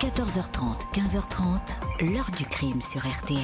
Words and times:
14h30, 0.00 0.92
15h30, 0.92 2.12
l'heure 2.12 2.30
du 2.36 2.44
crime 2.44 2.82
sur 2.82 3.00
RTL. 3.00 3.40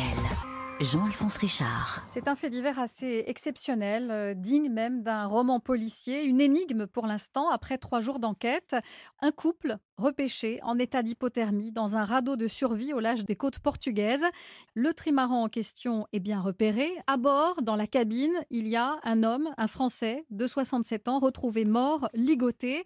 Jean-Alphonse 0.80 1.38
Richard. 1.38 2.04
C'est 2.10 2.28
un 2.28 2.34
fait 2.34 2.50
divers 2.50 2.78
assez 2.78 3.24
exceptionnel, 3.26 4.10
euh, 4.10 4.34
digne 4.34 4.68
même 4.70 5.02
d'un 5.02 5.24
roman 5.24 5.60
policier, 5.60 6.24
une 6.24 6.42
énigme 6.42 6.86
pour 6.86 7.06
l'instant, 7.06 7.48
après 7.48 7.78
trois 7.78 8.00
jours 8.00 8.18
d'enquête. 8.18 8.76
Un 9.22 9.30
couple 9.30 9.78
repêché 9.96 10.60
en 10.62 10.78
état 10.78 11.02
d'hypothermie 11.02 11.72
dans 11.72 11.96
un 11.96 12.04
radeau 12.04 12.36
de 12.36 12.48
survie 12.48 12.92
au 12.92 13.00
large 13.00 13.24
des 13.24 13.36
côtes 13.36 13.58
portugaises. 13.58 14.26
Le 14.74 14.92
trimaran 14.92 15.44
en 15.44 15.48
question 15.48 16.06
est 16.12 16.20
bien 16.20 16.40
repéré. 16.40 16.90
À 17.06 17.16
bord, 17.16 17.62
dans 17.62 17.76
la 17.76 17.86
cabine, 17.86 18.34
il 18.50 18.68
y 18.68 18.76
a 18.76 18.98
un 19.04 19.22
homme, 19.22 19.48
un 19.56 19.68
Français 19.68 20.26
de 20.28 20.46
67 20.46 21.08
ans, 21.08 21.18
retrouvé 21.18 21.64
mort, 21.64 22.10
ligoté. 22.12 22.84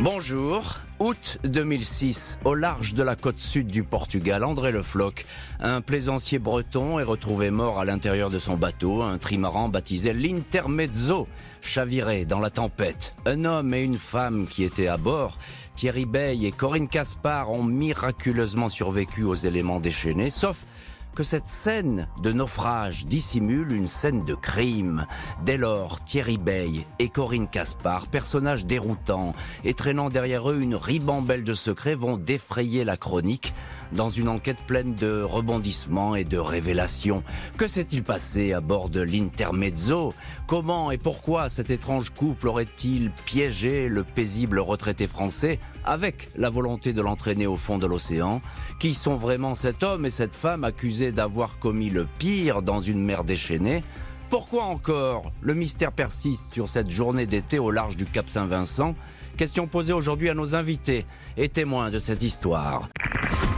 Bonjour. 0.00 0.80
Août 0.98 1.38
2006, 1.44 2.38
au 2.44 2.54
large 2.54 2.92
de 2.92 3.02
la 3.02 3.16
côte 3.16 3.38
sud 3.38 3.66
du 3.66 3.82
Portugal, 3.82 4.44
André 4.44 4.70
Le 4.70 4.82
Floch, 4.82 5.24
un 5.58 5.80
plaisancier 5.80 6.38
breton, 6.38 6.98
est 6.98 7.02
retrouvé 7.02 7.50
mort 7.50 7.78
à 7.78 7.86
l'intérieur 7.86 8.28
de 8.28 8.38
son 8.38 8.56
bateau, 8.56 9.02
un 9.02 9.16
trimaran 9.16 9.70
baptisé 9.70 10.12
l'Intermezzo, 10.12 11.28
chaviré 11.62 12.26
dans 12.26 12.40
la 12.40 12.50
tempête. 12.50 13.14
Un 13.24 13.46
homme 13.46 13.72
et 13.72 13.82
une 13.82 13.98
femme 13.98 14.46
qui 14.46 14.64
étaient 14.64 14.86
à 14.86 14.98
bord, 14.98 15.38
Thierry 15.76 16.04
Bey 16.04 16.44
et 16.44 16.52
Corinne 16.52 16.88
Caspar, 16.88 17.50
ont 17.50 17.64
miraculeusement 17.64 18.68
survécu 18.68 19.24
aux 19.24 19.34
éléments 19.34 19.80
déchaînés, 19.80 20.30
sauf 20.30 20.66
que 21.16 21.22
cette 21.22 21.48
scène 21.48 22.08
de 22.22 22.30
naufrage 22.30 23.06
dissimule 23.06 23.72
une 23.72 23.88
scène 23.88 24.26
de 24.26 24.34
crime. 24.34 25.06
Dès 25.46 25.56
lors, 25.56 26.02
Thierry 26.02 26.36
Bey 26.36 26.84
et 26.98 27.08
Corinne 27.08 27.48
Caspar, 27.48 28.06
personnages 28.06 28.66
déroutants 28.66 29.32
et 29.64 29.72
traînant 29.72 30.10
derrière 30.10 30.50
eux 30.50 30.60
une 30.60 30.74
ribambelle 30.76 31.42
de 31.42 31.54
secrets, 31.54 31.94
vont 31.94 32.18
défrayer 32.18 32.84
la 32.84 32.98
chronique 32.98 33.54
dans 33.92 34.08
une 34.08 34.28
enquête 34.28 34.58
pleine 34.66 34.94
de 34.94 35.22
rebondissements 35.22 36.14
et 36.14 36.24
de 36.24 36.38
révélations. 36.38 37.22
Que 37.56 37.66
s'est-il 37.66 38.02
passé 38.02 38.52
à 38.52 38.60
bord 38.60 38.88
de 38.88 39.00
l'Intermezzo? 39.00 40.14
Comment 40.46 40.90
et 40.90 40.98
pourquoi 40.98 41.48
cet 41.48 41.70
étrange 41.70 42.10
couple 42.10 42.48
aurait-il 42.48 43.10
piégé 43.24 43.88
le 43.88 44.04
paisible 44.04 44.58
retraité 44.58 45.06
français 45.06 45.58
avec 45.84 46.30
la 46.36 46.50
volonté 46.50 46.92
de 46.92 47.02
l'entraîner 47.02 47.46
au 47.46 47.56
fond 47.56 47.78
de 47.78 47.86
l'océan? 47.86 48.40
Qui 48.78 48.94
sont 48.94 49.14
vraiment 49.14 49.54
cet 49.54 49.82
homme 49.82 50.06
et 50.06 50.10
cette 50.10 50.34
femme 50.34 50.64
accusés 50.64 51.12
d'avoir 51.12 51.58
commis 51.58 51.90
le 51.90 52.06
pire 52.18 52.62
dans 52.62 52.80
une 52.80 53.04
mer 53.04 53.24
déchaînée? 53.24 53.82
Pourquoi 54.28 54.64
encore? 54.64 55.30
Le 55.40 55.54
mystère 55.54 55.92
persiste 55.92 56.52
sur 56.52 56.68
cette 56.68 56.90
journée 56.90 57.26
d'été 57.26 57.60
au 57.60 57.70
large 57.70 57.96
du 57.96 58.06
Cap 58.06 58.28
Saint-Vincent. 58.28 58.94
Question 59.36 59.66
posée 59.68 59.92
aujourd'hui 59.92 60.30
à 60.30 60.34
nos 60.34 60.56
invités 60.56 61.06
et 61.36 61.48
témoins 61.48 61.90
de 61.90 61.98
cette 61.98 62.22
histoire. 62.22 62.88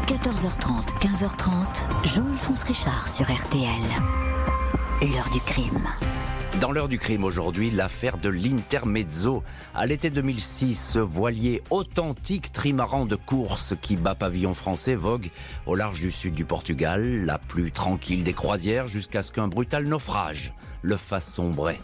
14h30, 0.09 0.87
15h30, 1.03 2.09
Jean-Alphonse 2.15 2.63
Richard 2.63 3.09
sur 3.09 3.27
RTL. 3.27 3.69
L'heure 5.03 5.29
du 5.29 5.39
crime. 5.41 5.87
Dans 6.63 6.73
l'heure 6.73 6.89
du 6.89 6.99
crime 6.99 7.25
aujourd'hui, 7.25 7.71
l'affaire 7.71 8.17
de 8.17 8.31
l'Intermezzo. 8.31 9.43
À 9.75 9.85
l'été 9.85 10.09
2006, 10.09 10.93
ce 10.93 10.99
voilier 10.99 11.61
authentique 11.69 12.53
trimaran 12.53 13.05
de 13.05 13.17
course 13.17 13.75
qui 13.83 13.97
bat 13.97 14.15
pavillon 14.15 14.55
français 14.55 14.95
vogue 14.95 15.29
au 15.67 15.75
large 15.75 16.01
du 16.01 16.11
sud 16.11 16.33
du 16.33 16.47
Portugal, 16.47 17.27
la 17.27 17.39
plus 17.39 17.71
tranquille 17.71 18.25
des 18.25 18.33
croisières 18.33 18.89
jusqu'à 18.89 19.21
ce 19.21 19.31
qu'un 19.31 19.49
brutal 19.49 19.85
naufrage 19.85 20.55
le 20.81 20.97
fasse 20.97 21.31
sombrer. 21.31 21.79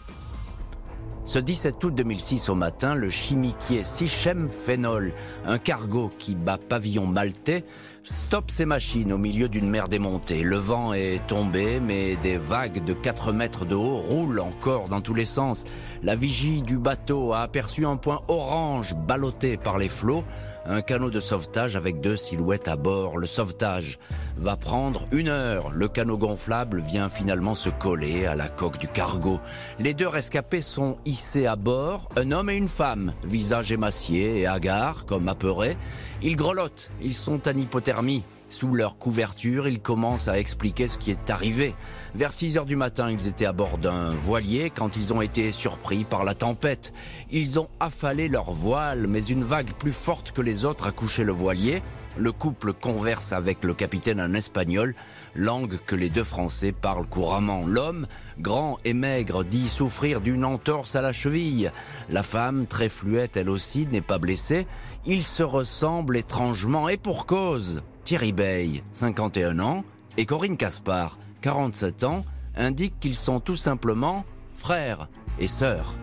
Ce 1.25 1.39
17 1.39 1.83
août 1.83 1.95
2006 1.95 2.49
au 2.49 2.55
matin, 2.55 2.93
le 2.93 3.09
chimiquier 3.09 3.83
Sichem 3.83 4.47
Phénol, 4.47 5.11
un 5.47 5.57
cargo 5.57 6.11
qui 6.19 6.35
bat 6.35 6.59
pavillon 6.59 7.07
maltais, 7.07 7.65
stoppe 8.13 8.51
ses 8.51 8.65
machines 8.65 9.11
au 9.11 9.17
milieu 9.17 9.49
d'une 9.49 9.69
mer 9.69 9.87
démontée. 9.87 10.43
Le 10.43 10.57
vent 10.57 10.93
est 10.93 11.25
tombé, 11.27 11.79
mais 11.79 12.15
des 12.17 12.37
vagues 12.37 12.83
de 12.83 12.93
4 12.93 13.31
mètres 13.31 13.65
de 13.65 13.75
haut 13.75 13.97
roulent 13.97 14.39
encore 14.39 14.87
dans 14.87 15.01
tous 15.01 15.13
les 15.13 15.25
sens. 15.25 15.65
La 16.03 16.15
vigie 16.15 16.61
du 16.61 16.77
bateau 16.77 17.33
a 17.33 17.39
aperçu 17.39 17.85
un 17.85 17.97
point 17.97 18.21
orange 18.27 18.95
ballotté 18.95 19.57
par 19.57 19.77
les 19.77 19.89
flots 19.89 20.23
un 20.67 20.81
canot 20.81 21.09
de 21.09 21.19
sauvetage 21.19 21.75
avec 21.75 22.01
deux 22.01 22.17
silhouettes 22.17 22.67
à 22.67 22.75
bord. 22.75 23.17
Le 23.17 23.27
sauvetage 23.27 23.99
va 24.37 24.55
prendre 24.55 25.05
une 25.11 25.29
heure. 25.29 25.71
Le 25.71 25.87
canot 25.87 26.17
gonflable 26.17 26.81
vient 26.81 27.09
finalement 27.09 27.55
se 27.55 27.69
coller 27.69 28.25
à 28.25 28.35
la 28.35 28.47
coque 28.47 28.79
du 28.79 28.87
cargo. 28.87 29.39
Les 29.79 29.93
deux 29.93 30.07
rescapés 30.07 30.61
sont 30.61 30.97
hissés 31.05 31.45
à 31.45 31.55
bord, 31.55 32.09
un 32.17 32.31
homme 32.31 32.49
et 32.49 32.55
une 32.55 32.67
femme, 32.67 33.13
visage 33.23 33.71
émacié 33.71 34.39
et 34.39 34.47
hagard 34.47 35.05
comme 35.05 35.27
apeurés. 35.27 35.77
Ils 36.21 36.35
grelottent, 36.35 36.91
ils 37.01 37.13
sont 37.13 37.47
en 37.47 37.57
hypothermie. 37.57 38.23
Sous 38.49 38.73
leur 38.73 38.97
couverture, 38.97 39.67
ils 39.67 39.81
commencent 39.81 40.27
à 40.27 40.39
expliquer 40.39 40.87
ce 40.87 40.97
qui 40.97 41.11
est 41.11 41.29
arrivé. 41.29 41.75
Vers 42.15 42.31
6 42.31 42.57
heures 42.57 42.65
du 42.65 42.77
matin, 42.77 43.11
ils 43.11 43.27
étaient 43.27 43.45
à 43.45 43.51
bord 43.51 43.77
d'un 43.77 44.07
voilier 44.07 44.71
quand 44.73 44.95
ils 44.95 45.13
ont 45.13 45.21
été 45.21 45.51
surpris 45.51 46.05
par 46.05 46.23
la 46.23 46.33
tempête. 46.33 46.93
Ils 47.29 47.59
ont 47.59 47.67
affalé 47.81 48.29
leur 48.29 48.53
voile, 48.53 49.07
mais 49.07 49.21
une 49.25 49.43
vague 49.43 49.73
plus 49.73 49.91
forte 49.91 50.31
que 50.31 50.41
les 50.41 50.63
autres 50.63 50.87
a 50.87 50.93
couché 50.93 51.25
le 51.25 51.33
voilier. 51.33 51.83
Le 52.17 52.31
couple 52.31 52.71
converse 52.71 53.33
avec 53.33 53.65
le 53.65 53.73
capitaine 53.73 54.21
en 54.21 54.33
espagnol, 54.33 54.95
langue 55.35 55.77
que 55.85 55.97
les 55.97 56.09
deux 56.09 56.23
Français 56.23 56.71
parlent 56.71 57.05
couramment. 57.05 57.65
L'homme, 57.65 58.07
grand 58.39 58.77
et 58.85 58.93
maigre, 58.93 59.43
dit 59.43 59.67
souffrir 59.67 60.21
d'une 60.21 60.45
entorse 60.45 60.95
à 60.95 61.01
la 61.01 61.11
cheville. 61.11 61.69
La 62.09 62.23
femme, 62.23 62.65
très 62.65 62.87
fluette 62.87 63.35
elle 63.35 63.49
aussi, 63.49 63.87
n'est 63.87 63.99
pas 63.99 64.19
blessée. 64.19 64.67
Ils 65.05 65.25
se 65.25 65.43
ressemblent 65.43 66.15
étrangement 66.15 66.87
et 66.87 66.95
pour 66.95 67.25
cause. 67.25 67.83
Thierry 68.05 68.31
Bey, 68.31 68.83
51 68.93 69.59
ans, 69.59 69.83
et 70.15 70.25
Corinne 70.25 70.55
Caspar, 70.55 71.17
47 71.45 72.05
ans, 72.05 72.25
indiquent 72.55 72.99
qu'ils 72.99 73.13
sont 73.13 73.39
tout 73.39 73.55
simplement 73.55 74.25
frères 74.55 75.09
et 75.37 75.45
sœurs. 75.45 75.95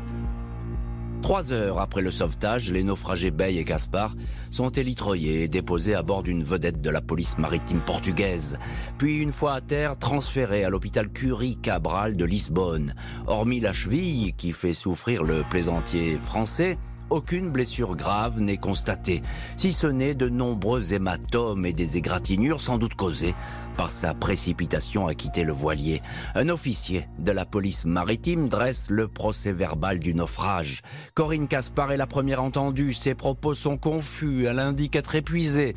Trois 1.21 1.53
heures 1.53 1.81
après 1.81 2.01
le 2.01 2.13
sauvetage, 2.13 2.71
les 2.71 2.85
naufragés 2.85 3.33
Bey 3.33 3.57
et 3.57 3.65
Caspar 3.65 4.15
sont 4.53 4.69
élitroyés 4.69 5.43
et 5.43 5.49
déposés 5.49 5.97
à 5.97 6.05
bord 6.05 6.23
d'une 6.23 6.45
vedette 6.45 6.81
de 6.81 6.91
la 6.91 7.01
police 7.01 7.39
maritime 7.39 7.81
portugaise, 7.81 8.57
puis 8.99 9.19
une 9.19 9.33
fois 9.33 9.55
à 9.55 9.61
terre, 9.61 9.99
transférés 9.99 10.63
à 10.63 10.71
l'hôpital 10.71 11.09
Curie 11.09 11.57
Cabral 11.57 12.17
de 12.17 12.25
Lisbonne. 12.25 12.95
Hormis 13.27 13.59
la 13.59 13.73
cheville 13.73 14.35
qui 14.35 14.53
fait 14.53 14.75
souffrir 14.75 15.25
le 15.25 15.43
plaisantier 15.51 16.19
français, 16.19 16.79
aucune 17.13 17.51
blessure 17.51 17.95
grave 17.95 18.41
n'est 18.41 18.57
constatée, 18.57 19.23
si 19.57 19.71
ce 19.71 19.87
n'est 19.87 20.15
de 20.15 20.31
nombreux 20.31 20.95
hématomes 20.95 21.67
et 21.67 21.75
des 21.75 21.99
égratignures 21.99 22.61
sans 22.61 22.79
doute 22.79 22.95
causées 22.95 23.35
par 23.77 23.91
sa 23.91 24.15
précipitation 24.15 25.07
à 25.07 25.15
quitter 25.15 25.45
le 25.45 25.53
voilier. 25.53 26.01
Un 26.35 26.49
officier 26.49 27.09
de 27.19 27.33
la 27.33 27.45
police 27.45 27.85
maritime 27.85 28.49
dresse 28.49 28.91
le 28.91 29.09
procès 29.09 29.53
verbal 29.53 29.99
du 29.99 30.15
naufrage. 30.15 30.83
Corinne 31.15 31.49
Caspar 31.49 31.93
est 31.93 31.97
la 31.97 32.07
première 32.07 32.43
entendue, 32.43 32.93
ses 32.95 33.15
propos 33.15 33.55
sont 33.55 33.77
confus, 33.77 34.47
elle 34.47 34.59
indique 34.59 34.97
être 34.97 35.15
épuisée. 35.15 35.75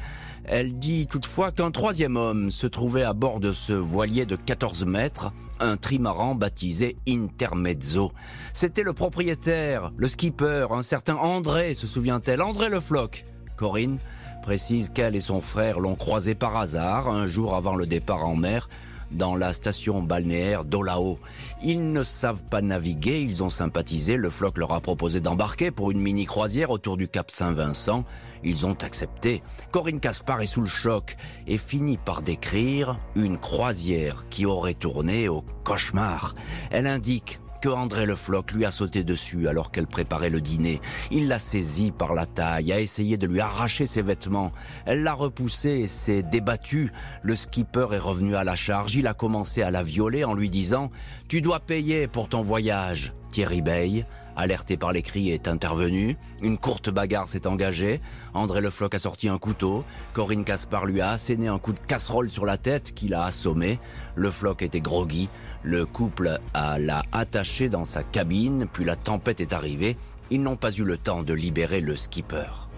Elle 0.47 0.77
dit 0.77 1.07
toutefois 1.07 1.51
qu'un 1.51 1.71
troisième 1.71 2.17
homme 2.17 2.51
se 2.51 2.67
trouvait 2.67 3.03
à 3.03 3.13
bord 3.13 3.39
de 3.39 3.51
ce 3.51 3.73
voilier 3.73 4.25
de 4.25 4.35
14 4.35 4.85
mètres, 4.85 5.31
un 5.59 5.75
trimaran 5.75 6.35
baptisé 6.35 6.97
Intermezzo. 7.07 8.11
C'était 8.53 8.83
le 8.83 8.93
propriétaire, 8.93 9.91
le 9.97 10.07
skipper, 10.07 10.67
un 10.71 10.83
certain 10.83 11.15
André, 11.15 11.73
se 11.73 11.87
souvient-elle, 11.87 12.41
André 12.41 12.69
Le 12.69 12.79
Floch. 12.79 13.25
Corinne 13.57 13.97
précise 14.43 14.89
qu'elle 14.89 15.15
et 15.15 15.21
son 15.21 15.41
frère 15.41 15.79
l'ont 15.79 15.95
croisé 15.95 16.35
par 16.35 16.55
hasard 16.57 17.07
un 17.07 17.25
jour 17.25 17.55
avant 17.55 17.75
le 17.75 17.87
départ 17.87 18.27
en 18.27 18.35
mer 18.35 18.69
dans 19.15 19.35
la 19.35 19.53
station 19.53 20.01
balnéaire 20.01 20.65
d'Olao. 20.65 21.19
Ils 21.63 21.91
ne 21.91 22.03
savent 22.03 22.43
pas 22.43 22.61
naviguer, 22.61 23.21
ils 23.21 23.43
ont 23.43 23.49
sympathisé, 23.49 24.17
le 24.17 24.29
floc 24.29 24.57
leur 24.57 24.73
a 24.73 24.81
proposé 24.81 25.21
d'embarquer 25.21 25.71
pour 25.71 25.91
une 25.91 25.99
mini-croisière 25.99 26.69
autour 26.69 26.97
du 26.97 27.07
Cap 27.07 27.31
Saint-Vincent. 27.31 28.03
Ils 28.43 28.65
ont 28.65 28.77
accepté. 28.83 29.41
Corinne 29.71 29.99
Caspar 29.99 30.41
est 30.41 30.45
sous 30.45 30.61
le 30.61 30.67
choc 30.67 31.17
et 31.47 31.57
finit 31.57 31.97
par 31.97 32.21
décrire 32.21 32.97
une 33.15 33.37
croisière 33.37 34.25
qui 34.29 34.45
aurait 34.45 34.75
tourné 34.75 35.27
au 35.27 35.43
cauchemar. 35.63 36.35
Elle 36.69 36.87
indique 36.87 37.39
que 37.61 37.69
André 37.69 38.05
Le 38.05 38.15
Floch 38.15 38.51
lui 38.53 38.65
a 38.65 38.71
sauté 38.71 39.03
dessus 39.03 39.47
alors 39.47 39.71
qu'elle 39.71 39.87
préparait 39.87 40.29
le 40.29 40.41
dîner. 40.41 40.81
Il 41.11 41.27
l'a 41.27 41.39
saisie 41.39 41.91
par 41.91 42.13
la 42.13 42.25
taille, 42.25 42.71
a 42.71 42.79
essayé 42.79 43.17
de 43.17 43.27
lui 43.27 43.39
arracher 43.39 43.85
ses 43.85 44.01
vêtements. 44.01 44.51
Elle 44.85 45.03
l'a 45.03 45.13
repoussé 45.13 45.69
et 45.69 45.87
s'est 45.87 46.23
débattue. 46.23 46.91
Le 47.21 47.35
skipper 47.35 47.87
est 47.91 47.99
revenu 47.99 48.35
à 48.35 48.43
la 48.43 48.55
charge. 48.55 48.95
Il 48.95 49.07
a 49.07 49.13
commencé 49.13 49.61
à 49.61 49.71
la 49.71 49.83
violer 49.83 50.23
en 50.23 50.33
lui 50.33 50.49
disant 50.49 50.91
«Tu 51.27 51.41
dois 51.41 51.59
payer 51.59 52.07
pour 52.07 52.29
ton 52.29 52.41
voyage». 52.41 53.13
Thierry 53.31 53.61
Bey 53.61 54.05
alerté 54.35 54.77
par 54.77 54.91
les 54.91 55.01
cris, 55.01 55.29
est 55.29 55.47
intervenu. 55.47 56.17
Une 56.41 56.57
courte 56.57 56.89
bagarre 56.89 57.27
s'est 57.27 57.47
engagée. 57.47 58.01
André 58.33 58.61
Le 58.61 58.69
Floch 58.69 58.93
a 58.93 58.99
sorti 58.99 59.29
un 59.29 59.37
couteau. 59.37 59.83
Corinne 60.13 60.43
Caspar 60.43 60.85
lui 60.85 61.01
a 61.01 61.09
asséné 61.09 61.47
un 61.47 61.59
coup 61.59 61.73
de 61.73 61.79
casserole 61.79 62.29
sur 62.29 62.45
la 62.45 62.57
tête 62.57 62.93
qu'il 62.93 63.13
a 63.13 63.23
assommé. 63.23 63.79
Le 64.15 64.31
Floch 64.31 64.61
était 64.61 64.81
groggy. 64.81 65.29
Le 65.63 65.85
couple 65.85 66.39
l'a 66.53 67.03
attaché 67.11 67.69
dans 67.69 67.85
sa 67.85 68.03
cabine, 68.03 68.67
puis 68.71 68.85
la 68.85 68.95
tempête 68.95 69.41
est 69.41 69.53
arrivée. 69.53 69.97
Ils 70.31 70.41
n'ont 70.41 70.55
pas 70.55 70.71
eu 70.71 70.83
le 70.83 70.97
temps 70.97 71.23
de 71.23 71.33
libérer 71.33 71.81
le 71.81 71.95
skipper. 71.95 72.69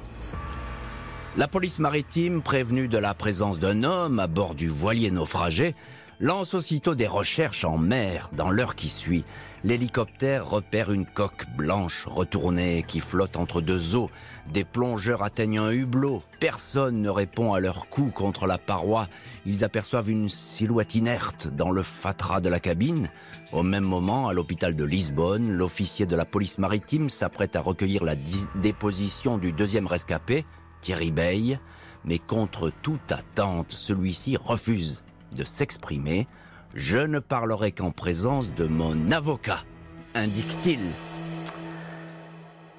La 1.37 1.47
police 1.47 1.79
maritime, 1.79 2.41
prévenue 2.41 2.87
de 2.87 2.97
la 2.97 3.13
présence 3.13 3.59
d'un 3.59 3.83
homme 3.83 4.19
à 4.19 4.25
bord 4.25 4.55
du 4.55 4.69
voilier 4.69 5.11
naufragé, 5.11 5.75
lance 6.19 6.55
aussitôt 6.55 6.95
des 6.95 7.05
recherches 7.05 7.63
en 7.63 7.77
mer 7.77 8.31
dans 8.33 8.49
l'heure 8.49 8.73
qui 8.73 8.89
suit. 8.89 9.23
L'hélicoptère 9.63 10.47
repère 10.47 10.91
une 10.91 11.07
coque 11.07 11.47
blanche 11.57 12.05
retournée 12.05 12.83
qui 12.87 12.99
flotte 12.99 13.37
entre 13.37 13.59
deux 13.59 13.95
eaux. 13.95 14.11
Des 14.53 14.63
plongeurs 14.63 15.23
atteignent 15.23 15.57
un 15.59 15.71
hublot. 15.71 16.21
Personne 16.39 17.01
ne 17.01 17.09
répond 17.09 17.53
à 17.53 17.59
leur 17.59 17.89
coup 17.89 18.11
contre 18.13 18.45
la 18.45 18.59
paroi. 18.59 19.07
Ils 19.47 19.63
aperçoivent 19.63 20.11
une 20.11 20.29
silhouette 20.29 20.93
inerte 20.93 21.47
dans 21.47 21.71
le 21.71 21.81
fatras 21.81 22.39
de 22.39 22.49
la 22.49 22.59
cabine. 22.59 23.09
Au 23.51 23.63
même 23.63 23.83
moment, 23.83 24.27
à 24.27 24.33
l'hôpital 24.33 24.75
de 24.75 24.83
Lisbonne, 24.83 25.51
l'officier 25.51 26.05
de 26.05 26.15
la 26.15 26.25
police 26.25 26.59
maritime 26.59 27.09
s'apprête 27.09 27.55
à 27.55 27.61
recueillir 27.61 28.03
la 28.03 28.15
déposition 28.55 29.39
du 29.39 29.53
deuxième 29.53 29.87
rescapé, 29.87 30.45
Thierry 30.81 31.11
Bey. 31.11 31.59
Mais 32.05 32.19
contre 32.19 32.71
toute 32.83 33.11
attente, 33.11 33.71
celui-ci 33.71 34.37
refuse 34.37 35.03
de 35.31 35.43
s'exprimer. 35.43 36.27
Je 36.75 36.99
ne 36.99 37.19
parlerai 37.19 37.71
qu'en 37.71 37.91
présence 37.91 38.53
de 38.53 38.65
mon 38.65 39.11
avocat, 39.11 39.63
indique-t-il. 40.15 40.79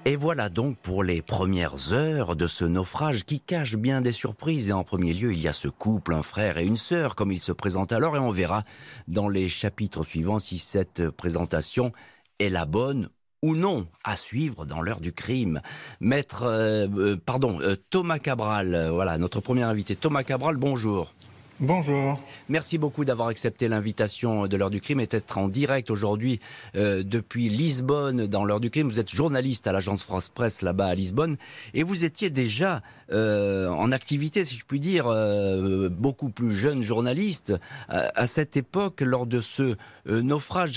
Et 0.04 0.16
voilà 0.16 0.48
donc 0.48 0.78
pour 0.78 1.02
les 1.02 1.20
premières 1.20 1.92
heures 1.92 2.34
de 2.34 2.46
ce 2.46 2.64
naufrage 2.64 3.24
qui 3.24 3.40
cache 3.40 3.76
bien 3.76 4.00
des 4.00 4.12
surprises. 4.12 4.70
Et 4.70 4.72
en 4.72 4.84
premier 4.84 5.12
lieu, 5.12 5.32
il 5.32 5.40
y 5.40 5.48
a 5.48 5.52
ce 5.52 5.68
couple, 5.68 6.14
un 6.14 6.22
frère 6.22 6.58
et 6.58 6.64
une 6.64 6.76
sœur, 6.76 7.14
comme 7.14 7.32
il 7.32 7.40
se 7.40 7.52
présente 7.52 7.92
alors, 7.92 8.16
et 8.16 8.20
on 8.20 8.30
verra 8.30 8.64
dans 9.06 9.28
les 9.28 9.48
chapitres 9.48 10.04
suivants 10.04 10.38
si 10.38 10.58
cette 10.58 11.10
présentation 11.10 11.92
est 12.38 12.48
la 12.48 12.64
bonne 12.64 13.10
ou 13.42 13.54
non 13.54 13.86
à 14.04 14.16
suivre 14.16 14.64
dans 14.64 14.80
l'heure 14.80 15.00
du 15.00 15.12
crime. 15.12 15.60
Maître, 16.00 16.44
euh, 16.44 16.88
euh, 16.96 17.16
pardon, 17.16 17.60
euh, 17.60 17.76
Thomas 17.90 18.18
Cabral, 18.18 18.88
voilà, 18.90 19.18
notre 19.18 19.40
premier 19.40 19.62
invité. 19.62 19.96
Thomas 19.96 20.22
Cabral, 20.22 20.56
bonjour. 20.56 21.12
Bonjour. 21.60 22.22
Merci 22.48 22.78
beaucoup 22.78 23.04
d'avoir 23.04 23.26
accepté 23.26 23.66
l'invitation 23.66 24.46
de 24.46 24.56
l'heure 24.56 24.70
du 24.70 24.80
crime 24.80 25.00
et 25.00 25.08
d'être 25.08 25.38
en 25.38 25.48
direct 25.48 25.90
aujourd'hui 25.90 26.38
euh, 26.76 27.02
depuis 27.02 27.48
Lisbonne 27.48 28.28
dans 28.28 28.44
l'heure 28.44 28.60
du 28.60 28.70
crime. 28.70 28.88
Vous 28.88 29.00
êtes 29.00 29.10
journaliste 29.10 29.66
à 29.66 29.72
l'agence 29.72 30.04
France 30.04 30.28
Presse 30.28 30.62
là-bas 30.62 30.86
à 30.86 30.94
Lisbonne 30.94 31.36
et 31.74 31.82
vous 31.82 32.04
étiez 32.04 32.30
déjà 32.30 32.80
euh, 33.10 33.66
en 33.70 33.90
activité, 33.90 34.44
si 34.44 34.54
je 34.54 34.64
puis 34.64 34.78
dire, 34.78 35.08
euh, 35.08 35.88
beaucoup 35.88 36.30
plus 36.30 36.52
jeune 36.52 36.82
journaliste 36.82 37.52
à, 37.88 38.28
cette 38.28 38.56
époque 38.56 39.00
lors 39.00 39.26
de 39.26 39.40
ce 39.40 39.74
naufrage. 40.06 40.76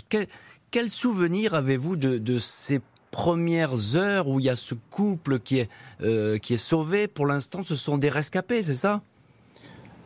Quel, 0.72 0.90
souvenir 0.90 1.54
avez-vous 1.54 1.96
de, 1.96 2.18
de 2.18 2.40
ces 2.40 2.82
premières 3.12 3.96
heures 3.96 4.28
où 4.28 4.40
il 4.40 4.48
y 4.48 4.50
a 4.50 4.56
ce 4.56 4.74
couple 4.90 5.38
qui 5.40 5.60
est, 5.60 5.70
qui 6.40 6.54
est 6.56 6.58
sauvé? 6.58 7.08
Pour 7.08 7.28
l'instant, 7.28 7.64
ce 7.64 7.76
sont 7.76 8.00
des 8.00 8.10
rescapés, 8.10 8.64
c'est 8.64 8.74
ça? 8.74 9.04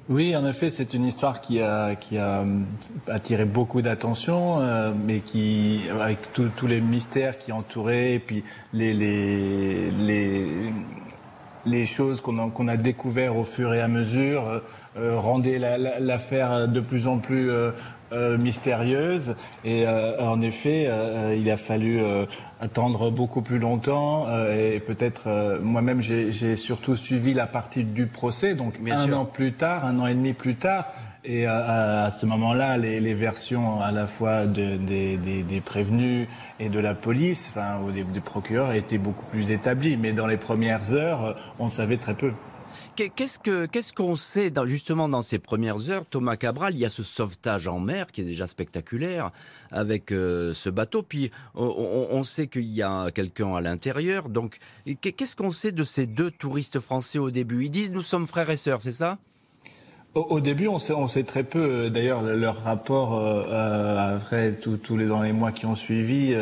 Oui, 0.07 0.36
en 0.36 0.46
effet, 0.46 0.69
c'est 0.69 0.94
une 0.94 1.06
histoire 1.06 1.42
qui 1.42 1.62
a, 1.62 1.96
qui 1.96 2.18
a 2.18 2.42
euh, 2.42 2.60
attiré 3.07 3.46
beaucoup 3.46 3.81
d'attention, 3.81 4.62
euh, 4.62 4.94
mais 4.96 5.19
qui, 5.19 5.81
avec 6.00 6.31
tous 6.34 6.68
les 6.68 6.80
mystères 6.80 7.40
qui 7.40 7.52
entouraient, 7.52 8.13
et 8.13 8.19
puis 8.19 8.44
les, 8.74 8.94
les, 8.94 9.90
les, 9.92 10.48
les 11.66 11.86
choses 11.86 12.22
qu'on 12.22 12.38
a, 12.38 12.50
qu'on 12.52 12.68
a 12.68 12.78
découvert 12.78 13.36
au 13.36 13.44
fur 13.44 13.74
et 13.74 13.81
à 13.81 13.88
mesure, 13.88 14.62
euh, 14.98 15.19
rendaient 15.19 15.60
l'affaire 16.00 16.68
de 16.68 16.80
plus 16.80 17.07
en 17.07 17.18
plus 17.18 17.50
euh, 17.50 17.72
mystérieuse. 18.12 19.36
Et 19.63 19.86
euh, 19.86 20.19
en 20.19 20.42
effet, 20.42 20.86
euh, 20.88 21.36
il 21.38 21.50
a 21.50 21.57
fallu 21.57 22.02
attendre 22.60 23.12
beaucoup 23.12 23.42
plus 23.42 23.60
longtemps. 23.60 24.28
et 24.50 24.80
peut-être, 24.80 25.60
moi-même, 25.62 26.02
j'ai 26.02 26.56
surtout 26.56 26.96
suivi 26.96 27.34
la 27.34 27.48
partie 27.48 27.84
du 27.84 28.07
procès, 28.07 28.56
donc 28.56 28.75
un 28.90 29.13
an 29.13 29.25
plus 29.25 29.54
tard, 29.54 29.86
un 29.86 30.00
an 30.00 30.07
et 30.07 30.13
demi 30.13 30.34
plus 30.34 30.56
tard. 30.56 30.90
Et 31.28 31.48
à, 31.48 32.10
ce 32.12 32.28
moment-là, 32.28 32.78
les, 32.78 33.13
versions 33.13 33.81
à 33.81 33.92
la 33.92 34.06
fois 34.06 34.46
de, 34.46 34.78
des, 34.78 35.62
prévenus 35.66 36.28
et 36.60 36.69
de 36.69 36.80
la 36.80 36.94
police, 36.94 37.50
enfin, 37.50 37.80
ou 37.84 37.92
des, 37.92 38.04
des 38.04 38.19
procureurs, 38.19 38.74
étaient 38.74 39.00
beaucoup 39.00 39.25
plus 39.25 39.52
établies. 39.52 39.98
Mais 39.98 40.13
dans 40.13 40.28
les 40.28 40.38
premières 40.38 40.94
heures, 40.94 41.36
on 41.60 41.68
savait 41.68 41.98
très 41.98 42.13
peu. 42.13 42.31
Qu'est-ce 42.95 43.94
qu'on 43.94 44.15
sait 44.15 44.53
justement 44.63 45.09
dans 45.09 45.21
ces 45.21 45.38
premières 45.38 45.89
heures, 45.89 46.06
Thomas 46.06 46.38
Cabral 46.38 46.74
Il 46.74 46.80
y 46.80 46.86
a 46.86 46.89
ce 46.89 47.03
sauvetage 47.03 47.68
en 47.68 47.80
mer 47.80 48.07
qui 48.07 48.21
est 48.21 48.25
déjà 48.25 48.47
spectaculaire 48.47 49.31
avec 49.71 50.13
euh, 50.13 50.53
ce 50.53 50.69
bateau. 50.69 51.03
Puis 51.03 51.30
on, 51.56 52.24
sait 52.24 52.47
qu'il 52.47 52.63
y 52.63 52.81
a 52.81 53.12
quelqu'un 53.12 53.53
à 53.53 53.62
l'intérieur. 53.62 54.30
Donc 54.30 54.59
qu'est-ce 55.01 55.36
qu'on 55.36 55.51
sait 55.51 55.74
de 55.74 55.83
ces 55.83 56.06
deux 56.06 56.31
touristes 56.31 56.80
français 56.80 57.19
au 57.19 57.31
début? 57.31 57.65
Ils 57.65 57.69
disent 57.69 57.92
nous 57.92 58.01
sommes 58.01 58.27
frères 58.27 58.50
et 58.50 58.57
sœurs, 58.57 58.81
c'est 58.81 58.92
ça? 58.92 59.18
Au, 60.13 60.39
début, 60.39 60.69
on 60.69 60.80
sait, 60.80 61.24
très 61.24 61.44
peu. 61.44 61.89
D'ailleurs, 61.89 62.21
leur 62.21 62.63
rapport 62.63 63.18
euh, 63.18 63.44
euh, 63.50 64.15
après 64.15 64.53
tous 64.53 64.77
dans 64.77 65.21
les 65.21 65.33
mois 65.33 65.51
qui 65.51 65.65
ont 65.65 65.75
suivi 65.75 66.33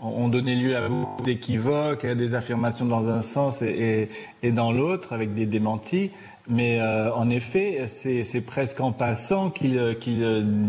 ont 0.00 0.28
donné 0.28 0.54
lieu 0.54 0.76
à 0.76 0.88
beaucoup 0.88 1.22
d'équivoques, 1.22 2.04
à 2.04 2.14
des 2.14 2.34
affirmations 2.34 2.86
dans 2.86 3.08
un 3.08 3.22
sens 3.22 3.62
et, 3.62 4.08
dans 4.42 4.72
l'autre, 4.72 5.12
avec 5.12 5.34
des 5.34 5.46
démentis. 5.46 6.10
Mais 6.48 6.80
euh, 6.80 7.12
en 7.14 7.30
effet, 7.30 7.86
c'est 7.88 8.40
presque 8.40 8.80
en 8.80 8.92
passant 8.92 9.50
qu'ils 9.50 9.96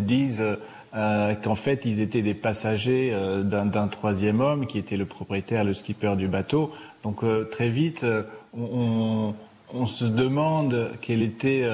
disent 0.05 0.43
euh, 0.95 1.35
qu'en 1.35 1.55
fait, 1.55 1.85
ils 1.85 1.99
étaient 1.99 2.21
des 2.21 2.33
passagers 2.33 3.11
euh, 3.13 3.43
d'un 3.43 3.87
troisième 3.87 4.39
homme 4.39 4.65
qui 4.65 4.79
était 4.79 4.97
le 4.97 5.05
propriétaire, 5.05 5.63
le 5.63 5.73
skipper 5.73 6.15
du 6.15 6.27
bateau. 6.27 6.71
Donc 7.03 7.23
très 7.51 7.69
vite, 7.69 8.05
on, 8.53 9.33
se 9.85 10.05
demande 10.05 10.91
quel 11.01 11.21
était, 11.21 11.69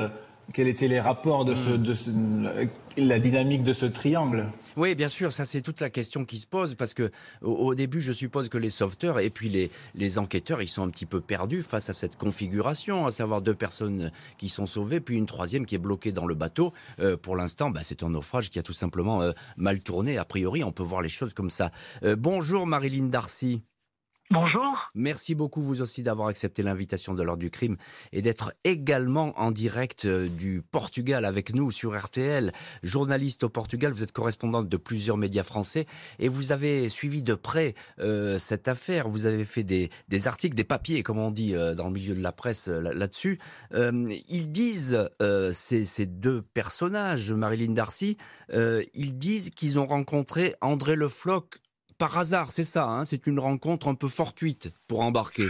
quels 0.52 0.68
étaient 0.68 0.88
les 0.88 1.00
rapports 1.00 1.46
de, 1.46 1.56
ce, 1.56 1.70
de 1.70 2.68
la 2.98 3.20
dynamique 3.20 3.64
de 3.64 3.74
ce 3.74 3.86
triangle? 3.86 4.48
Oui, 4.76 4.96
bien 4.96 5.08
sûr, 5.08 5.32
ça 5.32 5.46
c'est 5.46 5.62
toute 5.62 5.80
la 5.80 5.90
question 5.90 6.26
qui 6.26 6.40
se 6.40 6.48
pose 6.48 6.76
parce 6.76 6.94
que 6.94 7.12
au, 7.42 7.76
début, 7.76 8.02
je 8.02 8.12
suppose 8.12 8.50
que 8.50 8.58
les 8.58 8.70
sauveteurs 8.70 9.20
et 9.20 9.30
puis 9.30 9.50
les, 9.50 9.72
les 9.96 10.18
enquêteurs, 10.18 10.62
ils 10.62 10.68
sont 10.68 10.84
un 10.84 10.90
petit 10.90 11.06
peu 11.06 11.22
perdus 11.22 11.64
face 11.64 11.90
à 11.90 11.94
cette 11.94 12.18
configuration, 12.18 13.06
à 13.06 13.12
savoir 13.12 13.42
deux 13.42 13.56
personnes 13.56 14.12
qui 14.38 14.50
sont 14.50 14.66
sauvées, 14.66 15.00
puis 15.00 15.16
une 15.16 15.28
troisième 15.28 15.66
qui 15.66 15.76
est 15.76 15.80
bloquée 15.80 16.12
dans 16.12 16.26
le 16.26 16.36
bateau. 16.36 16.74
Euh, 17.00 17.18
pour 17.18 17.36
l'instant, 17.36 17.70
bah, 17.70 17.82
c'est 17.84 18.04
un 18.04 18.10
naufrage 18.10 18.50
qui 18.50 18.60
a 18.60 18.64
tout 18.64 18.74
simplement 18.74 19.22
euh, 19.22 19.32
mal 19.58 19.80
tourné. 19.80 20.18
A 20.18 20.26
priori, 20.26 20.64
on 20.64 20.72
peut 20.72 20.84
voir 20.84 21.02
les 21.02 21.10
choses 21.10 21.34
comme 21.34 21.50
ça. 21.50 21.72
Euh, 22.04 22.16
bonjour 22.16 22.66
Marilyn 22.66 23.06
Darcy. 23.06 23.62
Bonjour. 24.34 24.90
Merci 24.96 25.36
beaucoup 25.36 25.62
vous 25.62 25.84
aussi 25.84 26.02
d'avoir 26.02 26.28
accepté 26.28 26.64
l'invitation 26.64 27.14
de 27.14 27.22
l'ordre 27.22 27.40
du 27.40 27.52
crime 27.52 27.78
et 28.12 28.24
d'être 28.24 28.52
également 28.64 29.40
en 29.40 29.52
direct 29.52 30.06
euh, 30.06 30.28
du 30.28 30.64
Portugal 30.64 31.26
avec 31.26 31.54
nous 31.54 31.70
sur 31.70 31.96
RTL. 31.96 32.52
Journaliste 32.82 33.44
au 33.44 33.50
Portugal, 33.50 33.92
vous 33.92 34.02
êtes 34.02 34.12
correspondante 34.12 34.68
de 34.68 34.78
plusieurs 34.78 35.18
médias 35.18 35.44
français 35.44 35.86
et 36.18 36.30
vous 36.30 36.52
avez 36.52 36.90
suivi 36.90 37.22
de 37.22 37.36
près 37.36 37.76
euh, 38.00 38.40
cette 38.40 38.68
affaire. 38.68 39.08
Vous 39.08 39.28
avez 39.28 39.46
fait 39.46 39.62
des, 39.62 39.92
articles, 40.26 40.56
des 40.56 40.64
papiers, 40.64 41.04
comme 41.04 41.20
on 41.20 41.30
dit 41.30 41.54
euh, 41.54 41.76
dans 41.76 41.86
le 41.86 41.94
milieu 41.94 42.16
de 42.16 42.24
la 42.24 42.32
presse 42.32 42.68
là-dessus. 42.70 43.38
ils 43.72 44.52
disent, 44.52 45.10
ces, 45.52 45.86
ces, 45.86 46.06
deux 46.08 46.42
personnages, 46.42 47.32
Marilyn 47.32 47.74
Darcy, 47.74 48.18
ils 48.52 49.16
disent 49.16 49.52
qu'ils 49.52 49.78
ont 49.78 49.86
rencontré 49.86 50.56
André 50.62 50.96
Le 50.96 51.08
Floch 51.08 51.60
par 52.04 52.18
hasard, 52.18 52.52
c'est 52.52 52.66
ça, 52.66 52.84
hein, 52.90 53.06
c'est 53.06 53.28
une 53.28 53.40
rencontre 53.40 53.88
un 53.88 53.96
peu 53.96 54.10
fortuite 54.10 54.74
pour 54.90 55.00
embarquer. 55.00 55.48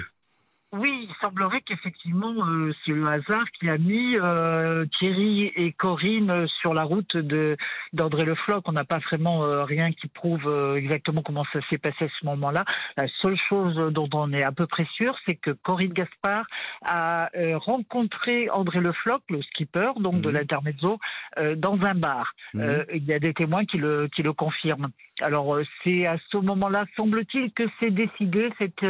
Oui, 0.73 1.07
il 1.07 1.15
semblerait 1.23 1.61
qu'effectivement, 1.61 2.33
euh, 2.47 2.73
c'est 2.83 2.93
le 2.93 3.05
hasard 3.05 3.45
qui 3.59 3.69
a 3.69 3.77
mis 3.77 4.17
euh, 4.17 4.87
Thierry 4.97 5.51
et 5.55 5.71
Corinne 5.71 6.47
sur 6.61 6.73
la 6.73 6.81
route 6.81 7.15
de 7.15 7.55
d'André 7.93 8.25
Le 8.25 8.33
Floch. 8.33 8.63
On 8.65 8.71
n'a 8.71 8.83
pas 8.83 8.97
vraiment 8.97 9.43
euh, 9.43 9.65
rien 9.65 9.91
qui 9.91 10.07
prouve 10.07 10.73
exactement 10.75 11.21
comment 11.21 11.45
ça 11.53 11.59
s'est 11.69 11.77
passé 11.77 12.05
à 12.05 12.07
ce 12.19 12.25
moment-là. 12.25 12.65
La 12.97 13.05
seule 13.21 13.37
chose 13.37 13.75
dont 13.93 14.09
on 14.13 14.33
est 14.33 14.43
à 14.43 14.51
peu 14.51 14.65
près 14.65 14.87
sûr, 14.95 15.15
c'est 15.27 15.35
que 15.35 15.51
Corinne 15.51 15.93
Gaspard 15.93 16.47
a 16.87 17.29
rencontré 17.57 18.49
André 18.49 18.79
Le 18.79 18.93
Floch, 18.93 19.21
le 19.29 19.43
skipper, 19.43 19.91
donc 19.99 20.21
de 20.21 20.29
mhm. 20.29 20.37
l'Intermezzo, 20.37 20.97
dans 21.55 21.77
un 21.83 21.93
bar. 21.93 22.33
Mhm. 22.55 22.85
il 22.95 23.05
y 23.05 23.13
a 23.13 23.19
des 23.19 23.35
témoins 23.35 23.65
qui 23.65 23.77
le 23.77 24.07
qui 24.07 24.23
le 24.23 24.33
confirment. 24.33 24.89
Alors 25.21 25.59
c'est 25.83 26.07
à 26.07 26.17
ce 26.31 26.37
moment-là, 26.37 26.85
semble-t-il, 26.97 27.51
que 27.51 27.63
c'est 27.79 27.91
décidé 27.91 28.49
cette 28.59 28.83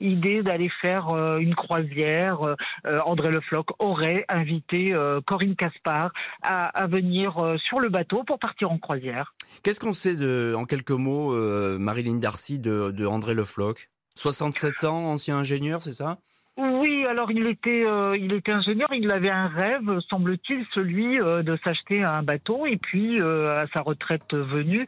idée 0.00 0.42
d'aller 0.42 0.70
faire 0.80 1.10
euh, 1.27 1.27
une 1.38 1.54
croisière, 1.54 2.42
euh, 2.42 2.54
euh, 2.86 2.98
André 3.04 3.30
Le 3.30 3.40
Floch 3.40 3.66
aurait 3.78 4.24
invité 4.28 4.94
Corinne 5.26 5.56
Caspar 5.56 6.12
à, 6.42 6.86
venir 6.86 7.56
sur 7.66 7.80
le 7.80 7.88
bateau 7.88 8.24
pour 8.24 8.38
partir 8.38 8.70
en 8.70 8.78
croisière. 8.78 9.34
Qu'est-ce 9.62 9.80
qu'on 9.80 9.92
sait 9.92 10.16
de, 10.16 10.54
en 10.56 10.64
quelques 10.64 10.90
mots, 10.90 11.34
Marilyn 11.78 12.16
Darcy, 12.16 12.58
de, 12.58 13.06
André 13.06 13.34
Le 13.34 13.44
Floch 13.44 13.88
67 14.16 14.84
ans, 14.84 15.12
ancien 15.12 15.38
ingénieur, 15.38 15.82
c'est 15.82 15.92
ça? 15.92 16.18
Oui, 16.60 17.04
alors 17.08 17.30
il 17.30 17.46
était, 17.46 17.84
euh, 17.86 18.16
il 18.18 18.32
était 18.32 18.50
ingénieur, 18.50 18.88
il 18.92 19.12
avait 19.12 19.30
un 19.30 19.46
rêve, 19.46 20.00
semble-t-il, 20.10 20.66
celui 20.74 21.20
euh, 21.20 21.44
de 21.44 21.56
s'acheter 21.64 22.02
un 22.02 22.24
bateau 22.24 22.66
et 22.66 22.76
puis, 22.76 23.20
euh, 23.20 23.62
à 23.62 23.68
sa 23.68 23.80
retraite 23.80 24.34
venue, 24.34 24.84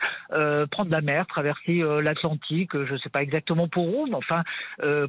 prendre 0.73 0.91
la 0.91 1.01
mer, 1.01 1.29
traverser 1.29 1.83
l'Atlantique, 2.03 2.73
je 2.73 2.93
ne 2.93 2.99
sais 2.99 3.09
pas 3.09 3.23
exactement 3.23 3.69
pour 3.69 3.87
où, 3.87 4.07
mais 4.07 4.17
enfin, 4.17 4.43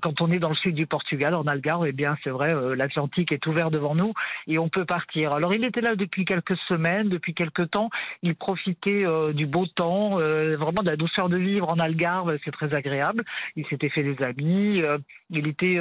quand 0.02 0.22
on 0.22 0.32
est 0.32 0.40
dans 0.40 0.50
le 0.50 0.56
sud 0.56 0.76
du 0.76 0.86
Portugal, 0.86 1.34
en 1.34 1.44
Algarve, 1.44 1.88
eh 1.88 1.92
bien, 1.92 2.18
c'est 2.24 2.30
vrai, 2.30 2.54
l'Atlantique 2.76 3.32
est 3.32 3.46
ouvert 3.48 3.72
devant 3.72 3.96
nous 3.96 4.14
et 4.48 4.58
on 4.58 4.70
peut 4.70 4.86
partir. 4.86 5.34
Alors, 5.34 5.54
il 5.54 5.64
était 5.64 5.82
là 5.82 5.96
depuis 5.96 6.26
quelques 6.26 6.58
semaines, 6.68 7.10
depuis 7.10 7.34
quelques 7.34 7.70
temps, 7.72 7.90
il 8.24 8.36
profitait 8.36 9.06
du 9.34 9.46
beau 9.46 9.66
temps, 9.68 10.18
vraiment 10.18 10.82
de 10.84 10.90
la 10.90 10.96
douceur 10.96 11.30
de 11.30 11.38
vivre 11.38 11.70
en 11.70 11.80
Algarve, 11.80 12.38
c'est 12.44 12.52
très 12.52 12.74
agréable. 12.74 13.24
Il 13.56 13.66
s'était 13.68 13.90
fait 13.90 14.04
des 14.04 14.24
amis, 14.24 14.82
il 15.30 15.48
était 15.48 15.80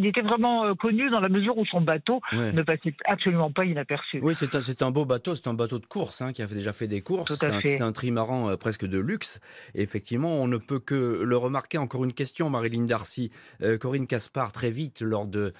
il 0.00 0.06
était 0.06 0.22
vraiment 0.22 0.64
euh, 0.64 0.74
connu 0.74 1.10
dans 1.10 1.20
la 1.20 1.28
mesure 1.28 1.56
où 1.58 1.66
son 1.66 1.80
bateau 1.80 2.20
ne 2.32 2.62
passait 2.62 2.94
absolument 3.04 3.52
pas 3.52 3.64
inaperçu. 3.64 4.20
Oui, 4.22 4.34
c'est 4.34 4.54
un, 4.54 4.86
un, 4.86 4.90
beau 4.90 5.04
bateau, 5.04 5.34
c'est 5.34 5.48
un 5.48 5.54
bateau 5.54 5.78
de 5.78 5.86
course 5.86 6.22
hein, 6.22 6.32
qui 6.32 6.42
a 6.42 6.46
déjà 6.46 6.72
fait 6.72 6.88
des 6.88 7.02
courses. 7.02 7.34
C'est 7.60 7.80
un, 7.80 7.92
trimaran 7.92 8.50
euh, 8.50 8.56
presque 8.56 8.86
de 8.86 8.98
luxe. 8.98 9.40
effectivement, 9.74 10.40
on 10.40 10.48
ne 10.48 10.56
peut 10.56 10.78
que 10.78 11.22
le 11.22 11.36
remarquer. 11.36 11.78
Encore 11.78 12.04
une 12.04 12.12
question, 12.12 12.50
Marilyn 12.50 12.84
Darcy. 12.84 13.30
Euh, 13.62 13.78
Corinne 13.78 14.06
Caspar, 14.06 14.52
très 14.52 14.70
vite, 14.70 15.02
lors 15.02 15.26
de 15.26 15.52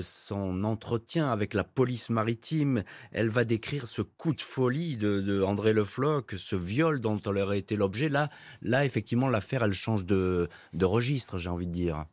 son 0.00 0.64
entretien 0.64 1.30
avec 1.30 1.54
la 1.54 1.64
police 1.64 2.10
maritime, 2.10 2.82
elle 3.12 3.28
va 3.28 3.44
décrire 3.44 3.86
ce 3.86 4.02
coup 4.02 4.32
de 4.32 4.40
folie 4.40 4.96
de, 4.96 5.42
André 5.42 5.72
Le 5.72 5.84
Floch, 5.84 6.34
ce 6.36 6.56
viol 6.56 7.00
dont 7.00 7.20
elle 7.20 7.38
aurait 7.38 7.58
été 7.58 7.76
l'objet. 7.76 8.08
Là, 8.08 8.28
là, 8.62 8.84
effectivement, 8.84 9.28
l'affaire, 9.28 9.62
elle 9.64 9.72
change 9.72 10.04
de, 10.04 10.48
de 10.72 10.84
registre, 10.84 11.38
j'ai 11.38 11.50
envie 11.50 11.66
de 11.66 11.72
dire 11.72 12.04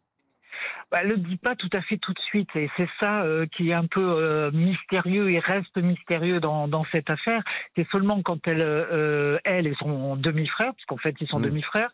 bah, 0.92 1.04
le 1.04 1.18
dit 1.18 1.38
pas 1.38 1.56
tout 1.56 1.70
à 1.74 1.82
fait 1.82 1.98
tout 1.98 2.14
de 2.14 2.20
suite. 2.20 2.50
Et 2.56 2.70
c'est 2.76 2.90
ça 3.00 3.22
euh, 3.22 3.46
qui 3.46 3.70
est 3.70 3.74
un 3.74 3.86
peu 3.86 4.02
euh, 4.02 4.52
mystérieux 4.52 5.30
et 5.30 5.40
reste 5.40 5.78
mystérieux 5.78 6.40
dans, 6.40 6.68
dans 6.68 6.82
cette 6.82 7.10
affaire. 7.10 7.44
C'est 7.76 7.88
seulement 7.92 8.22
quand 8.24 8.48
elle, 8.48 8.62
euh, 8.64 9.38
elle 9.44 9.68
et 9.68 9.76
son 9.80 10.16
demi-frère, 10.16 10.74
parce 10.74 10.86
qu'en 10.88 10.98
fait 10.98 11.16
ils 11.22 11.28
sont 11.28 11.40
demi-frères, 11.40 11.92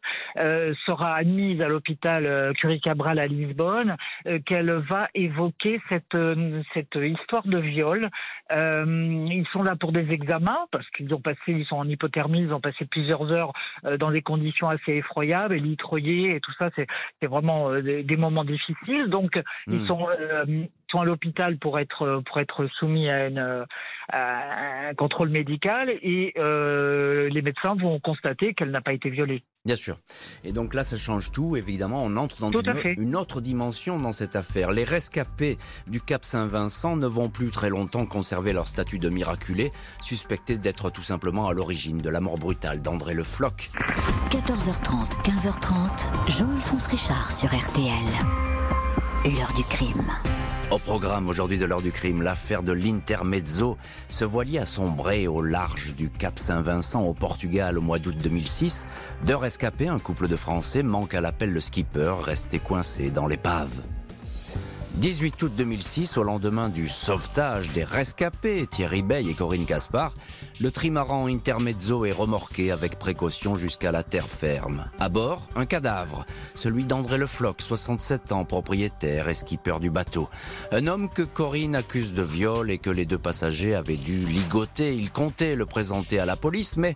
sera 0.86 1.16
admise 1.16 1.62
à 1.62 1.68
l'hôpital 1.68 2.54
Curie 2.56 2.82
Cabral 2.82 3.20
à 3.20 3.28
Lisbonne, 3.28 3.96
qu'elle 4.46 4.72
va 4.72 5.08
évoquer 5.14 5.82
cette, 5.90 6.18
cette 6.74 6.96
histoire 6.96 7.46
de 7.48 7.60
viol. 7.60 8.10
ils 8.52 9.48
sont 9.52 9.64
là 9.64 9.76
pour 9.76 9.92
des 9.92 10.12
examens 10.12 10.66
parce 10.72 10.90
qu'ils 10.92 11.14
ont 11.14 11.22
passé, 11.22 11.40
ils 11.48 11.66
sont 11.66 11.78
en 11.78 11.88
hypothermie, 11.88 12.42
ils 12.42 12.54
ont 12.54 12.62
passé 12.62 12.86
plusieurs 12.86 13.32
heures 13.32 13.54
dans 14.00 14.12
des 14.12 14.22
conditions 14.22 14.70
assez 14.70 14.94
effroyables, 14.94 15.56
et 15.56 15.66
et 15.66 16.40
tout 16.40 16.54
ça, 16.60 16.70
c'est 16.76 17.28
vraiment 17.28 17.74
des 17.80 18.18
moments 18.18 18.46
difficiles. 18.46 18.85
Donc, 19.08 19.42
ils 19.68 19.80
hmm. 19.80 19.88
sont, 19.88 20.08
euh, 20.20 20.66
sont 20.92 21.00
à 21.00 21.06
l'hôpital 21.06 21.58
pour 21.58 21.80
être, 21.80 22.22
pour 22.26 22.40
être 22.40 22.68
soumis 22.78 23.10
à, 23.10 23.28
une, 23.28 23.66
un 24.12 24.94
contrôle 24.96 25.30
médical 25.30 25.90
et 25.90 26.34
euh, 26.38 27.30
les 27.30 27.42
médecins 27.42 27.76
vont 27.76 28.00
constater 28.00 28.54
qu'elle 28.54 28.72
n'a 28.72 28.82
pas 28.82 28.94
été 28.94 29.10
violée. 29.10 29.44
Bien 29.66 29.76
sûr. 29.76 29.98
Et 30.44 30.52
donc 30.52 30.76
là, 30.76 30.84
ça 30.84 30.96
change 30.96 31.32
tout. 31.32 31.56
Évidemment, 31.56 32.04
on 32.04 32.16
entre 32.18 32.40
dans 32.40 32.52
une, 32.52 33.02
une, 33.02 33.16
autre 33.16 33.42
dimension 33.42 33.98
dans 33.98 34.12
cette 34.12 34.36
affaire. 34.36 34.72
Les 34.72 34.84
rescapés 34.84 35.58
du 35.88 36.02
Cap 36.02 36.24
Saint-Vincent 36.24 36.96
ne 36.96 37.08
vont 37.08 37.30
plus 37.30 37.50
très 37.50 37.70
longtemps 37.70 38.06
conserver 38.06 38.54
leur 38.54 38.68
statut 38.68 39.00
de 39.00 39.10
miraculés, 39.10 39.72
suspectés 40.02 40.60
d'être 40.60 40.92
tout 40.92 41.02
simplement 41.02 41.48
à 41.48 41.54
l'origine 41.54 41.98
de 41.98 42.10
la 42.10 42.22
mort 42.22 42.38
brutale 42.38 42.84
d'André 42.84 43.16
Le 43.16 43.24
Floch. 43.24 43.72
14h30, 44.30 45.24
15h30, 45.24 46.38
Jean-Alphonse 46.38 46.88
Richard 46.88 47.32
sur 47.32 47.48
RTL. 47.48 48.75
L'heure 49.26 49.54
du 49.54 49.64
crime. 49.64 50.04
Au 50.70 50.78
programme 50.78 51.28
aujourd'hui 51.28 51.58
de 51.58 51.66
l'heure 51.66 51.82
du 51.82 51.92
crime, 51.92 52.22
l'affaire 52.22 52.62
de 52.62 52.74
l'Intermezzo, 52.74 53.76
ce 54.08 54.24
voilier 54.24 54.60
a 54.60 54.68
sombré 54.68 55.28
au 55.28 55.42
large 55.42 55.96
du 55.96 56.12
Cap 56.12 56.38
Saint-Vincent 56.38 57.02
au 57.02 57.16
Portugal 57.16 57.80
au 57.80 57.82
mois 57.82 57.98
d'août 57.98 58.16
2006. 58.22 58.88
Deux 59.26 59.36
rescapés, 59.36 59.88
un 59.88 59.98
couple 59.98 60.28
de 60.28 60.36
Français, 60.36 60.84
manque 60.84 61.16
à 61.16 61.22
l'appel 61.22 61.52
le 61.52 61.60
skipper, 61.60 62.14
resté 62.22 62.60
coincé 62.60 63.10
dans 63.10 63.26
l'épave. 63.26 63.82
18 64.98 65.44
août 65.44 65.52
2006, 65.58 66.16
au 66.18 66.24
lendemain 66.24 66.70
du 66.70 66.88
sauvetage 66.88 67.72
des 67.74 67.84
rescapés 67.84 68.66
Thierry 68.66 69.02
Bey 69.02 69.26
et 69.30 69.34
Corinne 69.34 69.66
Caspar, 69.66 70.14
le 70.62 70.72
trimaran 70.72 71.28
Intermezzo 71.28 72.06
est 72.06 72.14
remorqué 72.14 72.72
avec 72.72 72.98
précaution 72.98 73.58
jusqu'à 73.58 73.92
la 73.92 74.04
terre 74.04 74.30
ferme. 74.30 74.86
À 74.98 75.10
bord, 75.10 75.50
un 75.58 75.66
cadavre, 75.66 76.26
celui 76.54 76.86
d'André 76.86 77.18
Le 77.18 77.28
Floch, 77.28 77.60
67 77.60 78.32
ans, 78.32 78.46
propriétaire 78.46 79.28
et 79.28 79.34
skipper 79.34 79.80
du 79.82 79.90
bateau. 79.90 80.30
Un 80.72 80.88
homme 80.88 81.10
que 81.10 81.24
Corinne 81.24 81.76
accuse 81.76 82.14
de 82.14 82.24
viol 82.24 82.72
et 82.72 82.78
que 82.78 82.90
les 82.90 83.06
deux 83.06 83.18
passagers 83.18 83.76
avaient 83.76 83.98
dû 83.98 84.26
ligoter. 84.26 84.96
Il 84.96 85.12
comptait 85.12 85.56
le 85.56 85.66
présenter 85.66 86.20
à 86.20 86.26
la 86.26 86.38
police, 86.38 86.78
mais 86.78 86.96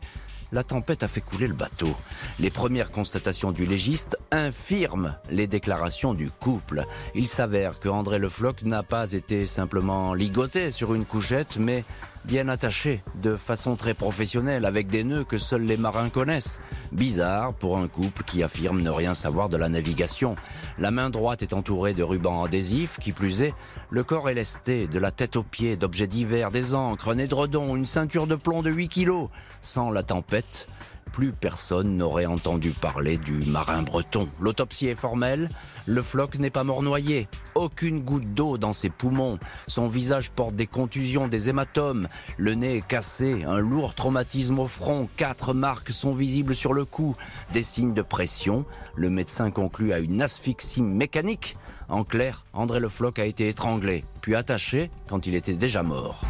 la 0.51 0.63
tempête 0.63 1.03
a 1.03 1.07
fait 1.07 1.21
couler 1.21 1.47
le 1.47 1.53
bateau. 1.53 1.95
Les 2.39 2.49
premières 2.49 2.91
constatations 2.91 3.51
du 3.51 3.65
légiste 3.65 4.17
infirment 4.31 5.15
les 5.29 5.47
déclarations 5.47 6.13
du 6.13 6.29
couple. 6.31 6.83
Il 7.15 7.27
s'avère 7.27 7.79
que 7.79 7.89
André 7.89 8.19
Le 8.19 8.29
Floch 8.29 8.63
n'a 8.63 8.83
pas 8.83 9.13
été 9.13 9.45
simplement 9.45 10.13
ligoté 10.13 10.71
sur 10.71 10.93
une 10.95 11.05
couchette, 11.05 11.57
mais 11.57 11.83
bien 12.29 12.47
attaché, 12.47 13.01
de 13.15 13.35
façon 13.35 13.75
très 13.75 13.95
professionnelle, 13.95 14.65
avec 14.65 14.87
des 14.87 15.03
nœuds 15.03 15.23
que 15.23 15.39
seuls 15.39 15.63
les 15.63 15.77
marins 15.77 16.09
connaissent. 16.09 16.61
Bizarre 16.91 17.55
pour 17.55 17.79
un 17.79 17.87
couple 17.87 18.23
qui 18.23 18.43
affirme 18.43 18.81
ne 18.81 18.89
rien 18.91 19.15
savoir 19.15 19.49
de 19.49 19.57
la 19.57 19.67
navigation. 19.67 20.35
La 20.77 20.91
main 20.91 21.09
droite 21.09 21.41
est 21.41 21.53
entourée 21.53 21.95
de 21.95 22.03
rubans 22.03 22.43
adhésifs, 22.43 22.97
qui 23.01 23.13
plus 23.13 23.41
est, 23.41 23.55
le 23.89 24.03
corps 24.03 24.29
est 24.29 24.35
lesté, 24.35 24.85
de 24.85 24.99
la 24.99 25.09
tête 25.09 25.37
aux 25.37 25.43
pieds, 25.43 25.75
d'objets 25.75 26.05
divers, 26.05 26.51
des 26.51 26.75
encres, 26.75 27.09
un 27.09 27.17
édredon, 27.17 27.75
une 27.75 27.87
ceinture 27.87 28.27
de 28.27 28.35
plomb 28.35 28.61
de 28.61 28.69
8 28.69 28.89
kilos. 28.89 29.29
Sans 29.61 29.89
la 29.89 30.03
tempête, 30.03 30.67
plus 31.09 31.33
personne 31.33 31.97
n'aurait 31.97 32.25
entendu 32.25 32.71
parler 32.71 33.17
du 33.17 33.33
marin 33.45 33.81
breton. 33.81 34.29
L'autopsie 34.39 34.87
est 34.87 34.95
formelle, 34.95 35.49
le 35.85 36.01
floc 36.01 36.39
n'est 36.39 36.49
pas 36.49 36.63
mort 36.63 36.83
noyé, 36.83 37.27
aucune 37.55 38.01
goutte 38.01 38.33
d'eau 38.33 38.57
dans 38.57 38.73
ses 38.73 38.89
poumons, 38.89 39.39
son 39.67 39.87
visage 39.87 40.31
porte 40.31 40.55
des 40.55 40.67
contusions, 40.67 41.27
des 41.27 41.49
hématomes, 41.49 42.07
le 42.37 42.53
nez 42.53 42.77
est 42.77 42.87
cassé, 42.87 43.43
un 43.45 43.59
lourd 43.59 43.93
traumatisme 43.93 44.59
au 44.59 44.67
front, 44.67 45.09
quatre 45.17 45.53
marques 45.53 45.91
sont 45.91 46.11
visibles 46.11 46.55
sur 46.55 46.73
le 46.73 46.85
cou, 46.85 47.15
des 47.51 47.63
signes 47.63 47.93
de 47.93 48.01
pression, 48.01 48.65
le 48.95 49.09
médecin 49.09 49.51
conclut 49.51 49.93
à 49.93 49.99
une 49.99 50.21
asphyxie 50.21 50.81
mécanique. 50.81 51.57
En 51.89 52.03
clair, 52.03 52.45
André 52.53 52.79
Le 52.79 52.89
Floch 52.89 53.17
a 53.17 53.25
été 53.25 53.47
étranglé, 53.47 54.05
puis 54.21 54.35
attaché 54.35 54.91
quand 55.09 55.25
il 55.25 55.33
était 55.33 55.53
déjà 55.53 55.81
mort. 55.81 56.23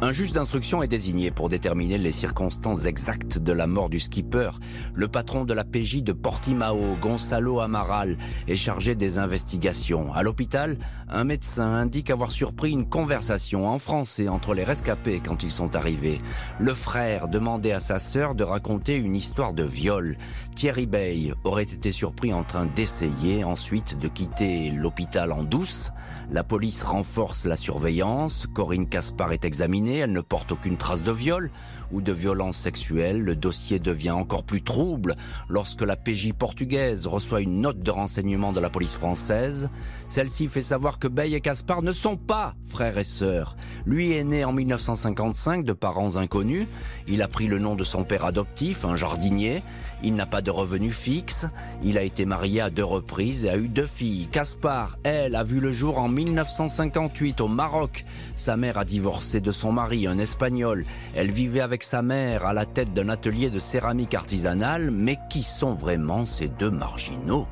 Un 0.00 0.12
juge 0.12 0.30
d'instruction 0.30 0.80
est 0.80 0.86
désigné 0.86 1.32
pour 1.32 1.48
déterminer 1.48 1.98
les 1.98 2.12
circonstances 2.12 2.86
exactes 2.86 3.36
de 3.36 3.52
la 3.52 3.66
mort 3.66 3.88
du 3.88 3.98
skipper. 3.98 4.50
Le 4.94 5.08
patron 5.08 5.44
de 5.44 5.52
la 5.52 5.64
PJ 5.64 6.04
de 6.04 6.12
Portimao, 6.12 6.96
Gonzalo 7.02 7.58
Amaral, 7.58 8.16
est 8.46 8.54
chargé 8.54 8.94
des 8.94 9.18
investigations. 9.18 10.12
À 10.14 10.22
l'hôpital, 10.22 10.78
un 11.08 11.24
médecin 11.24 11.66
indique 11.66 12.10
avoir 12.10 12.30
surpris 12.30 12.70
une 12.70 12.88
conversation 12.88 13.66
en 13.68 13.80
français 13.80 14.28
entre 14.28 14.54
les 14.54 14.62
rescapés 14.62 15.20
quand 15.20 15.42
ils 15.42 15.50
sont 15.50 15.74
arrivés. 15.74 16.20
Le 16.60 16.74
frère 16.74 17.26
demandait 17.26 17.72
à 17.72 17.80
sa 17.80 17.98
sœur 17.98 18.36
de 18.36 18.44
raconter 18.44 18.94
une 18.96 19.16
histoire 19.16 19.52
de 19.52 19.64
viol. 19.64 20.16
Thierry 20.54 20.86
Bay 20.86 21.32
aurait 21.42 21.64
été 21.64 21.90
surpris 21.90 22.32
en 22.32 22.44
train 22.44 22.66
d'essayer 22.66 23.42
ensuite 23.42 23.98
de 23.98 24.06
quitter 24.06 24.70
l'hôpital 24.70 25.32
en 25.32 25.42
douce. 25.42 25.90
La 26.30 26.44
police 26.44 26.82
renforce 26.82 27.46
la 27.46 27.56
surveillance. 27.56 28.46
Corinne 28.52 28.86
Caspar 28.86 29.32
est 29.32 29.46
examinée. 29.46 29.98
Elle 29.98 30.12
ne 30.12 30.20
porte 30.20 30.52
aucune 30.52 30.76
trace 30.76 31.02
de 31.02 31.10
viol 31.10 31.50
ou 31.90 32.02
de 32.02 32.12
violence 32.12 32.58
sexuelle. 32.58 33.22
Le 33.22 33.34
dossier 33.34 33.78
devient 33.78 34.10
encore 34.10 34.44
plus 34.44 34.60
trouble 34.60 35.16
lorsque 35.48 35.80
la 35.80 35.96
PJ 35.96 36.34
portugaise 36.34 37.06
reçoit 37.06 37.40
une 37.40 37.62
note 37.62 37.80
de 37.80 37.90
renseignement 37.90 38.52
de 38.52 38.60
la 38.60 38.68
police 38.68 38.94
française. 38.94 39.70
Celle-ci 40.08 40.48
fait 40.48 40.60
savoir 40.60 40.98
que 40.98 41.08
Bay 41.08 41.32
et 41.32 41.40
Caspar 41.40 41.80
ne 41.80 41.92
sont 41.92 42.18
pas 42.18 42.54
frères 42.62 42.98
et 42.98 43.04
sœurs. 43.04 43.56
Lui 43.86 44.12
est 44.12 44.24
né 44.24 44.44
en 44.44 44.52
1955 44.52 45.64
de 45.64 45.72
parents 45.72 46.16
inconnus. 46.16 46.66
Il 47.06 47.22
a 47.22 47.28
pris 47.28 47.46
le 47.46 47.58
nom 47.58 47.74
de 47.74 47.84
son 47.84 48.04
père 48.04 48.26
adoptif, 48.26 48.84
un 48.84 48.96
jardinier. 48.96 49.62
Il 50.02 50.14
n'a 50.14 50.26
pas 50.26 50.42
de 50.42 50.50
revenus 50.50 50.96
fixes. 50.96 51.46
Il 51.82 51.98
a 51.98 52.02
été 52.02 52.24
marié 52.24 52.60
à 52.60 52.70
deux 52.70 52.84
reprises 52.84 53.44
et 53.44 53.50
a 53.50 53.56
eu 53.56 53.68
deux 53.68 53.86
filles. 53.86 54.28
Caspar, 54.28 54.96
elle, 55.02 55.34
a 55.34 55.42
vu 55.42 55.60
le 55.60 55.72
jour 55.72 55.98
en 55.98 56.08
1958 56.08 57.40
au 57.40 57.48
Maroc. 57.48 58.04
Sa 58.36 58.56
mère 58.56 58.78
a 58.78 58.84
divorcé 58.84 59.40
de 59.40 59.52
son 59.52 59.72
mari, 59.72 60.06
un 60.06 60.18
Espagnol. 60.18 60.84
Elle 61.14 61.30
vivait 61.30 61.60
avec 61.60 61.82
sa 61.82 62.02
mère 62.02 62.46
à 62.46 62.52
la 62.52 62.66
tête 62.66 62.94
d'un 62.94 63.08
atelier 63.08 63.50
de 63.50 63.58
céramique 63.58 64.14
artisanale. 64.14 64.90
Mais 64.90 65.18
qui 65.30 65.42
sont 65.42 65.72
vraiment 65.72 66.26
ces 66.26 66.48
deux 66.48 66.70
marginaux? 66.70 67.46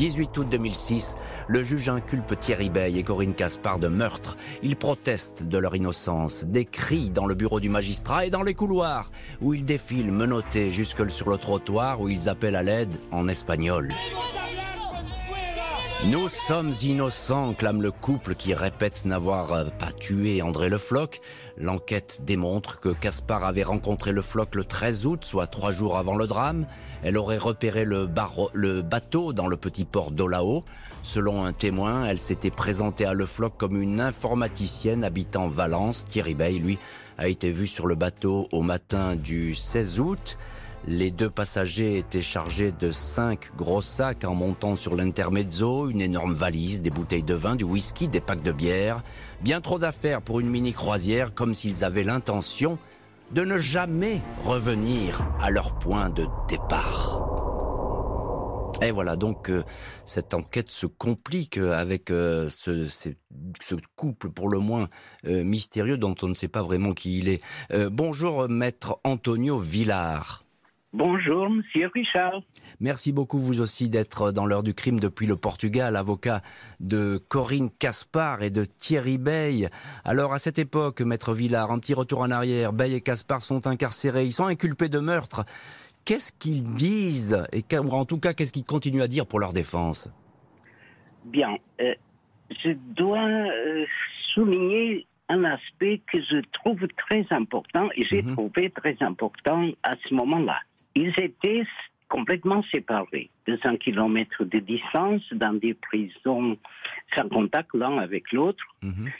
18 0.00 0.38
août 0.38 0.46
2006, 0.50 1.18
le 1.46 1.62
juge 1.62 1.90
inculpe 1.90 2.34
Thierry 2.34 2.70
Bey 2.70 2.94
et 2.96 3.02
Corinne 3.02 3.34
Caspar 3.34 3.78
de 3.78 3.88
meurtre. 3.88 4.38
Ils 4.62 4.74
protestent 4.74 5.42
de 5.42 5.58
leur 5.58 5.76
innocence. 5.76 6.44
Des 6.44 6.64
cris 6.64 7.10
dans 7.10 7.26
le 7.26 7.34
bureau 7.34 7.60
du 7.60 7.68
magistrat 7.68 8.24
et 8.24 8.30
dans 8.30 8.42
les 8.42 8.54
couloirs, 8.54 9.10
où 9.42 9.52
ils 9.52 9.66
défilent 9.66 10.10
menottés 10.10 10.70
jusque 10.70 11.10
sur 11.10 11.28
le 11.28 11.36
trottoir, 11.36 12.00
où 12.00 12.08
ils 12.08 12.30
appellent 12.30 12.56
à 12.56 12.62
l'aide 12.62 12.94
en 13.12 13.28
espagnol. 13.28 13.92
Nous 16.08 16.30
sommes 16.30 16.72
innocents, 16.82 17.52
clame 17.52 17.82
le 17.82 17.90
couple 17.90 18.34
qui 18.34 18.54
répète 18.54 19.04
n'avoir 19.04 19.52
euh, 19.52 19.64
pas 19.66 19.92
tué 19.92 20.40
André 20.40 20.70
Le 20.70 20.78
Floch. 20.78 21.20
L'enquête 21.58 22.20
démontre 22.24 22.80
que 22.80 22.88
Caspar 22.88 23.44
avait 23.44 23.62
rencontré 23.62 24.10
Le 24.10 24.22
Floch 24.22 24.54
le 24.54 24.64
13 24.64 25.04
août, 25.04 25.26
soit 25.26 25.46
trois 25.46 25.72
jours 25.72 25.98
avant 25.98 26.16
le 26.16 26.26
drame. 26.26 26.66
Elle 27.02 27.18
aurait 27.18 27.36
repéré 27.36 27.84
le, 27.84 28.06
bateau 28.06 29.34
dans 29.34 29.46
le 29.46 29.56
petit 29.58 29.84
port 29.84 30.10
d'Olao. 30.10 30.64
Selon 31.02 31.44
un 31.44 31.52
témoin, 31.52 32.06
elle 32.06 32.18
s'était 32.18 32.50
présentée 32.50 33.04
à 33.04 33.12
Le 33.12 33.26
Floch 33.26 33.52
comme 33.58 33.80
une 33.80 34.00
informaticienne 34.00 35.04
habitant 35.04 35.48
Valence. 35.48 36.06
Thierry 36.06 36.34
Bay, 36.34 36.52
lui, 36.54 36.78
a 37.18 37.28
été 37.28 37.50
vu 37.50 37.66
sur 37.66 37.86
le 37.86 37.94
bateau 37.94 38.48
au 38.52 38.62
matin 38.62 39.16
du 39.16 39.54
16 39.54 40.00
août. 40.00 40.38
Les 40.86 41.10
deux 41.10 41.28
passagers 41.28 41.98
étaient 41.98 42.22
chargés 42.22 42.72
de 42.72 42.90
cinq 42.90 43.50
gros 43.56 43.82
sacs 43.82 44.24
en 44.24 44.34
montant 44.34 44.76
sur 44.76 44.96
l'intermezzo, 44.96 45.90
une 45.90 46.00
énorme 46.00 46.32
valise, 46.32 46.80
des 46.80 46.90
bouteilles 46.90 47.22
de 47.22 47.34
vin, 47.34 47.54
du 47.54 47.64
whisky, 47.64 48.08
des 48.08 48.20
packs 48.20 48.42
de 48.42 48.52
bière. 48.52 49.02
Bien 49.42 49.60
trop 49.60 49.78
d'affaires 49.78 50.22
pour 50.22 50.40
une 50.40 50.48
mini 50.48 50.72
croisière, 50.72 51.34
comme 51.34 51.54
s'ils 51.54 51.84
avaient 51.84 52.02
l'intention 52.02 52.78
de 53.32 53.42
ne 53.42 53.58
jamais 53.58 54.20
revenir 54.44 55.22
à 55.40 55.50
leur 55.50 55.78
point 55.78 56.08
de 56.08 56.26
départ. 56.48 57.20
Et 58.82 58.92
voilà, 58.92 59.16
donc 59.16 59.50
euh, 59.50 59.62
cette 60.06 60.32
enquête 60.32 60.70
se 60.70 60.86
complique 60.86 61.58
avec 61.58 62.10
euh, 62.10 62.48
ce, 62.48 62.88
couple 63.94 64.30
pour 64.30 64.48
le 64.48 64.58
moins 64.58 64.88
euh, 65.26 65.44
mystérieux 65.44 65.98
dont 65.98 66.14
on 66.22 66.28
ne 66.28 66.34
sait 66.34 66.48
pas 66.48 66.62
vraiment 66.62 66.94
qui 66.94 67.18
il 67.18 67.28
est. 67.28 67.42
bonjour 67.90 68.48
maître 68.48 68.98
Antonio 69.04 69.58
Villard. 69.58 70.42
Bonjour, 70.92 71.48
Monsieur 71.48 71.88
Richard. 71.94 72.42
Merci 72.80 73.12
beaucoup, 73.12 73.38
vous 73.38 73.60
aussi, 73.60 73.88
d'être 73.90 74.32
dans 74.32 74.44
l'heure 74.44 74.64
du 74.64 74.74
crime 74.74 74.98
depuis 74.98 75.26
le 75.26 75.36
Portugal, 75.36 75.94
avocat 75.94 76.40
de 76.80 77.16
Corinne 77.28 77.70
Caspar 77.70 78.42
et 78.42 78.50
de 78.50 78.64
Thierry 78.64 79.16
Bey. 79.16 79.68
Alors, 80.04 80.32
à 80.32 80.38
cette 80.38 80.58
époque, 80.58 81.00
Maître 81.00 81.32
Villard, 81.32 81.70
un 81.70 81.78
petit 81.78 81.94
retour 81.94 82.20
en 82.20 82.30
arrière, 82.32 82.72
Bey 82.72 82.92
et 82.92 83.00
Caspar 83.00 83.40
sont 83.40 83.68
incarcérés, 83.68 84.24
ils 84.24 84.32
sont 84.32 84.46
inculpés 84.46 84.88
de 84.88 84.98
meurtre. 84.98 85.44
Qu'est-ce 86.04 86.32
qu'ils 86.32 86.64
disent, 86.74 87.46
et 87.52 87.62
en 87.76 88.04
tout 88.04 88.18
cas, 88.18 88.32
qu'est-ce 88.32 88.52
qu'ils 88.52 88.64
continuent 88.64 89.02
à 89.02 89.08
dire 89.08 89.26
pour 89.26 89.38
leur 89.38 89.52
défense? 89.52 90.12
Bien, 91.24 91.56
euh, 91.80 91.94
je 92.64 92.70
dois 92.96 93.28
euh, 93.28 93.84
souligner 94.34 95.06
un 95.28 95.44
aspect 95.44 96.00
que 96.12 96.18
je 96.20 96.40
trouve 96.52 96.88
très 96.96 97.24
important 97.30 97.88
et 97.94 98.04
j'ai 98.06 98.22
mhm. 98.22 98.32
trouvé 98.32 98.70
très 98.70 98.96
important 99.00 99.68
à 99.84 99.94
ce 100.08 100.14
moment-là. 100.14 100.58
Ils 100.94 101.12
étaient 101.18 101.64
complètement 102.08 102.62
séparés, 102.64 103.30
200 103.46 103.76
km 103.76 104.44
de 104.44 104.58
distance, 104.58 105.22
dans 105.32 105.54
des 105.54 105.74
prisons 105.74 106.58
sans 107.16 107.28
contact 107.28 107.70
l'un 107.74 107.98
avec 107.98 108.32
l'autre. 108.32 108.64
Mhm. 108.82 109.10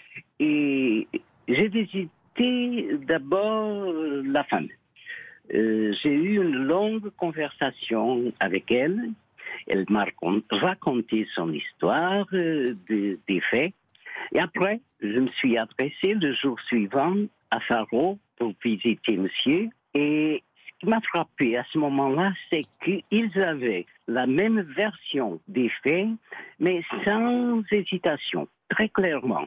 Et 0.41 1.09
j'ai 1.49 1.69
visité 1.69 2.89
d'abord 3.07 3.93
la 4.25 4.45
femme. 4.45 4.69
Euh, 5.55 5.93
j'ai 6.03 6.13
eu 6.13 6.37
une 6.37 6.65
longue 6.65 7.11
conversation 7.17 8.33
avec 8.41 8.71
elle. 8.71 9.11
Elle 9.67 9.85
m'a 9.89 10.07
raconté 10.51 11.27
son 11.35 11.53
histoire, 11.53 12.27
euh, 12.33 12.67
des 12.89 13.41
faits. 13.51 13.73
Et 14.33 14.41
après, 14.41 14.81
je 15.01 15.19
me 15.19 15.29
suis 15.29 15.57
adressé 15.57 16.15
le 16.15 16.35
jour 16.35 16.59
suivant 16.61 17.15
à 17.51 17.61
Faro 17.61 18.19
pour 18.37 18.53
visiter 18.63 19.17
monsieur. 19.17 19.69
Et 19.95 20.43
qui 20.81 20.87
m'a 20.87 21.01
frappé 21.03 21.57
à 21.57 21.65
ce 21.73 21.79
moment-là, 21.79 22.33
c'est 22.51 22.65
qu'ils 22.83 23.43
avaient 23.43 23.87
la 24.09 24.27
même 24.27 24.63
version 24.63 25.41
des 25.47 25.71
faits, 25.83 26.09
mais 26.59 26.83
sans 27.05 27.63
hésitation, 27.71 28.49
très 28.71 28.89
clairement. 28.89 29.47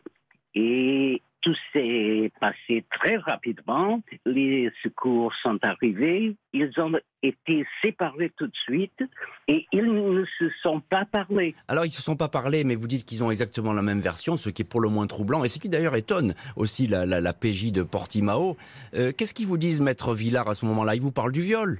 Et 0.56 1.22
tout 1.44 1.56
s'est 1.74 2.32
passé 2.40 2.86
très 2.90 3.18
rapidement. 3.18 4.02
Les 4.26 4.72
secours 4.82 5.32
sont 5.44 5.60
arrivés. 5.62 6.36
Ils 6.54 6.72
ont 6.78 6.94
été 7.22 7.66
séparés 7.84 8.32
tout 8.38 8.48
de 8.48 8.56
suite 8.64 9.04
et 9.48 9.68
ils 9.74 9.86
ne 9.86 10.24
se 10.40 10.46
sont 10.62 10.80
pas 10.80 11.06
parlé. 11.06 11.54
Alors, 11.68 11.84
ils 11.84 11.90
ne 11.90 11.94
se 11.94 12.02
sont 12.02 12.16
pas 12.16 12.30
parlé, 12.30 12.64
mais 12.64 12.76
vous 12.76 12.88
dites 12.88 13.06
qu'ils 13.06 13.24
ont 13.24 13.30
exactement 13.30 13.74
la 13.74 13.82
même 13.82 14.00
version, 14.00 14.38
ce 14.38 14.50
qui 14.50 14.62
est 14.62 14.66
pour 14.66 14.82
le 14.82 14.90
moins 14.90 15.06
troublant 15.06 15.44
et 15.44 15.50
ce 15.50 15.60
qui 15.60 15.70
d'ailleurs 15.70 15.96
étonne 15.96 16.34
aussi 16.56 16.88
la, 16.88 17.34
PJ 17.34 17.72
de 17.74 17.84
Portimao. 17.84 18.56
Euh, 18.94 19.12
qu'est-ce 19.12 19.34
qu'ils 19.34 19.48
vous 19.48 19.58
disent, 19.58 19.82
Maître 19.82 20.16
Villard, 20.16 20.48
à 20.48 20.54
ce 20.54 20.66
moment-là? 20.66 20.96
Ils 20.96 21.02
vous 21.02 21.12
parlent 21.12 21.34
du 21.34 21.42
viol? 21.42 21.80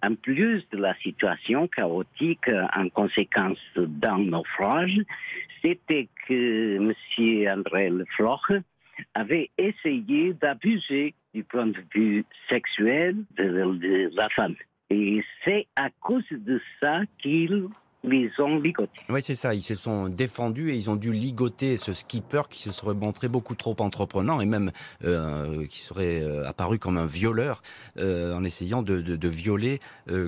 En 0.00 0.14
plus 0.14 0.64
de 0.70 0.78
la 0.78 0.94
situation 0.98 1.66
chaotique 1.66 2.48
en 2.76 2.88
conséquence 2.88 3.58
d'un 3.76 4.18
naufrage, 4.18 5.00
c'était 5.62 6.08
que 6.26 6.76
M. 6.76 6.92
André 7.48 7.90
Lefloch 7.90 8.52
avait 9.14 9.50
essayé 9.58 10.32
d'abuser 10.34 11.14
du 11.34 11.44
point 11.44 11.66
de 11.66 11.78
vue 11.94 12.24
sexuel 12.48 13.16
de, 13.36 14.10
la 14.14 14.28
femme. 14.30 14.54
Et 14.90 15.22
c'est 15.44 15.66
à 15.76 15.90
cause 16.00 16.24
de 16.30 16.60
ça 16.82 17.02
qu'il 17.18 17.68
les 18.04 18.30
ont 18.38 18.58
ligotés. 18.58 19.00
Oui, 19.08 19.20
c'est 19.22 19.34
ça. 19.34 19.54
Ils 19.54 19.62
se 19.62 19.74
sont 19.74 20.08
défendus 20.08 20.70
et 20.70 20.76
ils 20.76 20.88
ont 20.88 20.96
dû 20.96 21.12
ligoter 21.12 21.76
ce 21.76 21.92
skipper 21.92 22.42
qui 22.48 22.62
se 22.62 22.70
serait 22.70 22.94
montré 22.94 23.28
beaucoup 23.28 23.54
trop 23.54 23.74
entreprenant 23.80 24.40
et 24.40 24.46
même 24.46 24.70
euh, 25.04 25.66
qui 25.66 25.80
serait 25.80 26.22
euh, 26.22 26.46
apparu 26.46 26.78
comme 26.78 26.96
un 26.96 27.06
violeur 27.06 27.62
euh, 27.98 28.34
en 28.34 28.44
essayant 28.44 28.82
de, 28.82 29.00
de, 29.00 29.28
violer 29.28 29.80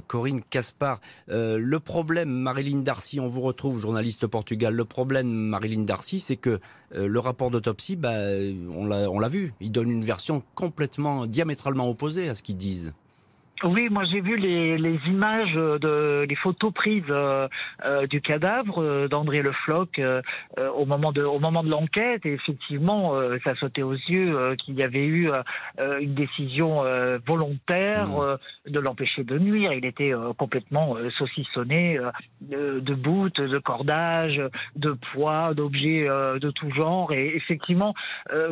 Corinne 0.07 0.43
Caspar. 0.43 1.01
le 1.29 1.79
problème, 1.79 2.29
Marilyn 2.29 2.81
Darcy, 2.81 3.19
on 3.19 3.27
vous 3.27 3.41
retrouve, 3.41 3.81
journaliste 3.81 4.27
Portugal. 4.27 4.75
Le 4.75 4.85
problème, 4.85 5.29
Marilyn 5.29 5.85
Darcy, 5.85 6.21
c'est 6.21 6.37
que 6.37 6.61
le 6.95 7.19
rapport 7.19 7.51
d'autopsie, 7.51 7.97
bah, 7.97 8.13
on 8.13 8.87
l'a 8.87 9.29
vu. 9.29 9.55
Il 9.61 9.73
donne 9.73 9.91
une 9.91 10.05
version 10.05 10.43
complètement 10.55 11.27
diamétralement 11.27 11.89
opposée 11.89 12.29
à 12.29 12.35
ce 12.35 12.43
qu'ils 12.43 12.57
disent. 12.57 12.93
Oui, 13.63 13.89
moi 13.91 14.05
j'ai 14.05 14.23
vu 14.23 14.37
les, 14.37 14.79
les, 14.79 14.99
images 15.07 15.53
de 15.53 16.25
les 16.27 16.37
photos 16.37 16.73
prises 16.73 17.05
euh, 17.11 17.47
euh 17.85 18.07
du 18.07 18.23
cadavre 18.23 18.83
euh, 18.83 19.07
d'André 19.07 19.43
Le 19.43 19.53
Floch 19.53 19.99
euh, 19.99 20.23
au 20.75 20.87
moment 20.87 21.13
de 21.13 21.23
au 21.23 21.39
moment 21.39 21.63
de 21.63 21.69
l'enquête 21.69 22.25
et 22.25 22.33
effectivement 22.33 23.15
ça 23.45 23.55
sautait 23.57 23.83
aux 23.83 23.93
yeux 23.93 24.57
qu'il 24.57 24.75
y 24.77 24.83
avait 24.83 25.05
eu 25.05 25.31
une 26.01 26.15
décision 26.15 26.83
volontaire 27.27 28.09
mmh. 28.09 28.71
de 28.71 28.81
l'empêcher 28.81 29.25
de 29.25 29.39
nuire. 29.39 29.73
Il 29.73 29.85
était 29.85 30.13
complètement 30.39 30.97
saucissonné 31.19 31.99
de, 32.41 32.81
de 32.81 32.95
de 32.95 33.59
cordage, 33.59 34.41
de 34.77 34.93
poids, 35.13 35.55
d'objets 35.55 36.07
de 36.07 36.51
tout 36.51 36.71
genre 36.71 37.13
et 37.13 37.37
effectivement 37.37 37.95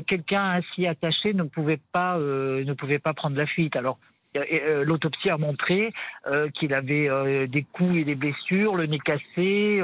quelqu'un 0.06 0.60
ainsi 0.60 0.86
attaché 0.86 1.32
ne 1.32 1.44
pouvait 1.44 1.80
pas 1.92 2.18
ne 2.18 2.72
pouvait 2.74 2.98
pas 2.98 3.14
prendre 3.14 3.36
la 3.36 3.46
fuite. 3.46 3.76
Alors 3.76 3.98
euh, 3.98 4.17
l'autopsie 4.34 5.30
a 5.30 5.38
montré 5.38 5.92
euh, 6.26 6.48
qu'il 6.50 6.74
avait 6.74 7.08
euh, 7.08 7.46
des 7.46 7.62
coups 7.62 7.96
et 7.96 8.04
des 8.04 8.14
blessures, 8.14 8.76
le 8.76 8.86
nez 8.86 8.98
cassé, 8.98 9.82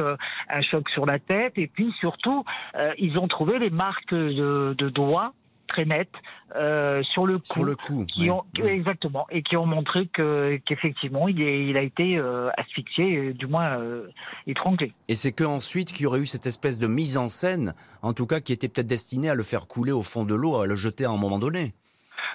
un 0.49 0.63
choc 0.63 0.89
sur 0.91 1.07
la 1.07 1.19
tête, 1.19 1.55
et 1.57 1.67
puis 1.67 1.93
surtout, 2.01 2.45
ils 2.99 3.19
ont 3.19 3.29
trouvé 3.29 3.59
les 3.59 3.71
marques 3.71 4.15
de, 4.15 4.75
doigts 4.89 5.33
très 5.67 5.85
nettes 5.85 6.15
sur 7.13 7.27
le 7.27 7.39
cou, 7.39 7.65
le 7.65 7.75
cou 7.75 8.05
qui 8.07 8.31
ont 8.31 8.45
exactement 8.63 9.27
et 9.31 9.43
qui 9.43 9.57
ont 9.57 9.67
montré 9.67 10.07
que 10.07 10.61
qu'effectivement 10.67 11.27
il, 11.27 11.41
il, 11.41 11.77
a 11.77 11.83
été 11.83 12.21
asphyxié, 12.57 13.33
du 13.33 13.47
moins 13.47 13.79
étranglé. 14.47 14.93
Et 15.09 15.15
c'est 15.15 15.33
qu'ensuite 15.33 15.93
qu'il 15.93 16.03
y 16.03 16.07
aurait 16.07 16.21
eu 16.21 16.27
cette 16.27 16.47
espèce 16.47 16.79
de 16.79 16.87
mise 16.87 17.17
en 17.17 17.29
scène, 17.29 17.75
en 18.03 18.13
tout 18.13 18.27
cas 18.27 18.41
qui 18.41 18.53
était 18.53 18.69
peut-être 18.69 18.87
destinée 18.87 19.31
à 19.31 19.35
le 19.35 19.43
faire 19.43 19.67
couler 19.67 19.93
au 19.93 20.03
fond 20.03 20.25
de 20.25 20.35
l'eau, 20.35 20.57
à 20.57 20.67
le 20.67 20.77
jeter 20.77 21.05
à 21.05 21.11
un 21.11 21.17
moment 21.17 21.39
donné. 21.39 21.75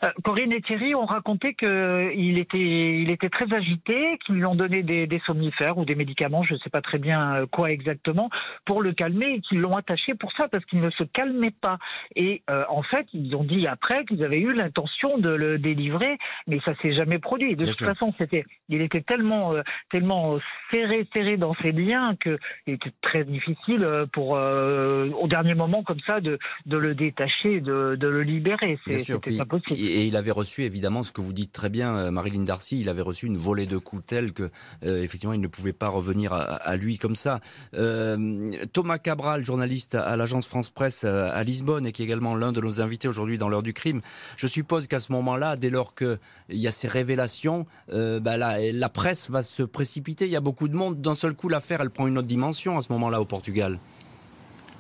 Euh, 0.03 0.09
Corinne 0.23 0.53
et 0.53 0.61
Thierry 0.61 0.95
ont 0.95 1.05
raconté 1.05 1.53
qu'il 1.53 2.39
était, 2.39 3.01
il 3.01 3.11
était 3.11 3.29
très 3.29 3.53
agité, 3.53 4.17
qu'ils 4.25 4.35
lui 4.35 4.45
ont 4.45 4.55
donné 4.55 4.83
des, 4.83 5.07
des, 5.07 5.19
somnifères 5.25 5.77
ou 5.77 5.85
des 5.85 5.95
médicaments, 5.95 6.43
je 6.43 6.53
ne 6.53 6.59
sais 6.59 6.69
pas 6.69 6.81
très 6.81 6.97
bien 6.97 7.35
euh, 7.35 7.45
quoi 7.45 7.71
exactement, 7.71 8.29
pour 8.65 8.81
le 8.81 8.93
calmer 8.93 9.35
et 9.35 9.41
qu'ils 9.41 9.59
l'ont 9.59 9.75
attaché 9.75 10.13
pour 10.13 10.31
ça 10.33 10.47
parce 10.47 10.63
qu'il 10.65 10.79
ne 10.79 10.89
se 10.91 11.03
calmait 11.03 11.53
pas. 11.61 11.77
Et 12.15 12.41
euh, 12.49 12.63
en 12.69 12.83
fait, 12.83 13.07
ils 13.13 13.35
ont 13.35 13.43
dit 13.43 13.67
après 13.67 14.05
qu'ils 14.05 14.23
avaient 14.23 14.39
eu 14.39 14.53
l'intention 14.53 15.17
de 15.17 15.29
le 15.29 15.57
délivrer, 15.57 16.17
mais 16.47 16.59
ça 16.65 16.73
s'est 16.81 16.93
jamais 16.93 17.19
produit. 17.19 17.55
De 17.55 17.65
toute 17.65 17.79
façon, 17.79 18.13
c'était, 18.17 18.45
il 18.69 18.81
était 18.81 19.01
tellement, 19.01 19.53
tellement 19.89 20.39
serré, 20.71 21.07
serré 21.15 21.37
dans 21.37 21.53
ses 21.61 21.71
liens 21.71 22.15
que 22.19 22.37
il 22.67 22.75
était 22.75 22.91
très 23.01 23.23
difficile 23.23 23.87
pour 24.13 24.31
au 24.31 25.27
dernier 25.27 25.55
moment 25.55 25.83
comme 25.83 25.99
ça 26.05 26.21
de, 26.21 26.39
de 26.65 26.77
le 26.77 26.95
détacher, 26.95 27.61
de, 27.61 27.95
de 27.95 28.07
le 28.07 28.23
libérer. 28.23 28.79
C'était 28.87 29.37
pas 29.37 29.45
possible 29.45 29.78
Et, 29.79 30.07
il 30.07 30.15
avait 30.15 30.31
reçu 30.31 30.63
évidemment 30.63 31.03
ce 31.03 31.11
que 31.11 31.21
vous 31.21 31.33
dites 31.33 31.51
très 31.51 31.69
bien, 31.69 31.95
euh, 31.95 32.11
Marilyn 32.11 32.43
Darcy, 32.43 32.81
il 32.81 32.89
avait 32.89 33.01
reçu 33.01 33.25
une 33.27 33.37
volée 33.37 33.65
de 33.65 33.77
coups 33.77 34.03
tels 34.05 34.33
que 34.33 34.49
euh, 34.85 35.03
effectivement 35.03 35.33
il 35.33 35.41
ne 35.41 35.47
pouvait 35.47 35.73
pas 35.73 35.87
revenir 35.87 36.33
à, 36.33 36.75
lui 36.75 36.97
comme 36.97 37.15
ça. 37.15 37.39
Euh, 37.73 38.49
Thomas 38.73 38.97
Cabral, 38.97 39.45
journaliste 39.45 39.95
à, 39.95 40.15
l'agence 40.15 40.47
France 40.47 40.69
Presse 40.69 41.03
à 41.03 41.43
Lisbonne 41.43 41.85
et 41.85 41.91
qui 41.91 42.01
est 42.01 42.05
également 42.05 42.35
l'un 42.35 42.51
de 42.51 42.61
nos 42.61 42.81
invités 42.81 43.07
aujourd'hui 43.07 43.37
dans 43.37 43.49
l'heure 43.49 43.63
du 43.63 43.73
crime. 43.73 44.01
Je 44.35 44.47
suppose 44.47 44.87
qu'à 44.87 44.99
ce 44.99 45.11
moment-là, 45.11 45.55
dès 45.55 45.69
lors 45.69 45.95
qu'il 45.95 46.17
y 46.49 46.67
a 46.67 46.71
ces 46.71 46.87
révélations, 46.87 47.65
bah, 47.91 48.37
la 48.37 48.89
presse 48.89 49.29
va 49.29 49.43
se 49.43 49.63
précipiter. 49.63 50.25
Il 50.25 50.31
y 50.31 50.35
a 50.35 50.41
beaucoup 50.41 50.67
de 50.67 50.75
monde. 50.75 51.01
D'un 51.01 51.15
seul 51.15 51.33
coup, 51.33 51.49
l'affaire, 51.49 51.81
elle 51.81 51.89
prend 51.89 52.07
une 52.07 52.17
autre 52.17 52.27
dimension 52.27 52.77
à 52.77 52.81
ce 52.81 52.91
moment-là 52.91 53.21
au 53.21 53.25
Portugal. 53.25 53.79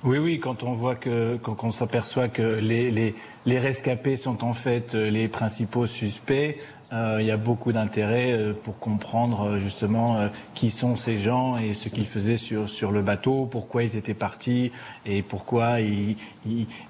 Oui, 0.05 0.17
oui, 0.17 0.39
quand 0.39 0.63
on 0.63 0.71
voit 0.71 0.95
que, 0.95 1.35
quand 1.35 1.63
on 1.65 1.71
s'aperçoit 1.71 2.29
que 2.29 2.41
les, 2.41 2.89
les, 2.89 3.13
les, 3.45 3.59
rescapés 3.59 4.15
sont 4.15 4.45
en 4.45 4.53
fait 4.53 4.95
euh, 4.95 5.09
les 5.09 5.27
principaux 5.27 5.87
suspects, 5.87 6.57
euh, 6.93 7.17
il 7.19 7.27
y 7.27 7.31
a 7.31 7.37
beaucoup 7.37 7.73
d'intérêt 7.73 8.31
euh, 8.31 8.53
pour 8.53 8.79
comprendre 8.79 9.57
justement 9.57 10.29
qui 10.53 10.69
sont 10.69 10.95
ces 10.95 11.17
gens 11.17 11.57
et 11.57 11.73
ce 11.73 11.89
qu'ils 11.89 12.05
faisaient 12.05 12.37
sur, 12.37 12.69
sur 12.69 12.91
le 12.91 13.01
bateau, 13.01 13.45
pourquoi 13.45 13.83
ils 13.83 13.97
étaient 13.97 14.13
partis 14.13 14.71
et 15.05 15.21
pourquoi, 15.21 15.81
ils, 15.81 16.15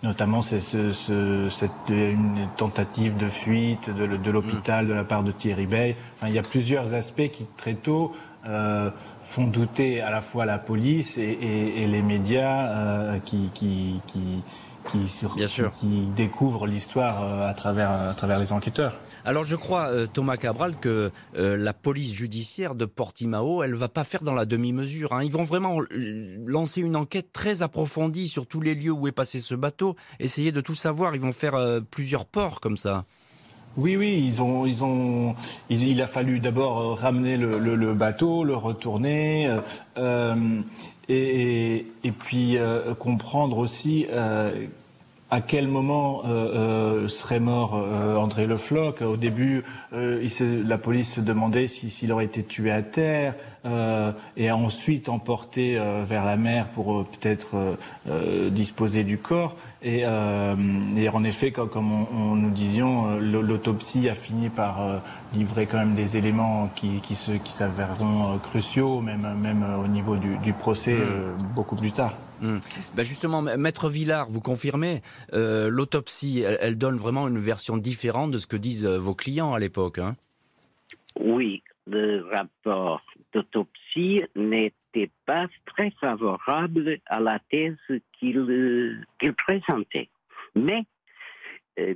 notamment 0.04 0.44
c'est 0.44 0.62
ce, 0.62 0.92
ce, 0.92 1.50
cette 1.50 1.72
une 1.90 2.48
tentative 2.58 3.18
de 3.18 3.28
fuite 3.28 3.90
de, 3.90 4.18
de 4.18 4.32
l'hôpital 4.32 4.88
de 4.88 4.94
la 4.94 5.04
part 5.04 5.24
de 5.24 5.32
Thierry 5.32 5.66
Bay. 5.66 5.96
Enfin, 6.16 6.28
il 6.28 6.36
y 6.36 6.40
a 6.40 6.44
plusieurs 6.44 6.94
aspects 6.94 7.30
qui 7.32 7.48
très 7.58 7.74
tôt 7.74 8.14
euh, 8.46 8.90
font 9.24 9.48
douter 9.48 10.02
à 10.02 10.12
la 10.12 10.22
fois 10.22 10.46
la 10.46 10.60
police 10.60 11.18
et, 11.18 11.86
les 11.86 12.02
médias 12.02 12.70
euh, 12.70 13.20
qui, 13.20 13.50
qui, 13.54 14.00
qui, 14.08 14.42
qui, 15.80 16.08
découvrent 16.16 16.66
l'histoire 16.66 17.22
euh, 17.22 17.50
à, 17.50 17.54
travers, 17.54 17.92
à 17.92 18.14
travers 18.14 18.40
les 18.40 18.54
enquêteurs. 18.54 18.96
Alors 19.26 19.44
je 19.44 19.58
crois, 19.58 19.92
Thomas 20.14 20.38
Cabral, 20.38 20.78
que 20.78 21.12
la 21.34 21.74
police 21.74 22.14
judiciaire 22.14 22.74
de 22.74 22.86
Portimao, 22.86 23.62
elle 23.62 23.76
va 23.76 23.90
pas 23.90 24.06
faire 24.06 24.24
dans 24.24 24.34
la 24.34 24.46
demi-mesure. 24.46 25.12
Hein. 25.12 25.24
Ils 25.24 25.32
vont 25.32 25.44
vraiment 25.44 25.80
lancer 26.46 26.80
une 26.80 26.96
enquête 26.96 27.34
très 27.34 27.62
approfondie 27.62 28.30
sur 28.30 28.48
tous 28.48 28.62
les 28.62 28.74
lieux 28.74 28.94
où 28.94 29.08
est 29.10 29.12
passé 29.12 29.42
ce 29.42 29.56
bateau, 29.56 29.98
essayer 30.20 30.54
de 30.54 30.62
tout 30.62 30.74
savoir. 30.74 31.14
Ils 31.14 31.22
vont 31.22 31.34
faire 31.34 31.82
plusieurs 31.92 32.26
ports 32.26 32.62
comme 32.62 32.78
ça. 32.78 33.04
Oui, 33.78 33.96
oui, 33.96 34.24
ils 34.26 34.42
ont, 34.42 34.66
ils 34.66 34.84
ont, 34.84 35.36
il, 35.70 36.02
a 36.02 36.08
fallu 36.08 36.40
d'abord 36.40 36.80
euh, 36.80 36.94
ramener 36.94 37.38
le, 37.38 37.94
bateau, 37.94 38.44
le 38.44 38.56
retourner, 38.56 39.48
euh, 39.48 39.60
euh, 39.98 40.62
et, 41.08 41.86
puis 42.18 42.58
comprendre 43.00 43.58
aussi 43.58 44.08
à 45.32 45.42
quel 45.42 45.68
moment 45.68 46.24
euh, 46.26 46.28
euh, 47.06 47.08
serait 47.08 47.40
mort 47.40 47.76
euh, 47.76 48.16
André 48.16 48.48
Le 48.48 48.58
Floch? 48.58 49.02
Au 49.02 49.18
début, 49.18 49.64
la 49.92 50.78
police 50.78 51.14
se 51.14 51.22
demandait 51.22 51.68
s'il 51.68 52.12
aurait 52.12 52.26
été 52.26 52.44
tué 52.44 52.72
à 52.72 52.82
terre 52.82 53.36
et 54.38 54.52
ensuite 54.52 55.10
emporté 55.10 55.80
vers 56.06 56.26
la 56.26 56.38
mer 56.38 56.68
pour 56.68 57.06
peut-être 57.06 57.78
disposer 58.52 59.04
du 59.04 59.18
corps. 59.18 59.56
Et, 59.84 60.06
en 60.06 61.24
effet, 61.24 61.52
comme, 61.52 61.92
on, 61.92 62.36
nous 62.36 62.50
disions, 62.50 63.18
l'autopsie 63.20 64.10
a 64.10 64.14
fini 64.14 64.50
par 64.50 64.82
livrer 65.34 65.66
quand 65.66 65.78
même 65.78 65.96
des 65.96 66.18
éléments 66.18 66.70
qui, 66.76 67.02
qui 67.02 67.16
s'avèreront 67.16 68.38
cruciaux, 68.44 69.02
même, 69.02 69.28
même 69.42 69.66
au 69.84 69.88
niveau 69.88 70.16
du, 70.16 70.54
procès 70.54 70.94
mmh. 70.94 71.54
beaucoup 71.56 71.76
plus 71.76 71.92
tard. 71.92 72.14
Ben 72.42 73.04
justement, 73.04 73.42
Maître 73.42 73.90
Villard, 73.90 74.30
vous 74.30 74.42
confirmez, 74.42 75.02
euh, 75.34 75.70
l'autopsie, 75.70 76.42
elle, 76.42 76.78
donne 76.78 76.96
vraiment 76.96 77.28
une 77.28 77.40
version 77.40 77.78
différente 77.78 78.32
de 78.32 78.38
ce 78.38 78.48
que 78.48 78.56
disent 78.56 78.86
euh, 78.86 78.98
vos 78.98 79.16
clients 79.16 79.54
à 79.54 79.60
l'époque. 79.60 80.00
Hein? 80.00 80.16
Oui, 81.20 81.64
le 81.88 82.26
rapport 82.32 83.02
d'autopsie 83.34 84.24
n'était 84.36 85.12
pas 85.26 85.48
très 85.66 85.92
favorable 86.02 86.98
à 87.06 87.20
la 87.20 87.40
thèse 87.52 87.78
qu'il 88.20 88.38
euh, 88.38 88.96
présentait. 89.38 90.10
Mais, 90.56 90.86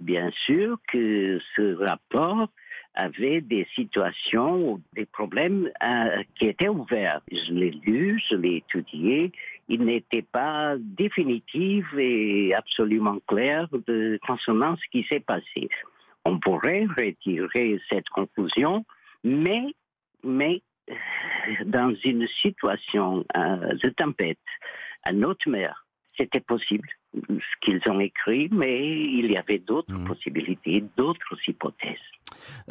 bien 0.02 0.32
sûr 0.46 0.78
que 0.92 1.40
ce 1.58 1.76
rapport 1.76 2.48
avait 2.96 3.42
des 3.42 3.68
situations 3.76 4.72
ou 4.72 4.82
des 4.96 5.06
problèmes 5.06 5.70
qui 6.40 6.46
étaient 6.48 6.70
ouverts. 6.70 7.20
Je 7.30 7.52
l'ai 7.52 7.72
lu, 7.72 8.22
je 8.30 8.36
l'ai 8.36 8.58
étudié, 8.58 9.34
il 9.68 9.84
n'était 9.84 10.22
pas 10.24 10.76
définitif 10.78 11.86
et 11.98 12.54
absolument 12.54 13.20
clair 13.28 13.68
de 13.88 14.20
concernant 14.26 14.76
ce 14.76 14.90
qui 14.92 15.06
s'est 15.10 15.22
passé. 15.22 15.70
On 16.26 16.40
pourrait 16.40 16.86
retirer 16.86 17.80
cette 17.92 18.10
conclusion, 18.10 18.86
mais, 19.24 19.64
mais 20.24 20.62
dans 21.66 21.94
une 22.04 22.28
situation 22.42 23.26
euh, 23.36 23.74
de 23.76 23.90
tempête 23.90 24.38
à 25.08 25.14
notre 25.14 25.50
mer, 25.50 25.86
c'était 26.18 26.40
possible 26.40 26.88
ce 27.14 27.66
qu'ils 27.66 27.82
ont 27.92 28.00
écrit, 28.00 28.50
mais 28.52 28.80
il 28.80 29.32
y 29.32 29.38
avait 29.38 29.60
d'autres 29.60 29.94
mmh. 29.94 30.08
possibilités, 30.08 30.84
d'autres 30.98 31.38
hypothèses. 31.48 31.98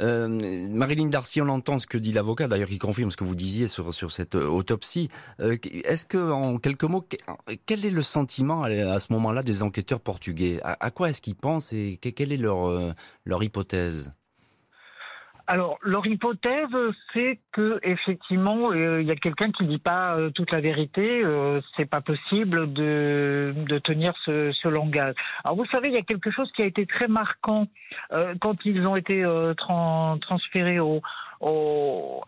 Euh, 0.01 0.29
Marilyn 0.69 1.09
Darcy, 1.09 1.41
on 1.41 1.49
entend 1.49 1.79
ce 1.79 1.87
que 1.87 1.99
dit 1.99 2.13
l'avocat, 2.13 2.49
d'ailleurs 2.49 2.69
qui 2.69 2.79
confirme 2.79 3.11
ce 3.11 3.17
que 3.17 3.25
vous 3.25 3.35
disiez 3.35 3.69
sur, 3.69 3.95
sur 3.95 4.11
cette 4.11 4.35
euh, 4.35 4.47
autopsie. 4.47 5.09
Euh, 5.41 5.57
est-ce 5.85 6.07
que, 6.07 6.31
en 6.31 6.59
quelques 6.59 6.85
mots, 6.85 7.07
quel 7.67 7.85
est 7.85 7.91
le 7.91 8.03
sentiment 8.03 8.65
à, 8.65 9.01
ce 9.01 9.13
moment-là 9.13 9.43
des 9.43 9.63
enquêteurs 9.63 10.01
portugais? 10.01 10.59
À, 10.63 10.91
quoi 10.91 11.11
est-ce 11.11 11.23
qu'ils 11.23 11.37
pensent 11.37 11.73
et 11.73 11.97
quelle 11.97 12.33
est 12.33 12.37
leur, 12.37 12.95
leur 13.25 13.43
hypothèse? 13.43 14.13
Alors, 15.47 15.79
leur 15.83 16.07
hypothèse, 16.07 16.69
c'est 17.13 17.39
que 17.53 17.81
effectivement, 17.83 18.73
il 18.73 19.07
y 19.07 19.11
a 19.11 19.17
quelqu'un 19.17 19.51
qui 19.51 19.67
dit 19.67 19.79
pas 19.79 20.17
toute 20.35 20.53
la 20.53 20.61
vérité. 20.61 21.23
Euh, 21.25 21.61
c'est 21.77 21.89
pas 21.89 22.01
possible 22.01 22.73
de, 22.73 23.53
de 23.57 23.79
tenir 23.79 24.15
ce, 24.25 24.53
ce, 24.53 24.69
langage. 24.69 25.15
Alors, 25.45 25.57
vous 25.57 25.67
savez, 25.67 25.89
il 25.89 25.95
y 25.95 25.99
a 25.99 26.03
quelque 26.03 26.31
chose 26.31 26.51
qui 26.53 26.63
a 26.63 26.67
été 26.67 26.87
très 26.87 27.09
marquant 27.09 27.67
quand 28.41 28.65
ils 28.65 28.87
ont 28.87 28.97
été 28.97 29.25
transférés 29.57 30.81
au, 30.81 31.03
au, 31.43 32.23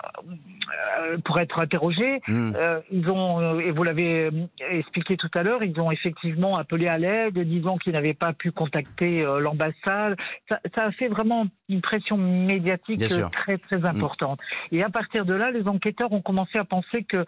euh, 0.98 1.18
pour 1.24 1.38
être 1.38 1.60
interrogés. 1.60 2.20
Hmm. 2.26 2.52
Euh, 2.56 2.80
ils 2.90 3.08
ont, 3.08 3.40
euh, 3.40 3.60
et 3.60 3.70
vous 3.70 3.82
l'avez 3.82 4.30
expliqué 4.70 5.16
tout 5.16 5.30
à 5.34 5.42
l'heure, 5.42 5.62
ils 5.62 5.78
ont 5.80 5.90
effectivement 5.90 6.56
appelé 6.56 6.88
à 6.88 6.98
l'aide, 6.98 7.38
disant 7.38 7.76
qu'ils 7.78 7.92
n'avaient 7.92 8.14
pas 8.14 8.32
pu 8.32 8.50
contacter 8.50 9.24
l'ambassade. 9.40 10.16
Ça, 10.50 10.60
ça, 10.74 10.86
a 10.86 10.92
fait 10.92 11.08
vraiment 11.08 11.46
une 11.68 11.80
pression 11.80 12.16
médiatique 12.16 13.04
très 13.32 13.58
très 13.58 13.78
hmm. 13.78 13.86
importante. 13.86 14.40
Et 14.72 14.82
à 14.82 14.90
partir 14.90 15.24
de 15.24 15.34
là, 15.34 15.50
les 15.50 15.66
enquêteurs 15.68 16.12
ont 16.12 16.22
commencé 16.22 16.58
à 16.58 16.64
penser 16.64 17.04
que 17.04 17.24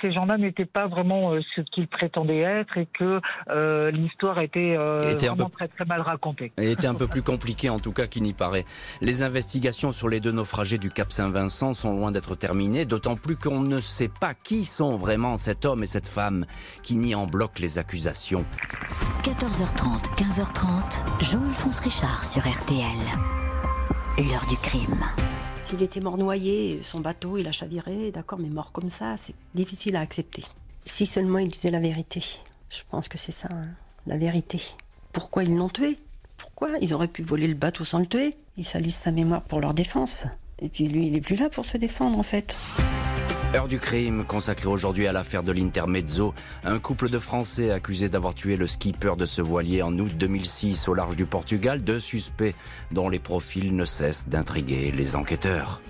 ces 0.00 0.12
gens-là 0.12 0.38
n'étaient 0.38 0.64
pas 0.64 0.86
vraiment 0.86 1.32
ce 1.54 1.60
qu'ils 1.72 1.88
prétendaient 1.88 2.40
être 2.40 2.78
et 2.78 2.86
que 2.86 3.20
l'histoire 3.90 4.40
était, 4.40 4.76
était 5.10 5.28
vraiment 5.28 5.50
très 5.50 5.68
très 5.68 5.84
mal 5.84 6.00
racontée. 6.00 6.52
Et 6.58 6.72
était 6.72 6.86
un 6.86 6.94
peu 6.94 7.06
plus 7.06 7.22
compliquée 7.22 7.70
en 7.70 7.78
tout 7.78 7.92
cas 7.92 8.06
qu'il 8.06 8.22
n'y 8.22 8.34
paraît. 8.34 8.64
Les 9.00 9.22
investigations 9.22 9.92
sur 9.92 10.08
les 10.08 10.20
deux 10.20 10.32
naufragés 10.32 10.78
du 10.78 10.90
Cap 10.90 11.12
Saint-Vincent 11.20 11.74
sont 11.74 11.92
loin 11.92 12.12
d'être 12.12 12.34
terminées, 12.34 12.86
d'autant 12.86 13.14
plus 13.14 13.36
qu'on 13.36 13.60
ne 13.60 13.78
sait 13.78 14.08
pas 14.08 14.32
qui 14.32 14.64
sont 14.64 14.96
vraiment 14.96 15.36
cet 15.36 15.66
homme 15.66 15.82
et 15.82 15.86
cette 15.86 16.08
femme 16.08 16.46
qui 16.82 16.96
nient 16.96 17.14
en 17.14 17.26
bloc 17.26 17.58
les 17.58 17.76
accusations. 17.76 18.42
14h30, 19.22 20.16
15h30, 20.16 21.22
Jean-Alphonse 21.30 21.80
Richard 21.80 22.24
sur 22.24 22.40
RTL. 22.40 22.80
L'heure 24.16 24.46
du 24.48 24.56
crime. 24.56 24.96
S'il 25.62 25.82
était 25.82 26.00
mort 26.00 26.16
noyé, 26.16 26.80
son 26.82 27.00
bateau, 27.00 27.36
il 27.36 27.46
a 27.46 27.52
chaviré, 27.52 28.10
d'accord, 28.12 28.38
mais 28.38 28.48
mort 28.48 28.72
comme 28.72 28.88
ça, 28.88 29.18
c'est 29.18 29.34
difficile 29.54 29.96
à 29.96 30.00
accepter. 30.00 30.44
Si 30.86 31.04
seulement 31.04 31.40
il 31.40 31.50
disait 31.50 31.70
la 31.70 31.80
vérité. 31.80 32.24
Je 32.70 32.80
pense 32.90 33.08
que 33.08 33.18
c'est 33.18 33.30
ça, 33.30 33.48
hein, 33.50 33.68
la 34.06 34.16
vérité. 34.16 34.62
Pourquoi 35.12 35.44
ils 35.44 35.54
l'ont 35.54 35.68
tué? 35.68 35.98
Pourquoi? 36.38 36.70
Ils 36.80 36.94
auraient 36.94 37.08
pu 37.08 37.22
voler 37.22 37.46
le 37.46 37.56
bateau 37.56 37.84
sans 37.84 37.98
le 37.98 38.06
tuer. 38.06 38.38
Ils 38.56 38.64
salissent 38.64 39.00
sa 39.00 39.10
mémoire 39.10 39.42
pour 39.42 39.60
leur 39.60 39.74
défense. 39.74 40.24
Et 40.62 40.68
puis 40.68 40.88
lui, 40.88 41.06
il 41.06 41.16
est 41.16 41.20
plus 41.20 41.36
là 41.36 41.48
pour 41.48 41.64
se 41.64 41.76
défendre 41.76 42.18
en 42.18 42.22
fait. 42.22 42.56
Heure 43.52 43.66
du 43.66 43.80
crime 43.80 44.24
consacrée 44.24 44.68
aujourd'hui 44.68 45.08
à 45.08 45.12
l'affaire 45.12 45.42
de 45.42 45.50
l'Intermezzo, 45.50 46.34
un 46.64 46.78
couple 46.78 47.08
de 47.08 47.18
Français 47.18 47.72
accusés 47.72 48.08
d'avoir 48.08 48.32
tué 48.34 48.56
le 48.56 48.68
skipper 48.68 49.16
de 49.16 49.26
ce 49.26 49.42
voilier 49.42 49.82
en 49.82 49.98
août 49.98 50.12
2006 50.16 50.86
au 50.86 50.94
large 50.94 51.16
du 51.16 51.24
Portugal, 51.24 51.82
deux 51.82 51.98
suspects 51.98 52.54
dont 52.92 53.08
les 53.08 53.18
profils 53.18 53.74
ne 53.74 53.84
cessent 53.84 54.28
d'intriguer 54.28 54.92
les 54.92 55.16
enquêteurs. 55.16 55.80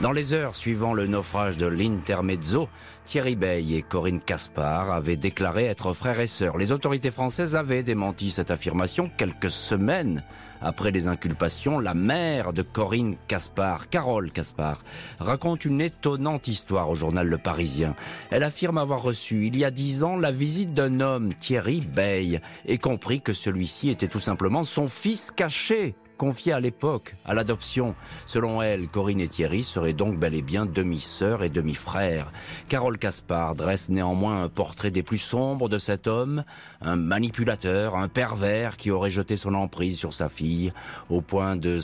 Dans 0.00 0.10
les 0.10 0.32
heures 0.32 0.54
suivant 0.54 0.94
le 0.94 1.06
naufrage 1.06 1.56
de 1.56 1.66
l'Intermezzo, 1.66 2.68
Thierry 3.04 3.36
Bey 3.36 3.74
et 3.74 3.82
Corinne 3.82 4.20
Caspar 4.20 4.90
avaient 4.90 5.16
déclaré 5.16 5.66
être 5.66 5.92
frères 5.92 6.18
et 6.18 6.26
sœurs. 6.26 6.56
Les 6.56 6.72
autorités 6.72 7.10
françaises 7.10 7.54
avaient 7.54 7.82
démenti 7.82 8.30
cette 8.30 8.50
affirmation 8.50 9.10
quelques 9.16 9.50
semaines 9.50 10.22
après 10.64 10.90
les 10.90 11.06
inculpations. 11.06 11.78
La 11.78 11.94
mère 11.94 12.52
de 12.52 12.62
Corinne 12.62 13.14
Caspar, 13.28 13.88
Carole 13.88 14.32
Caspar, 14.32 14.82
raconte 15.20 15.64
une 15.64 15.80
étonnante 15.80 16.48
histoire 16.48 16.90
au 16.90 16.94
journal 16.94 17.28
Le 17.28 17.38
Parisien. 17.38 17.94
Elle 18.30 18.42
affirme 18.42 18.78
avoir 18.78 19.02
reçu 19.02 19.46
il 19.46 19.56
y 19.56 19.64
a 19.64 19.70
dix 19.70 20.02
ans 20.02 20.16
la 20.16 20.32
visite 20.32 20.74
d'un 20.74 21.00
homme, 21.00 21.34
Thierry 21.34 21.80
Bey, 21.80 22.40
et 22.66 22.78
compris 22.78 23.20
que 23.20 23.32
celui-ci 23.32 23.90
était 23.90 24.08
tout 24.08 24.20
simplement 24.20 24.64
son 24.64 24.88
fils 24.88 25.30
caché 25.30 25.94
confiée 26.16 26.52
à 26.52 26.60
l'époque 26.60 27.14
à 27.24 27.34
l'adoption. 27.34 27.94
Selon 28.26 28.62
elle, 28.62 28.88
Corinne 28.88 29.20
et 29.20 29.28
Thierry 29.28 29.62
seraient 29.62 29.92
donc 29.92 30.18
bel 30.18 30.34
et 30.34 30.42
bien 30.42 30.66
demi-sœurs 30.66 31.42
et 31.42 31.48
demi-frères. 31.48 32.32
Carole 32.68 32.98
Caspar 32.98 33.54
dresse 33.54 33.88
néanmoins 33.88 34.42
un 34.42 34.48
portrait 34.48 34.90
des 34.90 35.02
plus 35.02 35.18
sombres 35.18 35.68
de 35.68 35.78
cet 35.78 36.06
homme, 36.06 36.44
un 36.80 36.96
manipulateur, 36.96 37.96
un 37.96 38.08
pervers 38.08 38.76
qui 38.76 38.90
aurait 38.90 39.10
jeté 39.10 39.36
son 39.36 39.54
emprise 39.54 39.98
sur 39.98 40.12
sa 40.12 40.28
fille 40.28 40.72
au 41.10 41.20
point 41.20 41.56
de, 41.56 41.80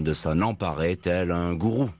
de 0.00 0.12
s'en 0.12 0.40
emparer 0.40 0.96
tel 0.96 1.30
un 1.30 1.54
gourou. 1.54 1.90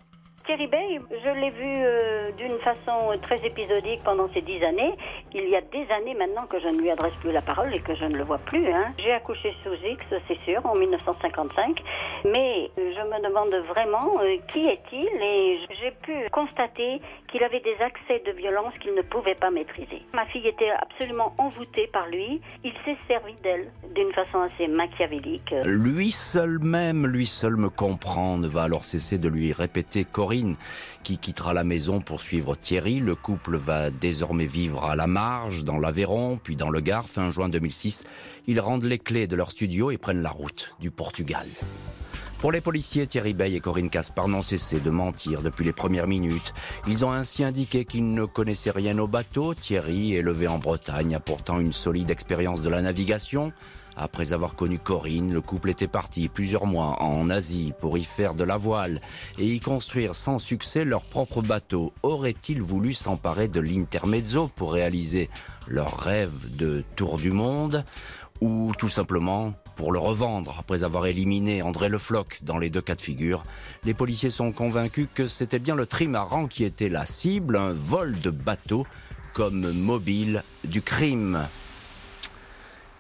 Thierry 0.47 0.67
Bay, 0.67 1.01
je 1.11 1.41
l'ai 1.41 1.51
vu 1.51 1.65
euh, 1.65 2.31
d'une 2.33 2.59
façon 2.59 3.19
très 3.23 3.37
épisodique 3.47 4.05
pendant 4.05 4.29
ces 4.35 4.43
dix 4.43 4.63
années. 4.63 4.93
Il 5.33 5.49
y 5.49 5.57
a 5.57 5.63
des 5.63 5.91
années 5.91 6.15
maintenant 6.15 6.45
que 6.47 6.61
je 6.61 6.69
ne 6.69 6.81
lui 6.81 6.91
adresse 6.91 7.15
plus 7.21 7.33
la 7.33 7.41
parole 7.41 7.75
et 7.75 7.81
que 7.81 7.95
je 7.95 8.05
ne 8.05 8.15
le 8.15 8.25
vois 8.25 8.37
plus. 8.37 8.71
Hein. 8.71 8.93
J'ai 8.99 9.13
accouché 9.13 9.55
sous 9.63 9.73
X, 9.73 10.05
c'est 10.29 10.39
sûr, 10.45 10.61
en 10.67 10.75
1955. 10.75 11.83
Mais 12.27 12.71
je 12.77 12.83
me 12.83 13.27
demande 13.27 13.55
vraiment 13.69 14.21
euh, 14.21 14.37
qui 14.53 14.67
est-il 14.67 15.09
et 15.23 15.61
j'ai 15.81 15.93
pu 16.03 16.29
constater 16.31 17.01
qu'il 17.35 17.43
avait 17.43 17.59
des 17.59 17.75
accès 17.83 18.23
de 18.25 18.31
violence 18.31 18.75
qu'il 18.81 18.95
ne 18.95 19.03
pouvait 19.03 19.35
pas 19.35 19.51
maîtriser. 19.51 20.03
Ma 20.15 20.25
fille 20.27 20.47
était 20.47 20.71
absolument 20.81 21.35
envoûtée 21.39 21.89
par 21.93 22.07
lui. 22.07 22.41
Il 22.63 22.73
s'est 22.85 22.97
servi 23.09 23.35
d'elle 23.43 23.73
d'une 23.93 24.13
façon 24.13 24.39
assez 24.39 24.69
machiavélique. 24.69 25.53
Lui 25.65 26.13
seul 26.13 26.61
même, 26.61 27.09
lui 27.09 27.27
seul 27.27 27.57
me 27.57 27.71
comprend, 27.71 28.37
ne 28.37 28.47
va 28.47 28.63
alors 28.63 28.85
cesser 28.85 29.19
de 29.19 29.29
lui 29.29 29.53
répéter 29.53 30.05
Corinne 30.05 30.55
qui 31.03 31.19
quittera 31.19 31.53
la 31.53 31.65
maison 31.65 32.01
pour 32.01 32.21
suivre 32.21 32.55
Thierry. 32.55 33.01
Le 33.01 33.17
couple 33.17 33.57
va 33.57 33.91
désormais 33.91 34.47
vivre 34.47 34.85
à 34.85 34.95
la 34.95 35.09
marge, 35.09 35.65
dans 35.65 35.79
l'Aveyron, 35.79 36.39
puis 36.39 36.55
dans 36.55 36.71
le 36.71 36.79
Gard. 36.79 37.09
Fin 37.09 37.31
juin 37.31 37.49
2006, 37.49 38.05
ils 38.47 38.61
rendent 38.61 38.85
les 38.85 39.01
clés 39.01 39.27
de 39.27 39.35
leur 39.35 39.51
studio 39.51 39.91
et 39.91 39.99
prennent 39.99 40.23
la 40.23 40.31
route 40.31 40.73
du 40.79 40.93
Portugal. 40.93 41.47
Pour 42.45 42.53
les 42.53 42.61
policiers, 42.61 43.07
Thierry 43.07 43.33
Bay 43.33 43.55
et 43.55 43.61
Corinne 43.61 43.89
Caspar 43.89 44.29
n'ont 44.29 44.43
cessé 44.43 44.79
de 44.79 44.91
mentir 44.91 45.41
depuis 45.41 45.65
les 45.65 45.73
premières 45.73 46.07
minutes. 46.07 46.53
Ils 46.87 47.03
ont 47.07 47.11
ainsi 47.11 47.43
indiqué 47.43 47.87
qu'ils 47.87 48.13
ne 48.13 48.27
connaissaient 48.27 48.71
rien 48.71 48.99
au 48.99 49.09
bateau. 49.09 49.55
Thierry, 49.55 50.13
élevé 50.13 50.47
en 50.47 50.59
Bretagne, 50.59 51.15
a 51.15 51.21
pourtant 51.21 51.59
une 51.59 51.73
solide 51.73 52.11
expérience 52.11 52.61
de 52.61 52.69
la 52.69 52.83
navigation. 52.83 53.55
Après 53.97 54.35
avoir 54.35 54.57
connu 54.57 54.79
Corinne, 54.79 55.33
le 55.33 55.41
couple 55.41 55.71
était 55.71 55.89
parti 55.89 56.29
plusieurs 56.29 56.67
mois 56.67 57.03
en 57.03 57.31
Asie 57.31 57.73
pour 57.81 57.97
y 57.97 58.05
faire 58.05 58.35
de 58.35 58.45
la 58.45 58.59
voile 58.59 59.01
et 59.39 59.47
y 59.47 59.59
construire 59.59 60.15
sans 60.15 60.39
succès 60.39 60.85
leur 60.85 61.05
propre 61.05 61.41
bateau. 61.41 61.95
Auraient-ils 62.03 62.61
voulu 62.61 62.93
s'emparer 62.93 63.49
de 63.49 63.61
l'intermezzo 63.61 64.51
pour 64.55 64.75
réaliser 64.75 65.31
leur 65.67 65.99
rêve 65.99 66.55
de 66.55 66.85
tour 66.95 67.17
du 67.17 67.33
monde 67.33 67.87
ou 68.43 68.75
tout 68.77 68.91
simplement 68.91 69.55
pour 69.77 69.93
le 69.93 69.99
revendre 69.99 70.57
après 70.59 70.85
avoir 70.85 71.07
éliminé 71.07 71.63
André 71.63 71.89
Le 71.89 71.99
Floch 71.99 72.43
dans 72.43 72.59
les 72.59 72.71
deux 72.71 72.81
cas 72.81 72.95
de 72.95 73.01
figure. 73.01 73.45
Les 73.85 73.95
policiers 73.95 74.31
sont 74.31 74.53
convaincus 74.53 75.09
que 75.15 75.29
c'était 75.29 75.59
bien 75.59 75.75
le 75.75 75.87
trimaran 75.87 76.47
qui 76.47 76.65
était 76.65 76.89
la 76.89 77.07
cible, 77.07 77.57
un 77.57 77.73
vol 77.73 78.21
de 78.21 78.31
bateau 78.31 78.87
comme 79.35 79.73
mobile 79.73 80.43
du 80.65 80.81
crime 80.81 81.47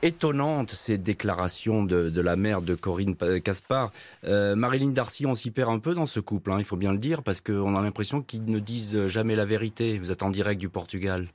étonnantes 0.04 0.70
ces 0.70 0.98
déclarations 0.98 1.82
de, 1.82 2.20
la 2.20 2.36
mère 2.36 2.60
de 2.60 2.74
Corinne 2.74 3.16
Caspar. 3.42 3.90
Euh, 4.24 4.54
Marilyn 4.54 4.90
Darcy, 4.90 5.24
on 5.24 5.34
s'y 5.34 5.50
perd 5.50 5.70
un 5.70 5.78
peu 5.78 5.94
dans 5.94 6.06
ce 6.06 6.20
couple, 6.20 6.52
hein, 6.52 6.56
il 6.58 6.64
faut 6.64 6.76
bien 6.76 6.92
le 6.92 6.98
dire, 6.98 7.22
parce 7.22 7.40
qu'on 7.40 7.74
a 7.74 7.80
l'impression 7.80 8.20
qu'ils 8.20 8.44
ne 8.44 8.58
disent 8.58 9.06
jamais 9.06 9.34
la 9.34 9.46
vérité. 9.46 9.98
Vous 9.98 10.12
êtes 10.12 10.22
en 10.22 10.30
direct 10.30 10.60
du 10.60 10.68
Portugal. 10.68 11.26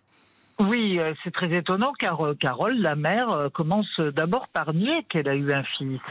Oui, 0.61 0.99
euh, 0.99 1.13
c'est 1.23 1.31
très 1.31 1.51
étonnant 1.55 1.93
car 1.97 2.25
euh, 2.25 2.35
Carole, 2.35 2.77
la 2.79 2.95
mère, 2.95 3.49
commence 3.53 3.99
d'abord 3.99 4.47
par 4.49 4.73
nier 4.73 5.05
qu'elle 5.09 5.29
a 5.29 5.35
eu 5.35 5.53
un 5.53 5.63
fils. 5.63 6.01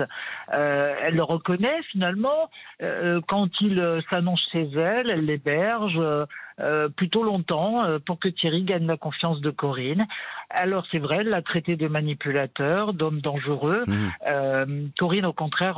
elle 0.53 1.15
le 1.15 1.23
reconnaît 1.23 1.83
finalement 1.91 2.51
quand 3.27 3.49
il 3.61 4.03
s'annonce 4.11 4.43
chez 4.53 4.69
elle, 4.75 5.11
elle 5.11 5.25
l'héberge. 5.27 6.01
Euh, 6.61 6.89
plutôt 6.89 7.23
longtemps 7.23 7.85
euh, 7.85 8.01
pour 8.05 8.19
que 8.19 8.29
Thierry 8.29 8.65
gagne 8.65 8.87
la 8.87 8.97
confiance 8.97 9.41
de 9.41 9.51
Corinne. 9.51 10.09
Alors 10.51 10.85
c'est 10.91 10.99
vrai, 10.99 11.19
elle 11.21 11.29
l'a 11.29 11.43
traité 11.43 11.77
de 11.77 11.87
manipulateur, 11.87 12.95
d'homme 12.95 13.21
dangereux. 13.21 13.85
Mmh. 13.87 13.95
Euh, 14.27 14.87
Corinne, 14.99 15.27
au 15.27 15.33
contraire, 15.33 15.77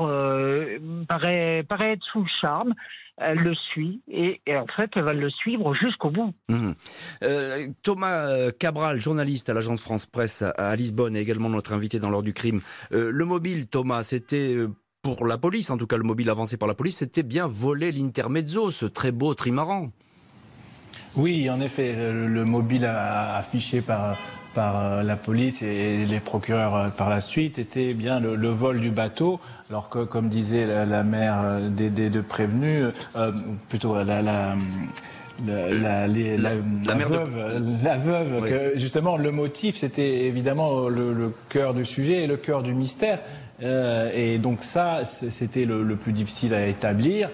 paraît, 1.06 1.64
paraît 1.68 1.92
être 1.92 2.04
sous 2.12 2.22
le 2.22 2.30
charme 2.40 2.74
elle 3.20 3.38
le 3.38 3.54
suit 3.54 4.02
et, 4.08 4.40
en 4.48 4.66
fait 4.66 4.90
elle 4.96 5.04
va 5.04 5.12
le 5.12 5.30
suivre 5.30 5.74
jusqu'au 5.74 6.10
bout. 6.10 6.32
Mmh. 6.48 6.72
Thomas 7.82 8.50
Cabral, 8.58 9.00
journaliste 9.00 9.48
à 9.48 9.54
l'agence 9.54 9.82
France 9.82 10.06
Presse 10.06 10.42
à, 10.42 10.74
Lisbonne, 10.76 11.16
et 11.16 11.20
également 11.20 11.48
notre 11.48 11.72
invité 11.72 11.98
dans 11.98 12.10
l'ordre 12.10 12.26
du 12.26 12.32
crime. 12.32 12.60
le 12.90 13.24
mobile, 13.24 13.66
Thomas, 13.66 14.02
c'était 14.02 14.56
pour 15.02 15.26
la 15.26 15.38
police, 15.38 15.70
en 15.70 15.78
tout 15.78 15.86
cas 15.86 15.96
le 15.96 16.02
mobile 16.02 16.30
avancé 16.30 16.56
par 16.56 16.68
la 16.68 16.74
police, 16.74 16.98
c'était 16.98 17.22
bien 17.22 17.46
voler 17.46 17.92
l'intermezzo, 17.92 18.70
ce 18.70 18.86
très 18.86 19.12
beau 19.12 19.34
trimaran. 19.34 19.90
Oui, 21.16 21.50
en 21.50 21.60
effet, 21.60 21.94
le, 22.12 22.44
mobile 22.44 22.84
affiché 22.84 23.80
par, 23.80 24.16
par 24.54 24.80
euh, 24.80 25.02
la 25.02 25.16
police 25.16 25.62
et 25.62 26.04
les 26.06 26.20
procureurs 26.20 26.76
euh, 26.76 26.88
par 26.88 27.10
la 27.10 27.20
suite 27.20 27.58
était 27.58 27.94
bien 27.94 28.20
le, 28.20 28.48
vol 28.48 28.80
du 28.80 28.90
bateau, 28.90 29.40
alors 29.70 29.88
que, 29.88 30.04
comme 30.04 30.28
disait 30.28 30.66
la, 30.86 31.02
mère 31.02 31.40
euh, 31.44 31.68
des, 31.68 31.90
deux 31.90 32.22
prévenus, 32.22 32.86
plutôt 33.68 34.02
la, 34.02 34.22
la 34.22 34.54
la, 35.46 36.06
veuve, 36.06 37.62
la 37.82 37.96
veuve 37.96 38.46
que 38.46 38.78
justement 38.78 39.16
le 39.16 39.30
motif 39.30 39.76
c'était 39.76 40.26
évidemment 40.26 40.90
le, 40.90 41.32
cœur 41.48 41.72
du 41.72 41.86
sujet 41.86 42.24
et 42.24 42.26
le 42.26 42.36
cœur 42.36 42.62
du 42.62 42.74
mystère. 42.74 43.20
Et 43.62 44.36
donc 44.36 44.64
ça 44.64 45.00
c'était 45.30 45.64
le, 45.64 45.96
plus 45.96 46.12
difficile 46.12 46.52
à 46.52 46.66
établir 46.66 47.30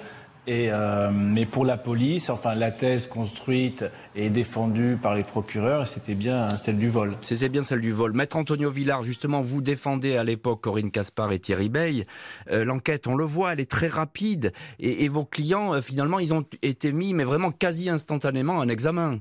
et, 0.46 0.70
euh, 0.70 1.10
mais 1.12 1.44
pour 1.46 1.64
la 1.64 1.76
police, 1.76 2.30
enfin, 2.30 2.54
la 2.54 2.70
thèse 2.70 3.06
construite 3.06 3.84
et 4.14 4.30
défendue 4.30 4.96
par 5.00 5.14
les 5.14 5.22
procureurs, 5.22 5.86
c'était 5.86 6.14
bien 6.14 6.48
celle 6.50 6.78
du 6.78 6.88
vol. 6.88 7.14
C'était 7.20 7.48
bien 7.48 7.62
celle 7.62 7.80
du 7.80 7.90
vol. 7.90 8.12
Maître 8.12 8.36
Antonio 8.36 8.70
Villard, 8.70 9.02
justement, 9.02 9.40
vous 9.40 9.60
défendez 9.60 10.16
à 10.16 10.24
l'époque 10.24 10.62
Corinne 10.62 10.90
Caspar 10.90 11.32
et 11.32 11.38
Thierry 11.38 11.68
Bey. 11.68 12.06
Euh, 12.50 12.64
L'enquête, 12.64 13.06
on 13.06 13.16
le 13.16 13.24
voit, 13.24 13.52
elle 13.52 13.60
est 13.60 13.70
très 13.70 13.88
rapide. 13.88 14.52
Et, 14.78 15.04
et 15.04 15.08
vos 15.08 15.24
clients, 15.24 15.74
euh, 15.74 15.80
finalement, 15.80 16.18
ils 16.18 16.32
ont 16.32 16.44
été 16.62 16.92
mis, 16.92 17.12
mais 17.12 17.24
vraiment 17.24 17.50
quasi 17.50 17.90
instantanément, 17.90 18.54
en 18.54 18.68
examen. 18.68 19.18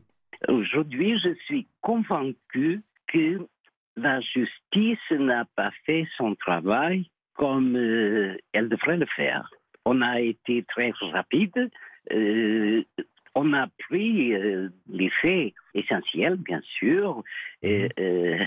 Aujourd'hui, 0.48 1.18
je 1.24 1.34
suis 1.46 1.68
convaincu 1.82 2.84
que 3.08 3.48
la 3.96 4.20
justice 4.22 5.00
n'a 5.12 5.46
pas 5.56 5.72
fait 5.86 6.06
son 6.18 6.36
travail 6.36 7.10
comme 7.36 7.76
euh, 7.76 8.38
elle 8.54 8.70
devrait 8.70 8.98
le 8.98 9.06
faire 9.16 9.50
on 9.86 10.02
a 10.02 10.19
été 10.19 10.63
très 10.63 10.91
rapide. 11.13 11.69
Euh, 12.12 12.84
on 13.36 13.54
a 13.54 13.67
pris 13.89 14.34
euh, 14.34 14.69
les 14.89 15.10
faits 15.21 15.54
essentiels, 15.74 16.38
bien 16.38 16.62
sûr, 16.78 17.21
euh, 17.63 18.39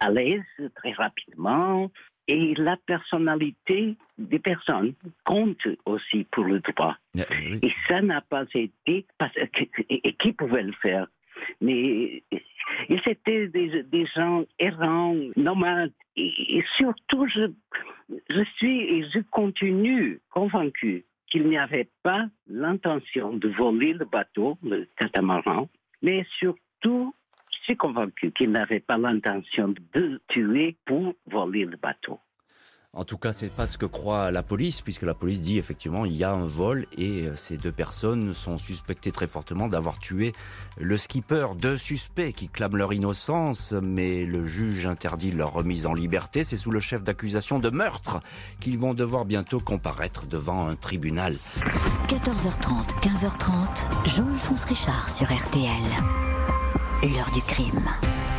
à 0.00 0.10
l'aise, 0.10 0.42
très 0.74 0.92
rapidement. 0.92 1.90
Et 2.26 2.54
la 2.56 2.76
personnalité 2.86 3.96
des 4.16 4.38
personnes 4.38 4.94
compte 5.24 5.68
aussi 5.84 6.24
pour 6.30 6.44
le 6.44 6.60
droit. 6.60 6.96
Et 7.14 7.72
ça 7.86 8.00
n'a 8.00 8.22
pas 8.22 8.44
été. 8.54 9.04
et, 9.90 10.12
qui 10.14 10.32
pouvait 10.32 10.62
le 10.62 10.72
faire? 10.72 11.06
Mais 11.60 12.22
ils 12.88 13.02
étaient 13.06 13.48
des, 13.48 14.06
gens 14.14 14.44
errants, 14.58 15.16
nomades. 15.36 15.92
et 16.16 16.64
surtout, 16.76 17.26
je, 17.28 17.50
je 18.30 18.44
suis 18.56 18.80
et 18.82 19.04
je 19.10 19.20
continue 19.30 20.20
convaincu 20.30 21.04
qu'il 21.30 21.48
n'y 21.48 21.58
avait 21.58 21.88
pas 22.02 22.26
l'intention 22.46 23.32
de 23.32 23.48
voler 23.48 23.92
le 23.92 24.04
bateau, 24.04 24.56
le 24.62 24.86
catamaran, 24.96 25.68
mais 26.02 26.24
surtout, 26.38 27.14
je 27.50 27.58
suis 27.64 27.76
convaincu 27.76 28.30
qu'il 28.32 28.50
n'avait 28.50 28.80
pas 28.80 28.98
l'intention 28.98 29.74
de 29.94 30.20
tuer 30.28 30.76
pour 30.84 31.14
voler 31.26 31.64
le 31.64 31.76
bateau. 31.76 32.20
En 32.96 33.04
tout 33.04 33.18
cas, 33.18 33.32
c'est 33.32 33.48
pas 33.48 33.66
ce 33.66 33.76
que 33.76 33.86
croit 33.86 34.30
la 34.30 34.44
police, 34.44 34.80
puisque 34.80 35.02
la 35.02 35.14
police 35.14 35.40
dit 35.40 35.58
effectivement 35.58 36.04
il 36.04 36.12
y 36.16 36.22
a 36.22 36.30
un 36.30 36.44
vol 36.44 36.86
et 36.96 37.26
euh, 37.26 37.36
ces 37.36 37.56
deux 37.56 37.72
personnes 37.72 38.34
sont 38.34 38.56
suspectées 38.56 39.10
très 39.10 39.26
fortement 39.26 39.66
d'avoir 39.68 39.98
tué 39.98 40.32
le 40.78 40.96
skipper. 40.96 41.48
Deux 41.58 41.76
suspects 41.76 42.32
qui 42.32 42.48
clament 42.48 42.76
leur 42.76 42.92
innocence, 42.92 43.72
mais 43.72 44.24
le 44.24 44.46
juge 44.46 44.86
interdit 44.86 45.32
leur 45.32 45.52
remise 45.52 45.86
en 45.86 45.94
liberté. 45.94 46.44
C'est 46.44 46.56
sous 46.56 46.70
le 46.70 46.78
chef 46.78 47.02
d'accusation 47.02 47.58
de 47.58 47.70
meurtre 47.70 48.20
qu'ils 48.60 48.78
vont 48.78 48.94
devoir 48.94 49.24
bientôt 49.24 49.58
comparaître 49.58 50.26
devant 50.26 50.68
un 50.68 50.76
tribunal. 50.76 51.36
14h30, 52.08 53.00
15h30, 53.02 54.14
Jean-Alphonse 54.14 54.64
Richard 54.64 55.10
sur 55.10 55.26
RTL. 55.26 55.82
L'heure 57.02 57.30
du 57.32 57.42
crime. 57.42 57.82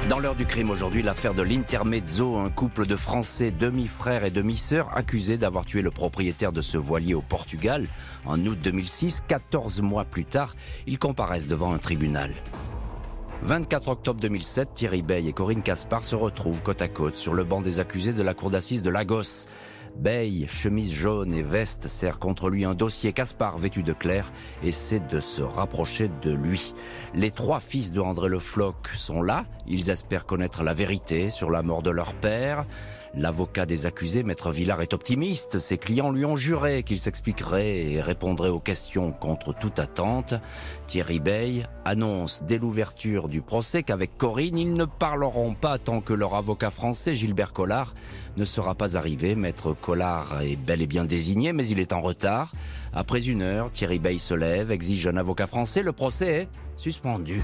Dans 0.10 0.20
l'heure 0.20 0.36
du 0.36 0.46
crime 0.46 0.70
aujourd'hui, 0.70 1.02
l'affaire 1.02 1.34
de 1.34 1.42
l'Intermezzo, 1.42 2.38
un 2.38 2.52
couple 2.52 2.86
de 2.86 2.96
Français 2.96 3.50
demi-frères 3.50 4.24
et 4.24 4.30
demi-sœurs 4.30 4.96
accusés 4.96 5.40
d'avoir 5.40 5.66
tué 5.66 5.82
le 5.82 5.90
propriétaire 5.90 6.52
de 6.52 6.62
ce 6.62 6.78
voilier 6.78 7.16
au 7.16 7.24
Portugal 7.24 7.88
en 8.24 8.40
août 8.46 8.60
2006. 8.62 9.24
14 9.28 9.82
mois 9.82 10.06
plus 10.06 10.26
tard, 10.26 10.56
ils 10.86 11.00
comparaissent 11.00 11.48
devant 11.48 11.74
un 11.74 11.80
tribunal. 11.80 12.36
24 13.42 13.88
octobre 13.88 14.22
2007, 14.22 14.74
Thierry 14.74 15.02
Bey 15.02 15.26
et 15.26 15.34
Corinne 15.34 15.64
Caspar 15.64 16.04
se 16.04 16.16
retrouvent 16.16 16.62
côte 16.62 16.84
à 16.84 16.88
côte 16.88 17.18
sur 17.18 17.34
le 17.34 17.44
banc 17.44 17.62
des 17.62 17.80
accusés 17.80 18.14
de 18.14 18.22
la 18.22 18.36
cour 18.36 18.52
d'assises 18.52 18.84
de 18.84 18.92
Lagos. 18.92 19.48
Bay, 19.98 20.46
chemise 20.48 20.92
jaune 20.92 21.34
et 21.34 21.42
veste, 21.42 21.88
serre 21.88 22.20
contre 22.20 22.50
lui 22.50 22.66
un 22.66 22.74
dossier. 22.74 23.14
Caspar, 23.14 23.58
vêtu 23.58 23.82
de 23.82 23.94
clair, 23.94 24.32
essaie 24.64 25.00
de 25.00 25.20
se 25.20 25.42
rapprocher 25.42 26.12
de 26.22 26.32
lui. 26.32 26.74
Les 27.14 27.32
trois 27.32 27.60
fils 27.60 27.92
de 27.92 28.02
André 28.02 28.30
Le 28.30 28.40
Floch 28.40 28.94
sont 28.96 29.22
là. 29.22 29.46
Ils 29.68 29.90
espèrent 29.90 30.26
connaître 30.26 30.64
la 30.64 30.74
vérité 30.74 31.30
sur 31.30 31.50
la 31.50 31.64
mort 31.64 31.82
de 31.82 31.92
leur 31.92 32.14
père. 32.14 32.66
L'avocat 33.18 33.66
des 33.66 33.86
accusés, 33.86 34.24
Maître 34.24 34.52
Villard, 34.52 34.82
est 34.82 34.94
optimiste. 34.94 35.60
Ses 35.60 35.78
clients 35.78 36.12
lui 36.12 36.26
ont 36.26 36.36
juré 36.36 36.84
qu'il 36.84 37.00
s'expliquerait 37.00 37.92
et 37.92 38.02
répondrait 38.02 38.50
aux 38.50 38.60
questions 38.60 39.14
contre 39.14 39.54
toute 39.54 39.80
attente. 39.80 40.34
Thierry 40.88 41.20
Bey 41.20 41.66
annonce 41.86 42.44
dès 42.44 42.58
l'ouverture 42.58 43.30
du 43.30 43.42
procès 43.42 43.84
qu'avec 43.84 44.18
Corinne, 44.18 44.58
ils 44.58 44.74
ne 44.74 44.84
parleront 44.84 45.54
pas 45.54 45.78
tant 45.78 46.02
que 46.02 46.14
leur 46.14 46.36
avocat 46.36 46.72
français, 46.72 47.16
Gilbert 47.16 47.54
Collard, 47.54 47.94
ne 48.36 48.44
sera 48.44 48.76
pas 48.76 48.98
arrivé. 48.98 49.36
Maître 49.36 49.74
Collard 49.74 50.42
est 50.42 50.58
bel 50.58 50.82
et 50.82 50.88
bien 50.88 51.06
désigné, 51.06 51.54
mais 51.54 51.66
il 51.68 51.80
est 51.80 51.94
en 51.94 52.02
retard. 52.02 52.52
Après 52.92 53.30
une 53.30 53.42
heure, 53.42 53.72
Thierry 53.72 54.00
Bey 54.00 54.18
se 54.18 54.34
lève, 54.34 54.72
exige 54.72 55.08
un 55.08 55.16
avocat 55.16 55.48
français. 55.48 55.84
Le 55.84 55.94
procès 55.94 56.28
est 56.28 56.48
suspendu. 56.76 57.42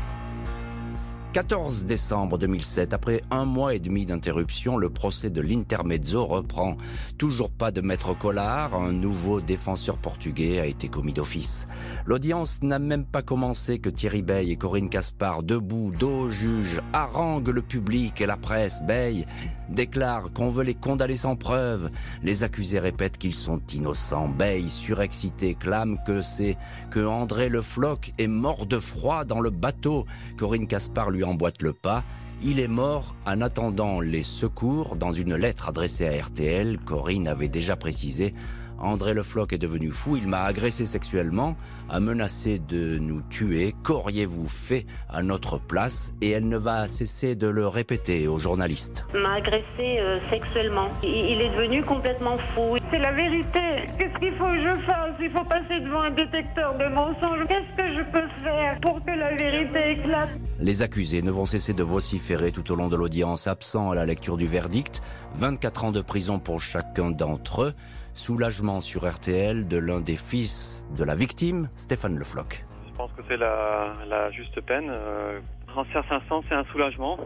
14 1.34 1.86
décembre 1.86 2.38
2007, 2.38 2.94
après 2.94 3.24
un 3.32 3.46
mois 3.46 3.74
et 3.74 3.80
demi 3.80 4.06
d'interruption, 4.06 4.76
le 4.76 4.90
procès 4.90 5.30
de 5.30 5.40
l'Intermezzo 5.40 6.26
reprend. 6.26 6.76
Toujours 7.18 7.50
pas 7.50 7.72
de 7.72 7.80
maître 7.80 8.14
Collard, 8.14 8.76
un 8.76 8.92
nouveau 8.92 9.40
défenseur 9.40 9.98
portugais 9.98 10.60
a 10.60 10.66
été 10.66 10.90
commis 10.90 11.14
d'office. 11.14 11.70
L'audience 12.06 12.62
n'a 12.64 12.80
même 12.80 13.06
pas 13.06 13.22
commencé 13.22 13.80
que 13.80 13.88
Thierry 13.88 14.24
Bey 14.24 14.50
et 14.50 14.58
Corinne 14.58 14.90
Caspar, 14.90 15.42
debout, 15.42 15.94
dos 15.98 16.24
au 16.24 16.30
juge, 16.30 16.82
haranguent 16.92 17.48
le 17.48 17.62
public 17.62 18.20
et 18.20 18.26
la 18.26 18.36
presse. 18.36 18.82
Bey 18.82 19.26
déclare 19.70 20.34
qu'on 20.34 20.50
veut 20.50 20.66
les 20.66 20.76
condamner 20.76 21.16
sans 21.16 21.38
preuve. 21.38 21.92
Les 22.24 22.44
accusés 22.44 22.80
répètent 22.80 23.18
qu'ils 23.18 23.34
sont 23.34 23.62
innocents. 23.74 24.28
Bey, 24.28 24.66
surexcité, 24.68 25.56
clame 25.56 25.98
que 26.06 26.22
c'est 26.22 26.58
que 26.90 27.00
André 27.00 27.48
Le 27.48 27.62
Floch 27.62 28.12
est 28.18 28.28
mort 28.28 28.66
de 28.66 28.80
froid 28.80 29.24
dans 29.24 29.40
le 29.40 29.50
bateau. 29.50 30.06
Corinne 30.38 30.68
Caspar 30.68 31.10
lui 31.10 31.21
emboîte 31.24 31.62
le 31.62 31.74
pas. 31.74 32.04
Il 32.44 32.60
est 32.60 32.68
mort 32.68 33.16
en 33.26 33.42
attendant 33.42 34.00
les 34.00 34.24
secours. 34.24 34.96
Dans 34.96 35.12
une 35.14 35.36
lettre 35.36 35.70
adressée 35.70 36.08
à 36.08 36.24
RTL, 36.24 36.80
Corinne 36.80 37.28
avait 37.28 37.50
déjà 37.50 37.76
précisé 37.76 38.34
André 38.82 39.14
Le 39.14 39.22
Floch 39.22 39.54
est 39.54 39.60
devenu 39.60 39.92
fou, 39.92 40.18
il 40.18 40.28
m'a 40.28 40.44
agressé 40.44 40.86
sexuellement, 40.86 41.56
a 41.90 42.00
menacé 42.00 42.60
de 42.60 42.98
nous 42.98 43.22
tuer. 43.22 43.76
Qu'auriez-vous 43.84 44.48
fait 44.48 44.88
à 45.10 45.22
notre 45.22 45.60
place? 45.60 46.12
Et 46.22 46.32
elle 46.32 46.48
ne 46.48 46.58
va 46.58 46.88
cesser 46.88 47.36
de 47.36 47.48
le 47.48 47.68
répéter 47.68 48.28
aux 48.28 48.40
journalistes. 48.40 49.06
M'a 49.14 49.36
agressé 49.36 50.00
euh, 50.00 50.20
sexuellement. 50.32 50.90
Il 51.04 51.42
est 51.42 51.50
devenu 51.50 51.84
complètement 51.84 52.38
fou. 52.56 52.78
C'est 52.92 53.00
la 53.00 53.12
vérité. 53.12 53.88
Qu'est-ce 54.00 54.18
qu'il 54.20 54.34
faut 54.34 54.46
que 54.46 54.62
je 54.62 54.82
fasse? 54.86 55.16
Il 55.22 55.30
faut 55.30 55.44
passer 55.44 55.80
devant 55.82 56.02
un 56.02 56.12
détecteur 56.12 56.76
de 56.78 56.86
mensonges. 56.86 57.46
Qu'est-ce 57.48 57.78
que 57.78 57.96
je 57.96 58.04
peux 58.12 58.28
faire 58.44 58.80
pour 58.82 59.04
que 59.06 59.12
la 59.12 59.36
vérité 59.36 59.92
éclate? 59.92 60.30
Les 60.60 60.82
accusés 60.82 61.22
ne 61.22 61.32
vont 61.32 61.46
cesser 61.46 61.74
de 61.74 61.84
vociférer 61.84 62.52
tout 62.52 62.72
au 62.72 62.76
long 62.76 62.88
de 62.88 62.96
l'audience, 62.96 63.46
absent 63.46 63.92
à 63.92 63.96
la 63.96 64.06
lecture 64.06 64.38
du 64.38 64.48
verdict. 64.48 65.02
24 65.36 65.86
ans 65.86 65.92
de 65.92 66.02
prison 66.02 66.40
pour 66.40 66.62
chacun 66.62 67.12
d'entre 67.12 67.64
eux. 67.64 67.74
Soulagement 68.14 68.82
sur 68.82 69.10
RTL 69.10 69.68
de 69.68 69.78
l'un 69.78 70.02
des 70.02 70.18
fils 70.18 70.86
de 70.98 71.04
la 71.04 71.16
victime, 71.16 71.70
Stéphane 71.76 72.18
Le 72.18 72.26
Floch. 72.26 72.66
Je 72.88 72.92
pense 72.98 73.12
que 73.14 73.22
c'est 73.28 73.38
la, 73.38 74.32
juste 74.32 74.60
peine. 74.62 74.90
Euh, 74.90 75.40
transfert 75.68 76.04
500, 76.10 76.44
c'est 76.50 76.56
un 76.56 76.66
soulagement. 76.66 77.18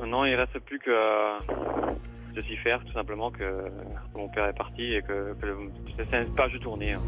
Maintenant, 0.00 0.24
il 0.24 0.32
ne 0.32 0.36
reste 0.36 0.58
plus 0.60 0.78
que 0.78 0.90
de 2.34 2.42
s'y 2.42 2.56
faire, 2.56 2.84
tout 2.84 2.92
simplement, 2.92 3.30
que 3.30 3.64
mon 4.14 4.28
père 4.28 4.46
est 4.46 4.56
parti 4.56 4.94
et 4.94 5.02
que, 5.02 5.34
c'est 5.96 6.22
une 6.22 6.34
page 6.34 6.58
tournée. 6.60 6.92
Hein. 6.92 7.00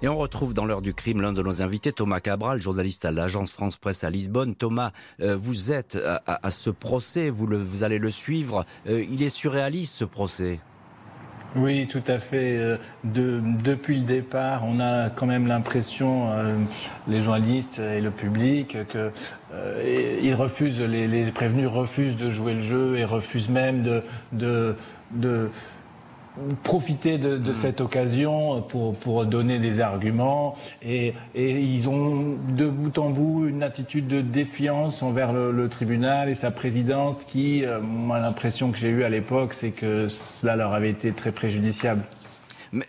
Et 0.00 0.08
on 0.08 0.16
retrouve 0.16 0.54
dans 0.54 0.64
l'heure 0.64 0.82
du 0.82 0.94
crime 0.94 1.20
l'un 1.20 1.32
de 1.32 1.42
nos 1.42 1.62
invités, 1.62 1.92
Thomas 1.92 2.18
Cabral, 2.18 2.60
journaliste 2.60 3.04
à 3.04 3.12
l'agence 3.12 3.52
France 3.52 3.76
Presse 3.76 4.02
à 4.02 4.10
Lisbonne. 4.10 4.56
Thomas, 4.56 4.90
euh, 5.20 5.36
vous 5.36 5.70
êtes 5.70 5.96
à, 6.26 6.50
ce 6.50 6.70
procès, 6.70 7.30
vous, 7.30 7.46
le, 7.46 7.58
vous 7.58 7.84
allez 7.84 7.98
le 7.98 8.10
suivre. 8.10 8.64
Euh, 8.88 9.04
il 9.08 9.22
est 9.22 9.30
surréaliste 9.30 9.96
ce 9.96 10.04
procès. 10.04 10.58
Oui, 11.54 11.86
tout 11.86 12.02
à 12.06 12.18
fait. 12.18 12.56
Euh, 12.56 12.76
de, 13.04 13.40
depuis 13.62 13.98
le 13.98 14.04
départ, 14.04 14.62
on 14.66 14.80
a 14.80 15.10
quand 15.10 15.26
même 15.26 15.46
l'impression, 15.46 16.30
euh, 16.30 16.56
les 17.08 17.20
journalistes 17.20 17.78
et 17.78 18.00
le 18.00 18.10
public, 18.10 18.78
que 18.88 19.10
euh, 19.52 20.18
ils 20.22 20.34
refusent, 20.34 20.80
les, 20.80 21.24
prévenus 21.26 21.68
refusent 21.68 22.16
de 22.16 22.30
jouer 22.30 22.54
le 22.54 22.60
jeu 22.60 22.98
et 22.98 23.04
refusent 23.04 23.50
même 23.50 23.82
de 24.32 24.74
profiter 26.62 27.18
de, 27.18 27.36
de, 27.36 27.50
mm. 27.50 27.54
cette 27.54 27.80
occasion 27.80 28.62
pour, 28.62 28.98
pour 28.98 29.26
donner 29.26 29.58
des 29.58 29.80
arguments 29.80 30.54
et, 30.82 31.14
et, 31.34 31.60
ils 31.60 31.88
ont 31.88 32.36
de 32.56 32.68
bout 32.68 32.98
en 32.98 33.10
bout 33.10 33.46
une 33.46 33.62
attitude 33.62 34.08
de 34.08 34.20
défiance 34.20 35.02
envers 35.02 35.32
le, 35.32 35.52
le 35.52 35.68
tribunal 35.68 36.28
et 36.28 36.34
sa 36.34 36.50
présidente 36.50 37.26
qui, 37.28 37.64
euh, 37.64 37.80
moi 37.80 38.18
l'impression 38.18 38.72
que 38.72 38.78
j'ai 38.78 38.88
eue 38.88 39.04
à 39.04 39.08
l'époque, 39.08 39.54
c'est 39.54 39.70
que 39.70 40.08
cela 40.08 40.56
leur 40.56 40.72
avait 40.72 40.90
été 40.90 41.12
très 41.12 41.32
préjudiciable. 41.32 42.02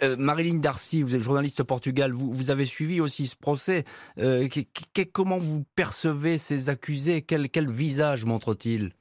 Euh, 0.02 0.16
Marilyn 0.18 0.56
Darcy, 0.56 1.02
vous 1.02 1.16
êtes 1.16 1.22
journaliste 1.22 1.60
au 1.60 1.66
Portugal, 1.66 2.12
vous, 2.12 2.32
vous 2.32 2.50
avez 2.50 2.66
suivi 2.66 3.02
aussi 3.02 3.28
ce 3.28 3.36
procès. 3.36 3.84
Euh, 4.20 4.48
comment 5.12 5.38
vous 5.38 5.66
percevez 5.76 6.38
ces 6.38 6.70
accusés? 6.70 7.22
Quel, 7.22 7.50
quel 7.50 7.70
visage 7.70 8.26
montrent-ils 8.26 8.92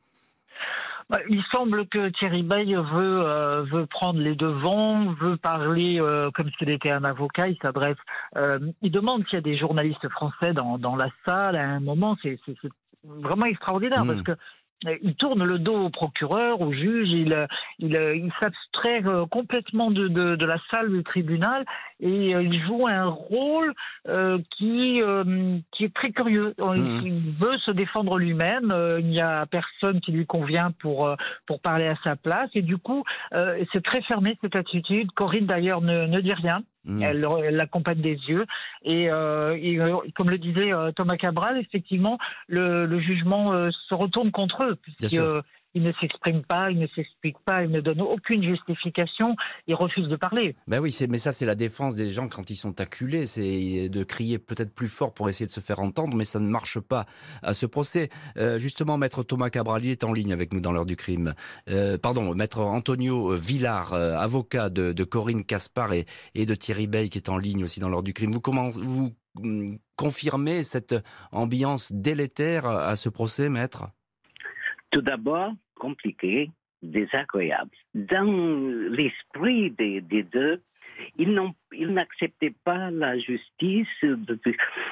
il 1.28 1.42
semble 1.52 1.86
que 1.86 2.08
Thierry 2.10 2.42
Bay 2.42 2.64
veut, 2.74 3.22
euh, 3.22 3.62
veut 3.64 3.86
prendre 3.86 4.20
les 4.20 4.34
devants, 4.34 5.12
veut 5.20 5.36
parler 5.36 6.00
euh, 6.00 6.30
comme 6.30 6.50
s'il 6.58 6.70
était 6.70 6.90
un 6.90 7.04
avocat. 7.04 7.48
Il 7.48 7.58
s'adresse, 7.60 7.96
euh, 8.36 8.58
il 8.82 8.90
demande 8.90 9.24
s'il 9.26 9.34
y 9.34 9.38
a 9.38 9.42
des 9.42 9.56
journalistes 9.56 10.08
français 10.08 10.52
dans, 10.52 10.78
dans 10.78 10.96
la 10.96 11.08
salle. 11.26 11.56
À 11.56 11.68
un 11.68 11.80
moment, 11.80 12.16
c'est 12.22 12.38
vraiment 13.04 13.46
extraordinaire 13.46 14.04
hmm. 14.04 14.08
parce 14.08 14.22
que 14.22 14.32
il 15.02 15.14
tourne 15.14 15.44
le 15.44 15.58
dos 15.58 15.76
au 15.76 15.90
procureur, 15.90 16.60
au 16.60 16.72
juge, 16.72 17.08
il, 17.08 17.46
il, 17.78 17.94
il 17.94 18.32
s'abstrait 18.40 19.02
euh, 19.06 19.26
complètement 19.26 19.90
de, 19.90 20.08
de, 20.08 20.36
de, 20.36 20.46
la 20.46 20.58
salle 20.72 20.90
du 20.90 21.02
tribunal 21.02 21.64
et 22.00 22.34
euh, 22.34 22.42
il 22.42 22.64
joue 22.66 22.86
un 22.88 23.06
rôle 23.06 23.72
euh, 24.08 24.38
qui, 24.56 25.00
qui 25.72 25.84
est 25.84 25.94
très 25.94 26.10
curieux. 26.10 26.54
Mmh. 26.58 27.00
Il 27.04 27.32
veut 27.38 27.58
se 27.58 27.70
défendre 27.70 28.18
lui-même, 28.18 28.74
il 28.98 29.06
n'y 29.06 29.20
a 29.20 29.46
personne 29.46 30.00
qui 30.00 30.12
lui 30.12 30.26
convient 30.26 30.72
pour, 30.80 31.14
pour 31.46 31.60
parler 31.60 31.86
à 31.86 31.96
sa 32.04 32.16
place 32.16 32.50
et 32.54 32.62
du 32.62 32.78
coup, 32.78 33.04
c'est 33.72 33.82
très 33.82 34.02
fermé 34.02 34.36
cette 34.42 34.56
attitude. 34.56 35.10
Corinne 35.12 35.46
d'ailleurs 35.46 35.80
ne, 35.80 36.06
ne 36.06 36.20
dit 36.20 36.34
rien. 36.34 36.62
Mmh. 36.84 37.02
Elle 37.02 37.20
l'accompagne 37.54 38.00
des 38.00 38.18
yeux. 38.28 38.44
Et, 38.84 39.10
euh, 39.10 39.56
et, 39.60 39.78
euh, 39.78 39.98
comme 40.16 40.30
le 40.30 40.38
disait 40.38 40.72
euh, 40.72 40.90
Thomas 40.90 41.16
Cabral, 41.16 41.58
effectivement, 41.58 42.18
le, 42.48 42.86
le 42.86 43.00
jugement 43.00 43.52
euh, 43.52 43.70
se 43.88 43.94
retourne 43.94 44.32
contre 44.32 44.64
eux, 44.64 44.76
puisque 44.76 45.20
il 45.74 45.82
ne 45.82 45.92
s'exprime 46.00 46.42
pas, 46.42 46.70
il 46.70 46.78
ne 46.78 46.86
s'explique 46.88 47.38
pas, 47.44 47.64
il 47.64 47.70
ne 47.70 47.80
donne 47.80 48.00
aucune 48.00 48.42
justification, 48.42 49.36
il 49.66 49.74
refuse 49.74 50.08
de 50.08 50.16
parler. 50.16 50.54
Ben 50.66 50.80
oui, 50.80 50.96
mais 51.08 51.18
ça 51.18 51.32
c'est 51.32 51.46
la 51.46 51.54
défense 51.54 51.96
des 51.96 52.10
gens 52.10 52.28
quand 52.28 52.50
ils 52.50 52.56
sont 52.56 52.80
acculés, 52.80 53.26
c'est 53.26 53.88
de 53.88 54.04
crier 54.04 54.38
peut-être 54.38 54.74
plus 54.74 54.88
fort 54.88 55.14
pour 55.14 55.28
essayer 55.28 55.46
de 55.46 55.52
se 55.52 55.60
faire 55.60 55.80
entendre, 55.80 56.16
mais 56.16 56.24
ça 56.24 56.40
ne 56.40 56.48
marche 56.48 56.80
pas 56.80 57.06
à 57.42 57.54
ce 57.54 57.66
procès. 57.66 58.10
Euh, 58.36 58.58
justement, 58.58 58.98
maître 58.98 59.22
Thomas 59.22 59.50
Cabral, 59.50 59.84
il 59.84 59.90
est 59.90 60.04
en 60.04 60.12
ligne 60.12 60.32
avec 60.32 60.52
nous 60.52 60.60
dans 60.60 60.72
l'heure 60.72 60.86
du 60.86 60.96
crime. 60.96 61.34
Euh, 61.68 61.98
pardon, 61.98 62.34
maître 62.34 62.60
Antonio 62.60 63.34
Villard, 63.34 63.94
euh, 63.94 64.16
avocat 64.16 64.70
de, 64.70 65.04
Corinne 65.04 65.44
Caspar 65.44 65.92
et, 65.92 66.06
et, 66.34 66.46
de 66.46 66.54
Thierry 66.54 66.86
Bey, 66.86 67.08
qui 67.08 67.18
est 67.18 67.28
en 67.28 67.38
ligne 67.38 67.64
aussi 67.64 67.80
dans 67.80 67.88
l'heure 67.88 68.02
du 68.02 68.12
crime. 68.12 68.32
Vous, 68.32 68.40
comment, 68.40 68.70
vous 68.70 69.12
hum, 69.36 69.66
confirmez 69.96 70.64
cette 70.64 70.94
ambiance 71.32 71.92
délétère 71.92 72.66
à 72.66 72.96
ce 72.96 73.08
procès, 73.08 73.48
maître? 73.48 73.86
Tout 74.92 75.02
d'abord, 75.02 75.52
compliqué, 75.74 76.50
désagréable. 76.82 77.70
Dans 77.94 78.90
l'esprit 78.90 79.70
des, 79.70 80.00
deux, 80.00 80.62
ils 81.16 81.92
n'acceptaient 81.92 82.54
pas 82.64 82.90
la 82.90 83.18
justice 83.18 83.88
de, 84.02 84.38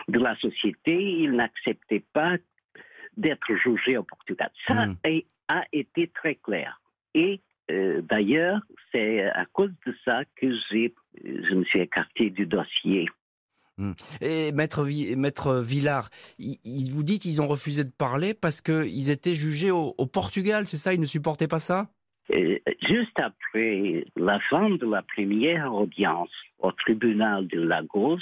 la 0.09 0.35
société, 0.37 0.97
ils 0.97 1.33
n'acceptaient 1.33 2.05
pas 2.13 2.37
d'être 3.17 3.55
jugés 3.57 3.99
au 3.99 4.03
Portugal. 4.03 4.51
Ça 4.67 4.87
hmm. 4.87 4.97
a, 5.49 5.65
été 5.73 6.09
très 6.09 6.37
clair. 6.37 6.81
Et 7.15 7.41
euh, 7.71 8.01
d'ailleurs, 8.03 8.61
c'est 8.93 9.25
à 9.25 9.45
cause 9.47 9.73
de 9.87 9.95
ça 10.05 10.25
que 10.37 10.49
je 10.51 11.55
me 11.55 11.65
suis 11.65 11.81
écarté 11.81 12.31
du 12.31 12.47
dossier. 12.47 13.07
Hmm. 13.81 13.93
Et 14.21 14.53
maître, 14.53 14.87
maître 15.17 15.57
Villard, 15.57 16.11
ils, 16.39 16.93
vous 16.93 17.03
dites 17.03 17.23
qu'ils 17.23 17.41
ont 17.41 17.49
refusé 17.49 17.83
de 17.83 17.91
parler 17.91 18.35
parce 18.35 18.61
qu'ils 18.61 19.09
étaient 19.09 19.33
jugés 19.33 19.71
au, 19.71 19.95
Portugal, 20.13 20.67
c'est 20.67 20.77
ça? 20.77 20.93
Ils 20.93 21.01
ne 21.01 21.07
supportaient 21.07 21.49
pas 21.49 21.61
ça? 21.61 21.89
Juste 22.29 23.19
après 23.19 24.05
la 24.17 24.39
fin 24.51 24.69
de 24.69 24.87
la 24.87 25.03
première 25.03 25.73
audience 25.75 26.31
au 26.59 26.71
tribunal 26.73 27.49
de 27.49 27.61
Lagos, 27.61 28.19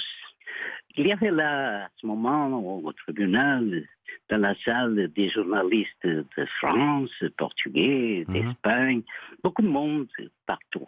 Il 0.95 1.07
y 1.07 1.13
avait 1.13 1.31
là, 1.31 1.85
à 1.85 1.89
ce 2.01 2.07
moment, 2.07 2.47
au 2.83 2.91
tribunal, 2.93 3.85
dans 4.29 4.41
la 4.41 4.55
salle, 4.65 5.09
des 5.15 5.29
journalistes 5.29 6.05
de 6.05 6.45
France, 6.59 7.11
portugais, 7.37 8.25
Mhm. 8.27 8.33
d'Espagne, 8.33 9.01
beaucoup 9.43 9.61
de 9.61 9.67
monde 9.67 10.07
partout. 10.45 10.87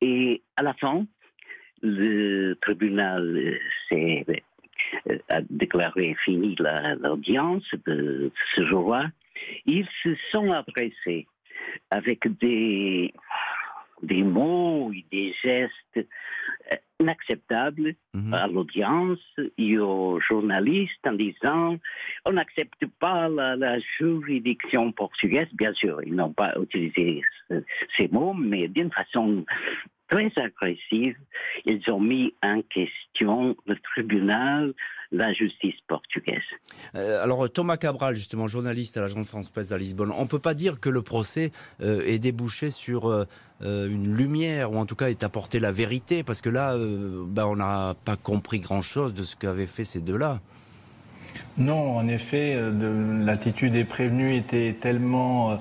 Et 0.00 0.42
à 0.56 0.62
la 0.62 0.74
fin, 0.74 1.06
le 1.82 2.54
tribunal 2.60 3.36
euh, 3.36 3.58
s'est 3.88 4.24
a 5.28 5.40
déclaré 5.50 6.14
fini 6.24 6.54
la- 6.58 6.94
l'audience 6.96 7.64
de 7.86 8.30
ce 8.54 8.64
jour-là. 8.66 9.10
Ils 9.64 9.86
se 10.02 10.14
sont 10.30 10.50
adressés 10.52 11.26
avec 11.90 12.26
des, 12.38 13.12
des 14.02 14.22
mots 14.22 14.92
et 14.94 15.04
des 15.10 15.34
gestes 15.42 15.96
euh, 15.96 16.76
inacceptables 17.00 17.94
Mhm. 18.14 18.32
à 18.34 18.46
l'audience 18.46 19.18
et 19.58 19.78
aux 19.78 20.20
journalistes 20.20 21.06
en 21.06 21.12
disant 21.12 21.76
on 22.24 22.32
n'accepte 22.32 22.86
pas 23.00 23.28
la, 23.28 23.56
la 23.56 23.78
juridiction 23.98 24.92
portugaise. 24.92 25.48
Bien 25.54 25.72
sûr, 25.74 26.00
ils 26.02 26.14
n'ont 26.14 26.32
pas 26.32 26.54
utilisé 26.60 27.22
ce- 27.48 27.62
ces 27.96 28.08
mots, 28.08 28.34
mais 28.34 28.68
d'une 28.68 28.90
façon 28.92 29.44
très 30.08 30.32
agressive, 30.36 31.16
ils 31.64 31.82
ont 31.90 32.00
mis 32.00 32.34
en 32.42 32.62
question 32.62 33.56
le 33.66 33.76
tribunal, 33.94 34.74
la 35.12 35.32
justice 35.32 35.74
portugaise. 35.88 36.42
Euh, 36.94 37.22
alors 37.22 37.50
Thomas 37.50 37.76
Cabral, 37.76 38.16
justement 38.16 38.46
journaliste 38.46 38.96
à 38.96 39.00
l'agence 39.00 39.28
France 39.28 39.50
Presse 39.50 39.72
à 39.72 39.78
Lisbonne, 39.78 40.12
on 40.16 40.26
peut 40.26 40.38
pas 40.38 40.54
dire 40.54 40.80
que 40.80 40.88
le 40.88 41.02
procès 41.02 41.52
euh, 41.80 42.02
est 42.06 42.18
débouché 42.18 42.70
sur 42.70 43.06
euh, 43.06 43.24
euh, 43.62 43.88
une 43.88 44.14
lumière 44.14 44.72
ou 44.72 44.76
en 44.76 44.86
tout 44.86 44.96
cas 44.96 45.08
est 45.08 45.24
apporté 45.24 45.58
la 45.60 45.72
vérité 45.72 46.22
parce 46.22 46.40
que 46.40 46.50
là, 46.50 46.76
ben, 46.76 47.46
on 47.46 47.56
n'a 47.56 47.94
pas 48.04 48.16
compris 48.16 48.60
grand-chose 48.60 49.14
de 49.14 49.22
ce 49.22 49.36
qu'avaient 49.36 49.66
fait 49.66 49.84
ces 49.84 50.00
deux-là. 50.00 50.40
Non, 51.58 51.96
en 51.96 52.06
effet, 52.08 52.54
euh, 52.56 52.70
de- 52.70 53.24
l'attitude 53.24 53.72
des 53.72 53.84
prévenus 53.84 54.32
était 54.32 54.74
tellement... 54.80 55.50
euh, 55.52 55.54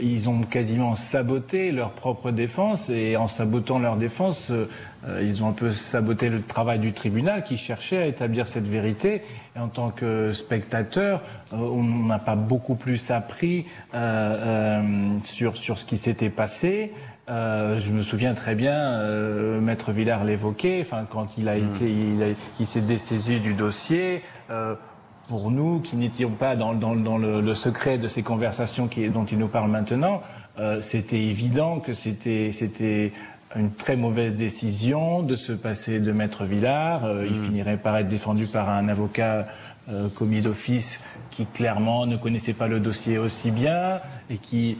ils 0.00 0.30
ont 0.30 0.40
quasiment 0.40 0.94
saboté 0.94 1.70
leur 1.70 1.90
propre 1.90 2.30
défense 2.30 2.88
et 2.88 3.18
en 3.18 3.28
sabotant 3.28 3.78
leur 3.78 3.96
défense, 3.96 4.50
euh, 4.50 5.20
ils 5.22 5.42
ont 5.44 5.48
un 5.48 5.52
peu 5.52 5.70
saboté 5.70 6.30
le 6.30 6.40
travail 6.40 6.78
du 6.78 6.94
tribunal 6.94 7.44
qui 7.44 7.58
cherchait 7.58 7.98
à 7.98 8.06
établir 8.06 8.48
cette 8.48 8.66
vérité. 8.66 9.20
Et 9.54 9.58
en 9.58 9.68
tant 9.68 9.90
que 9.90 10.32
spectateur, 10.32 11.20
euh, 11.52 11.56
on 11.58 11.82
n'a 11.82 12.18
pas 12.18 12.36
beaucoup 12.36 12.74
plus 12.74 13.10
appris 13.10 13.66
euh, 13.94 14.80
sur, 15.24 15.58
sur 15.58 15.78
ce 15.78 15.84
qui 15.84 15.98
s'était 15.98 16.30
passé. 16.30 16.92
Euh, 17.28 17.78
je 17.78 17.92
me 17.92 18.02
souviens 18.02 18.34
très 18.34 18.54
bien, 18.54 18.74
euh, 18.74 19.60
Maître 19.60 19.92
Villard 19.92 20.24
l'évoquait, 20.24 20.78
enfin, 20.80 21.04
quand 21.08 21.36
il 21.38 21.48
a 21.48 21.56
été, 21.56 21.88
il, 22.58 22.66
s'est 22.66 22.80
dessaisi 22.80 23.40
du 23.40 23.52
dossier. 23.54 24.22
euh, 24.50 24.74
pour 25.32 25.50
nous 25.50 25.80
qui 25.80 25.96
n'étions 25.96 26.28
pas 26.28 26.56
dans, 26.56 26.74
dans- 26.74 26.94
dans 26.94 27.16
le, 27.16 27.40
le 27.40 27.54
secret 27.54 27.96
de 27.96 28.06
ces 28.06 28.22
conversations 28.22 28.86
qui- 28.86 29.08
dont 29.08 29.24
il 29.24 29.38
nous 29.38 29.48
parle 29.48 29.70
maintenant, 29.70 30.20
euh, 30.58 30.82
c'était 30.82 31.22
évident 31.22 31.80
que 31.80 31.94
c'était 31.94 33.12
une 33.56 33.70
très 33.72 33.96
mauvaise 33.96 34.34
décision 34.34 35.22
de 35.22 35.34
se 35.34 35.52
passer 35.52 36.00
de 36.00 36.12
Maître 36.12 36.44
Villard. 36.44 37.06
Euh, 37.06 37.26
Il 37.26 37.34
finirait 37.36 37.78
par 37.78 37.96
être 37.96 38.10
défendu 38.10 38.44
par 38.46 38.68
un 38.68 38.88
avocat 38.88 39.46
euh, 39.88 40.08
commis 40.14 40.42
d'office 40.42 41.00
qui 41.30 41.46
clairement 41.46 42.04
ne 42.04 42.18
connaissait 42.18 42.52
pas 42.52 42.68
le 42.68 42.78
dossier 42.78 43.16
aussi 43.16 43.50
bien 43.52 44.00
et 44.28 44.36
qui 44.36 44.76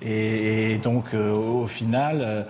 et, 0.00 0.74
et 0.74 0.78
donc 0.78 1.06
euh, 1.12 1.34
au 1.34 1.66
final. 1.66 2.46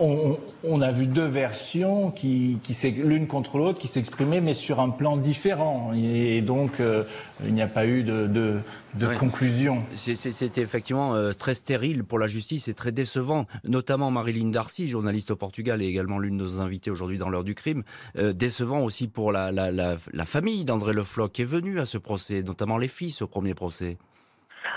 On, 0.00 0.38
on 0.64 0.80
a 0.80 0.90
vu 0.90 1.06
deux 1.06 1.24
versions 1.24 2.10
qui, 2.10 2.58
qui 2.62 2.74
l'une 2.90 3.26
contre 3.26 3.58
l'autre 3.58 3.78
qui 3.78 3.88
s'exprimaient 3.88 4.40
mais 4.40 4.54
sur 4.54 4.80
un 4.80 4.90
plan 4.90 5.16
différent 5.16 5.92
et, 5.94 6.40
donc 6.40 6.80
euh, 6.80 7.04
il 7.44 7.54
n'y 7.54 7.62
a 7.62 7.68
pas 7.68 7.86
eu 7.86 8.02
de, 8.02 8.26
de, 8.26 8.58
de 8.94 9.06
Ouais. 9.06 9.16
conclusion. 9.16 9.82
C'était 9.96 10.60
effectivement 10.60 11.14
euh, 11.14 11.32
très 11.32 11.54
stérile 11.54 12.04
pour 12.04 12.18
la 12.18 12.26
justice 12.26 12.68
et 12.68 12.74
très 12.74 12.92
décevant, 12.92 13.46
notamment 13.64 14.10
Marilyn 14.10 14.50
Darcy, 14.50 14.88
journaliste 14.88 15.30
au 15.30 15.36
Portugal 15.36 15.82
et 15.82 15.86
également 15.86 16.18
l'une 16.18 16.36
de 16.36 16.44
nos 16.44 16.60
invitées 16.60 16.90
aujourd'hui 16.90 17.18
dans 17.18 17.28
l'heure 17.28 17.44
du 17.44 17.54
crime. 17.54 17.82
Euh, 18.16 18.32
décevant 18.32 18.80
aussi 18.80 19.06
pour 19.08 19.32
la, 19.32 19.52
la, 19.52 19.70
la, 19.70 19.96
la 20.12 20.26
famille 20.26 20.64
d'André 20.64 20.92
Le 20.92 21.04
Floch 21.04 21.30
qui 21.32 21.42
est 21.42 21.44
venue 21.46 21.80
à 21.80 21.86
ce 21.86 21.98
procès, 21.98 22.42
notamment 22.42 22.78
les 22.78 22.88
fils 22.88 23.22
au 23.22 23.26
premier 23.26 23.54
procès. 23.54 23.98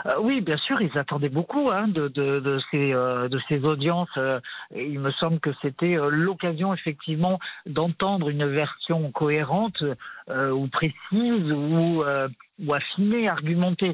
Euh, 0.07 0.11
oui, 0.19 0.41
bien 0.41 0.57
sûr, 0.57 0.81
ils 0.81 0.97
attendaient 0.97 1.29
beaucoup 1.29 1.69
hein, 1.71 1.87
de, 1.87 2.07
de, 2.07 2.39
de, 2.39 2.59
ces, 2.71 2.93
euh, 2.93 3.27
de 3.27 3.39
ces 3.47 3.63
audiences. 3.63 4.09
euh, 4.17 4.39
et 4.73 4.85
il 4.87 4.99
me 4.99 5.11
semble 5.11 5.39
que 5.39 5.51
c'était 5.61 5.95
l'occasion, 6.09 6.73
effectivement, 6.73 7.39
d'entendre 7.65 8.29
une 8.29 8.45
version 8.47 9.11
cohérente 9.11 9.83
ou 10.29 10.67
précise 10.67 11.51
ou, 11.51 12.03
ou 12.63 12.73
affinée, 12.73 13.27
argumentée. 13.27 13.93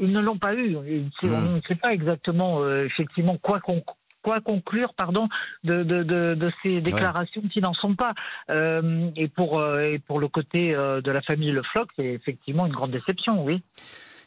Ils 0.00 0.12
ne 0.12 0.20
l'ont 0.20 0.38
pas 0.38 0.54
eu. 0.54 0.76
Et 0.86 1.04
c'est- 1.20 1.28
Mm. 1.28 1.46
On 1.46 1.56
ne 1.56 1.60
sait 1.62 1.74
pas 1.76 1.92
exactement, 1.92 2.66
effectivement, 2.80 3.36
quoi 3.38 3.60
qu'on 3.60 3.82
quoi 4.22 4.40
conclure 4.40 4.94
pardon 4.94 5.28
de, 5.64 5.82
de, 5.82 6.04
de, 6.04 6.34
de 6.36 6.52
ces 6.62 6.80
déclarations 6.80 7.42
qui 7.52 7.60
n'en 7.60 7.74
sont 7.74 7.96
pas 7.96 8.12
et 9.16 9.26
pour 9.26 9.60
et 9.80 9.98
pour 9.98 10.20
le 10.20 10.28
côté 10.28 10.72
de 10.74 11.10
la 11.10 11.20
famille 11.22 11.50
Le 11.50 11.62
Floch 11.64 11.88
c'est 11.96 12.04
effectivement 12.06 12.66
une 12.66 12.72
grande 12.72 12.92
déception 12.92 13.42
oui 13.44 13.62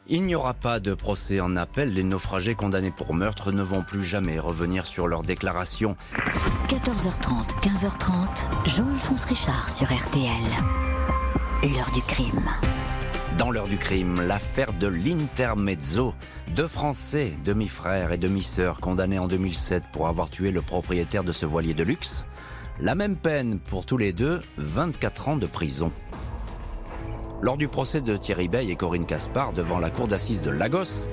Il 0.07 0.25
n'y 0.25 0.35
aura 0.35 0.53
pas 0.53 0.79
de 0.79 0.93
procès 0.93 1.39
en 1.39 1.55
appel. 1.55 1.91
Les 1.93 2.03
naufragés 2.03 2.53
condamnés 2.53 2.91
pour 2.91 3.15
meurtre 3.15 3.51
ne 3.51 3.63
vont 3.63 3.81
plus 3.81 4.03
jamais 4.03 4.37
revenir 4.37 4.85
sur 4.85 5.07
leurs 5.07 5.23
déclarations. 5.23 5.97
14h30, 6.67 7.47
15h30, 7.63 8.69
Jean-Alphonse 8.75 9.25
Richard 9.25 9.67
sur 9.67 9.87
RTL. 9.87 10.29
L'heure 11.63 11.89
du 11.91 12.03
crime. 12.03 12.47
Dans 13.39 13.49
l'heure 13.49 13.67
du 13.67 13.77
crime, 13.77 14.21
l'affaire 14.27 14.73
de 14.73 14.85
l'Intermezzo. 14.85 16.13
Deux 16.55 16.67
Français, 16.67 17.33
demi-frères 17.43 18.11
et 18.11 18.19
demi-sœurs, 18.19 18.81
condamnés 18.81 19.17
en 19.17 19.27
2007 19.27 19.85
pour 19.91 20.07
avoir 20.07 20.29
tué 20.29 20.51
le 20.51 20.61
propriétaire 20.61 21.23
de 21.23 21.31
ce 21.31 21.47
voilier 21.47 21.73
de 21.73 21.83
luxe. 21.83 22.25
La 22.79 22.93
même 22.93 23.15
peine 23.15 23.57
pour 23.57 23.87
tous 23.87 23.97
les 23.97 24.13
deux, 24.13 24.39
24 24.57 25.29
ans 25.29 25.37
de 25.37 25.47
prison. 25.47 25.91
Lors 27.41 27.57
du 27.57 27.67
procès 27.67 28.01
de 28.01 28.15
Thierry 28.17 28.47
Bey 28.47 28.69
et 28.69 28.75
Corinne 28.75 29.05
Caspar 29.05 29.53
devant 29.53 29.77
la 29.77 29.89
cour 29.89 30.07
d'assises 30.07 30.41
de 30.41 30.49
Lagos, 30.49 31.09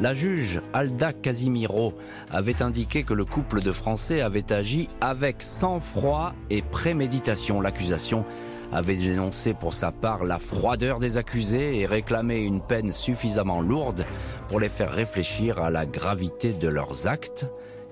la 0.00 0.14
juge 0.14 0.60
Alda 0.72 1.12
Casimiro 1.12 1.94
avait 2.30 2.62
indiqué 2.62 3.02
que 3.02 3.12
le 3.12 3.24
couple 3.24 3.60
de 3.60 3.72
Français 3.72 4.20
avait 4.20 4.52
agi 4.52 4.88
avec 5.00 5.42
sang-froid 5.42 6.32
et 6.48 6.62
préméditation. 6.62 7.60
L'accusation 7.60 8.24
avait 8.72 8.96
dénoncé 8.96 9.52
pour 9.52 9.74
sa 9.74 9.90
part 9.92 10.24
la 10.24 10.38
froideur 10.38 11.00
des 11.00 11.16
accusés 11.16 11.80
et 11.80 11.86
réclamé 11.86 12.38
une 12.38 12.62
peine 12.62 12.92
suffisamment 12.92 13.60
lourde 13.60 14.06
pour 14.48 14.60
les 14.60 14.68
faire 14.68 14.90
réfléchir 14.90 15.60
à 15.60 15.70
la 15.70 15.86
gravité 15.86 16.52
de 16.52 16.68
leurs 16.68 17.06
actes. 17.06 17.46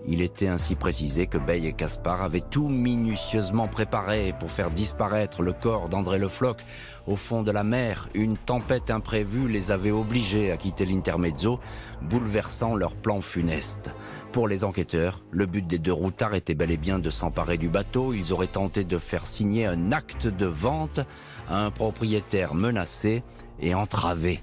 Il 0.06 0.20
était 0.20 0.48
ainsi 0.48 0.74
précisé 0.74 1.26
que 1.28 1.38
Bey 1.38 1.64
et 1.64 1.72
Caspar 1.72 2.22
avaient 2.22 2.40
tout 2.40 2.68
minutieusement 2.68 3.68
préparé 3.68 4.34
pour 4.38 4.50
faire 4.50 4.70
disparaître 4.70 5.42
le 5.42 5.52
corps 5.52 5.88
d'André 5.88 6.18
Le 6.18 6.26
Floch 6.26 6.58
au 7.06 7.14
fond 7.14 7.42
de 7.42 7.52
la 7.52 7.62
mer. 7.62 8.08
Une 8.14 8.36
tempête 8.36 8.90
imprévue 8.90 9.48
les 9.48 9.70
avait 9.70 9.92
obligés 9.92 10.50
à 10.50 10.56
quitter 10.56 10.84
l'Intermezzo, 10.86 11.60
bouleversant 12.02 12.74
leur 12.74 12.96
plan 12.96 13.20
funeste. 13.20 13.90
Pour 14.32 14.48
les 14.48 14.64
enquêteurs, 14.64 15.20
le 15.30 15.46
but 15.46 15.66
des 15.66 15.78
deux 15.78 15.92
routards 15.92 16.34
était 16.34 16.54
bel 16.54 16.72
et 16.72 16.76
bien 16.76 16.98
de 16.98 17.10
s'emparer 17.10 17.56
du 17.56 17.68
bateau. 17.68 18.12
Ils 18.12 18.32
auraient 18.32 18.46
tenté 18.48 18.82
de 18.82 18.98
faire 18.98 19.26
signer 19.26 19.66
un 19.66 19.92
acte 19.92 20.26
de 20.26 20.46
vente 20.46 21.00
à 21.48 21.64
un 21.64 21.70
propriétaire 21.70 22.54
menacé 22.54 23.22
et 23.60 23.74
entravé. 23.74 24.40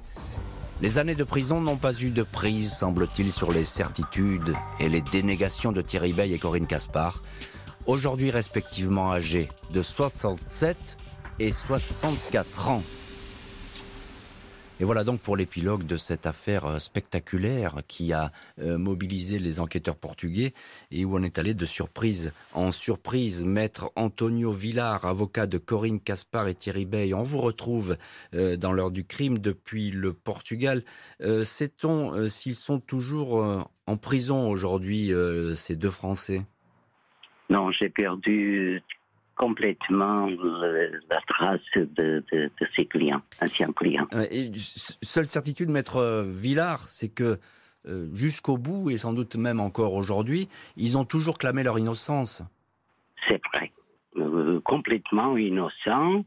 Les 0.82 0.98
années 0.98 1.16
de 1.16 1.26
prison 1.26 1.60
n'ont 1.60 1.76
pas 1.76 1.92
eu 1.92 2.10
de 2.10 2.24
prise, 2.24 2.72
semble-t-il, 2.72 3.34
sur 3.34 3.52
les 3.52 3.66
certitudes 3.66 4.54
et 4.80 4.88
les 4.88 5.02
dénégations 5.02 5.74
de 5.74 5.82
Thierry 5.82 6.14
Bey 6.14 6.32
et 6.32 6.40
Corinne 6.40 6.68
Caspar, 6.68 7.22
aujourd'hui 7.86 8.32
respectivement 8.32 9.12
âgés 9.12 9.50
de 9.72 9.82
67 9.82 10.98
et 11.40 11.52
64 11.52 12.70
ans. 12.70 12.84
Et 14.82 14.86
voilà 14.86 15.04
donc 15.04 15.20
pour 15.20 15.36
l'épilogue 15.36 15.86
de 15.86 15.98
cette 15.98 16.26
affaire 16.26 16.66
euh, 16.66 16.80
spectaculaire 16.80 17.76
qui 17.90 18.14
a 18.14 18.32
euh, 18.62 18.78
mobilisé 18.78 19.38
les 19.38 19.60
enquêteurs 19.60 19.98
portugais 19.98 20.54
et 20.90 21.04
où 21.04 21.18
on 21.18 21.24
est 21.24 21.38
allé 21.38 21.54
de 21.54 21.66
surprise 21.66 22.34
en 22.54 22.72
surprise. 22.72 23.44
Maître 23.44 23.92
Antonio 23.98 24.54
Villar, 24.54 25.06
avocat 25.06 25.48
de 25.48 25.58
Corinne 25.58 26.00
Caspar 26.00 26.48
et 26.48 26.56
Thierry 26.56 26.86
Bey, 26.86 27.14
on 27.14 27.24
vous 27.24 27.42
retrouve 27.42 27.98
euh, 28.34 28.56
dans 28.56 28.72
l'heure 28.72 28.92
du 28.92 29.04
crime 29.04 29.38
depuis 29.38 29.92
le 29.92 30.14
Portugal. 30.14 30.84
Sait-on 31.44 32.30
s'ils 32.30 32.56
sont 32.56 32.80
toujours 32.80 33.68
en 33.86 33.98
prison 33.98 34.50
aujourd'hui, 34.50 35.12
ces 35.56 35.76
deux 35.76 35.90
Français? 35.90 36.42
Non, 37.50 37.72
j'ai 37.72 37.90
perdu 37.90 38.82
complètement 39.40 40.28
le- 40.28 41.00
la 41.10 41.22
trace 41.22 41.62
de, 41.76 41.86
de, 42.32 42.52
de 42.60 42.68
ces 42.76 42.86
clients, 42.86 43.22
anciens 43.42 43.72
clients. 43.72 44.08
Euh, 44.14 44.26
et 44.30 44.52
seule 45.02 45.26
certitude, 45.26 45.70
maître 45.70 45.96
euh, 45.96 46.24
Villard, 46.28 46.90
c'est 46.90 47.08
que 47.08 47.40
euh, 47.88 48.14
jusqu'au 48.14 48.58
bout, 48.58 48.90
et 48.90 48.98
sans 48.98 49.14
doute 49.14 49.38
même 49.38 49.62
encore 49.62 49.94
aujourd'hui, 49.94 50.50
ils 50.76 50.98
ont 50.98 51.06
toujours 51.06 51.38
clamé 51.38 51.64
leur 51.64 51.80
innocence. 51.80 52.44
C'est 53.30 53.42
vrai. 53.54 53.72
euh, 54.18 54.60
complètement 54.66 55.38
innocents. 55.38 56.26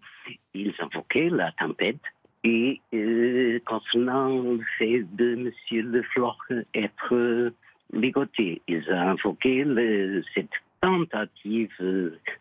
Ils 0.55 0.73
invoquaient 0.81 1.29
la 1.29 1.53
tempête. 1.53 2.01
Et 2.45 2.81
euh, 2.95 3.61
concernant 3.67 4.29
le 4.29 4.61
fait 4.79 5.05
de 5.15 5.35
M. 5.35 5.51
Leflore 5.93 6.39
être 6.75 7.53
ligoté, 7.93 8.63
ils 8.67 8.85
ont 8.91 9.01
invoqué 9.15 9.65
le, 9.65 10.23
cette 10.35 10.51
tentative 10.83 11.71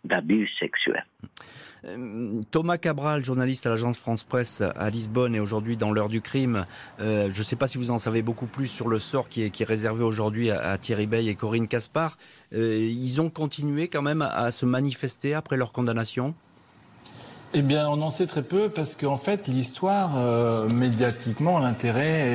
d'abus 0.03 0.49
sexuel. 0.59 1.05
Euh, 1.85 2.41
Thomas 2.51 2.77
Cabral, 2.77 3.23
journaliste 3.23 3.65
à 3.65 3.69
l'agence 3.69 3.99
France 3.99 4.23
Presse 4.23 4.61
à 4.61 4.89
Lisbonne 4.89 5.35
et 5.35 5.39
aujourd'hui 5.39 5.77
dans 5.77 5.91
l'heure 5.91 6.09
du 6.09 6.21
crime. 6.21 6.65
Euh, 6.99 7.29
je 7.29 7.39
ne 7.39 7.43
sais 7.43 7.55
pas 7.55 7.67
si 7.67 7.77
vous 7.77 7.91
en 7.91 7.97
savez 7.97 8.21
beaucoup 8.21 8.45
plus 8.45 8.67
sur 8.67 8.87
le 8.87 8.99
sort 8.99 9.29
qui 9.29 9.43
est, 9.43 9.63
réservé 9.63 10.03
aujourd'hui 10.03 10.51
à, 10.51 10.77
Thierry 10.77 11.07
Bey 11.07 11.25
et 11.27 11.35
Corinne 11.35 11.67
Caspar. 11.67 12.17
Euh, 12.53 12.77
ils 12.77 13.21
ont 13.21 13.29
continué 13.29 13.87
quand 13.87 14.01
même 14.01 14.21
à 14.21 14.51
se 14.51 14.65
manifester 14.65 15.33
après 15.33 15.57
leur 15.57 15.71
condamnation? 15.71 16.35
Eh 17.53 17.61
bien, 17.61 17.89
on 17.89 18.01
en 18.01 18.11
sait 18.11 18.27
très 18.27 18.43
peu 18.43 18.69
parce 18.69 18.95
qu'en 18.95 19.17
fait, 19.17 19.47
l'histoire, 19.47 20.13
euh, 20.15 20.69
médiatiquement, 20.69 21.59
l'intérêt 21.59 22.27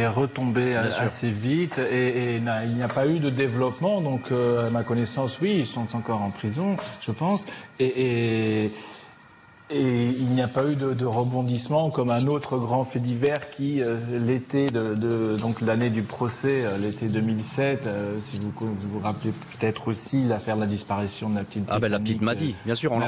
est, 0.00 0.06
retombé 0.06 0.76
assez 0.76 1.30
vite 1.30 1.78
et, 1.78 2.36
il 2.36 2.74
n'y 2.74 2.82
a 2.82 2.88
pas 2.88 3.06
eu 3.06 3.18
de 3.18 3.30
développement. 3.30 4.00
Donc, 4.00 4.30
euh, 4.30 4.66
à 4.66 4.70
ma 4.70 4.84
connaissance, 4.84 5.40
oui, 5.40 5.54
ils 5.58 5.66
sont 5.66 5.96
encore 5.96 6.22
en 6.22 6.30
prison, 6.30 6.76
je 7.00 7.10
pense. 7.10 7.46
et, 7.80 8.64
et 8.64 8.70
il 9.74 10.28
n'y 10.28 10.42
a 10.42 10.48
pas 10.48 10.64
eu 10.64 10.76
de, 10.76 11.04
rebondissement 11.04 11.90
comme 11.90 12.10
un 12.10 12.26
autre 12.26 12.56
grand 12.56 12.84
fait 12.84 13.00
divers 13.00 13.50
qui, 13.50 13.82
euh, 13.82 13.96
l'été 14.10 14.70
de, 14.70 15.36
donc 15.40 15.60
l'année 15.60 15.90
du 15.90 16.02
procès, 16.02 16.64
euh, 16.64 16.78
l'été 16.78 17.06
2007, 17.06 17.86
euh, 17.86 18.16
si 18.24 18.40
vous 18.40 18.52
vous, 18.58 19.00
rappelez 19.00 19.32
peut-être 19.32 19.88
aussi 19.88 20.24
l'affaire 20.24 20.56
de 20.56 20.62
la 20.62 20.66
disparition 20.66 21.28
de 21.30 21.36
la 21.36 21.44
petite. 21.44 21.64
Ah 21.68 21.78
ben 21.78 21.90
la 21.90 21.98
petite 21.98 22.22
Madi, 22.22 22.54
bien 22.64 22.74
sûr, 22.74 22.92
on, 22.92 23.00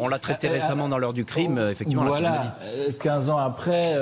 on, 0.00 0.08
l'a 0.08 0.18
traité 0.18 0.48
récemment 0.48 0.88
dans 0.88 0.98
l'heure 0.98 1.12
du 1.12 1.24
crime, 1.24 1.58
effectivement. 1.70 2.04
Voilà, 2.04 2.56
la 2.86 2.92
15 2.92 3.30
ans 3.30 3.38
après, 3.38 3.94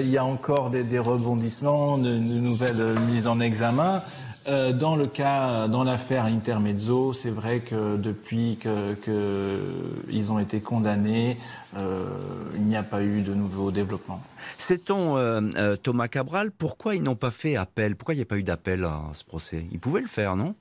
il 0.00 0.08
y 0.08 0.18
a 0.18 0.24
encore 0.24 0.70
des, 0.70 0.84
des 0.84 0.98
rebondissements, 0.98 1.98
de, 1.98 2.10
de 2.10 2.38
nouvelles 2.38 2.82
mises 3.08 3.26
en 3.26 3.40
examen. 3.40 4.02
Euh, 4.48 4.72
dans 4.72 4.96
le 4.96 5.06
cas, 5.06 5.68
dans 5.68 5.84
l'affaire 5.84 6.24
Intermezzo, 6.24 7.12
c'est 7.12 7.30
vrai 7.30 7.60
que 7.60 7.96
depuis 7.96 8.58
qu'ils 8.60 8.96
que 9.02 10.30
ont 10.30 10.38
été 10.38 10.60
condamnés, 10.60 11.36
euh, 11.76 12.06
il 12.54 12.62
n'y 12.62 12.76
a 12.76 12.82
pas 12.82 13.02
eu 13.02 13.20
de 13.20 13.34
nouveaux 13.34 13.70
développements. 13.70 14.22
Sait-on, 14.56 15.18
euh, 15.18 15.76
Thomas 15.76 16.08
Cabral, 16.08 16.50
pourquoi 16.50 16.94
ils 16.94 17.02
n'ont 17.02 17.14
pas 17.14 17.30
fait 17.30 17.56
appel? 17.56 17.94
Pourquoi 17.94 18.14
il 18.14 18.18
n'y 18.18 18.22
a 18.22 18.26
pas 18.26 18.38
eu 18.38 18.42
d'appel 18.42 18.84
à 18.84 19.02
ce 19.12 19.24
procès? 19.24 19.66
Ils 19.70 19.78
pouvaient 19.78 20.00
le 20.00 20.06
faire, 20.06 20.34
non? 20.34 20.54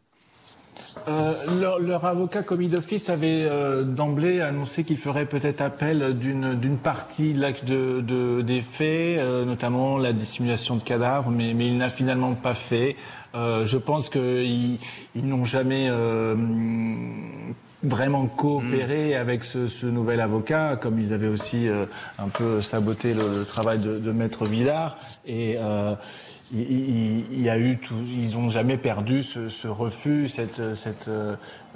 Euh, 1.08 1.34
leur, 1.80 2.06
avocat 2.06 2.44
commis 2.44 2.68
d'office 2.68 3.10
avait 3.10 3.46
euh, 3.50 3.84
d'emblée 3.84 4.42
annoncé 4.42 4.84
qu'il 4.84 4.98
ferait 4.98 5.26
peut-être 5.26 5.62
appel 5.62 6.18
d'une 6.18 6.78
partie 6.78 7.34
de, 7.34 8.02
de, 8.02 8.42
des 8.42 8.62
faits, 8.62 9.20
euh, 9.20 9.46
notamment 9.46 9.98
la 9.98 10.14
dissimulation 10.14 10.76
de 10.76 10.84
cadavres, 10.84 11.30
mais, 11.30 11.54
mais 11.54 11.68
il 11.68 11.78
n'a 11.78 11.90
finalement 11.90 12.34
pas 12.34 12.54
fait. 12.54 12.96
Je 13.34 13.78
pense 13.78 14.10
qu'ils 14.10 14.78
ils, 15.16 15.26
n'ont 15.28 15.46
jamais 15.46 15.90
vraiment 17.84 18.26
coopéré 18.26 19.12
mm. 19.12 19.22
avec 19.22 19.44
ce, 19.44 19.68
ce, 19.68 19.86
nouvel 19.86 20.20
avocat, 20.20 20.78
comme 20.82 21.00
ils 21.00 21.14
avaient 21.14 21.28
aussi 21.28 21.68
un 22.18 22.28
peu 22.30 22.62
saboté 22.62 23.14
le, 23.14 23.46
travail 23.46 23.80
de, 23.80 24.00
de 24.00 24.12
Maître 24.12 24.46
Villard. 24.46 24.96
Et 25.26 25.58
il, 26.54 27.42
y 27.42 27.50
a 27.50 27.58
eu 27.58 27.78
tout, 27.78 27.96
ils 28.08 28.38
n'ont 28.38 28.50
jamais 28.50 28.78
perdu 28.78 29.24
ce, 29.24 29.68
refus, 29.68 30.30
cette, 30.30 30.76
cette 30.76 31.10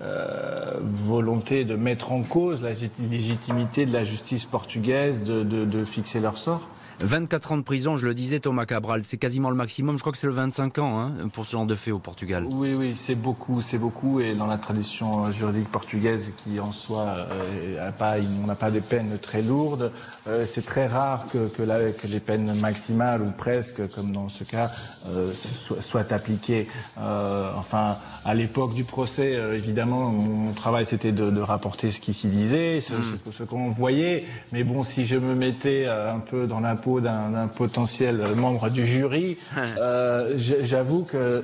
euh, 0.02 0.80
volonté 0.82 1.66
de 1.66 1.76
mettre 1.76 2.12
en 2.12 2.24
cause 2.24 2.62
la 2.62 2.72
légitimité 3.10 3.86
de 3.86 3.94
la 3.94 4.04
justice 4.04 4.46
portugaise 4.46 5.24
de, 5.24 5.44
de 5.44 5.84
fixer 5.84 6.20
leur 6.20 6.38
sort. 6.38 6.62
24 7.04 7.52
ans 7.54 7.58
de 7.58 7.64
prison, 7.64 7.98
je 7.98 8.06
le 8.06 8.14
disais 8.14 8.40
Thomas 8.40 8.66
Cabral, 8.66 9.04
c'est 9.04 9.18
quasiment 9.18 9.50
le 9.50 9.56
maximum. 9.56 9.98
Je 9.98 10.02
crois 10.02 10.12
que 10.12 10.18
c'est 10.18 10.28
le 10.28 10.34
25 10.34 10.78
ans 10.80 11.00
hein, 11.00 11.12
pour 11.34 11.46
ce 11.46 11.54
genre 11.54 11.66
de 11.66 11.76
fait 11.76 11.92
au 11.92 12.00
Portugal. 12.00 12.46
Oui, 12.52 12.74
oui, 12.78 12.94
c'est 12.96 13.16
beaucoup, 13.16 13.62
c'est 13.62 13.78
beaucoup. 13.78 14.20
Et 14.20 14.34
dans 14.34 14.48
la 14.48 14.58
tradition 14.58 15.32
juridique 15.32 15.70
portugaise, 15.70 16.34
qui 16.44 16.60
en 16.60 16.72
soi, 16.72 17.08
euh, 17.32 17.92
pas, 17.92 18.16
on 18.44 18.48
n'a 18.48 18.56
pas 18.56 18.72
des 18.72 18.82
peines 18.82 19.18
très 19.22 19.42
lourdes, 19.42 19.92
euh, 20.28 20.46
c'est 20.48 20.66
très 20.66 20.88
rare 20.88 21.26
que, 21.32 21.48
que, 21.48 21.64
que, 21.64 22.08
les 22.08 22.20
peines 22.20 22.54
maximales 22.60 23.22
ou 23.22 23.32
presque, 23.32 23.88
comme 23.94 24.12
dans 24.12 24.30
ce 24.30 24.44
cas, 24.44 24.72
euh, 25.08 25.32
soient, 25.80 26.06
appliquées. 26.12 26.68
Enfin, 26.98 27.96
à 28.26 28.34
l'époque 28.34 28.74
du 28.74 28.84
procès, 28.84 29.34
évidemment, 29.54 30.10
mon 30.10 30.52
travail 30.52 30.86
c'était 30.86 31.12
de, 31.12 31.30
de, 31.30 31.42
rapporter 31.42 31.92
ce 31.92 32.02
qui 32.02 32.14
s'y 32.14 32.28
disait, 32.28 32.80
ce, 32.80 32.94
mm. 32.94 33.02
ce, 33.26 33.32
ce 33.32 33.44
qu'on 33.44 33.70
voyait. 33.70 34.26
Mais 34.52 34.64
bon, 34.64 34.84
si 34.84 35.06
je 35.06 35.18
me 35.18 35.36
mettais 35.36 35.86
un 35.86 36.20
peu 36.20 36.48
dans 36.48 36.60
la 36.60 36.76
d'un 37.00 37.48
potentiel 37.48 38.36
membre 38.36 38.70
du 38.70 38.86
jury, 38.86 39.38
euh, 39.80 40.34
j'avoue 40.38 41.04
que 41.04 41.44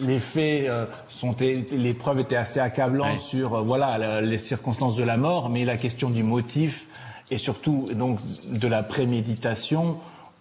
les 0.00 0.20
faits 0.20 0.68
euh, 0.68 0.86
sont 1.08 1.34
les 1.40 1.94
preuves 1.94 2.20
étaient 2.20 2.36
assez 2.36 2.60
accablantes 2.60 3.18
sur 3.18 3.54
euh, 3.54 3.62
voilà 3.62 4.20
les 4.20 4.38
circonstances 4.38 4.96
de 4.96 5.02
la 5.02 5.16
mort, 5.16 5.50
mais 5.50 5.64
la 5.64 5.76
question 5.76 6.10
du 6.10 6.22
motif 6.22 6.86
et 7.30 7.38
surtout 7.38 7.86
donc 7.94 8.18
de 8.46 8.68
la 8.68 8.82
préméditation 8.82 9.98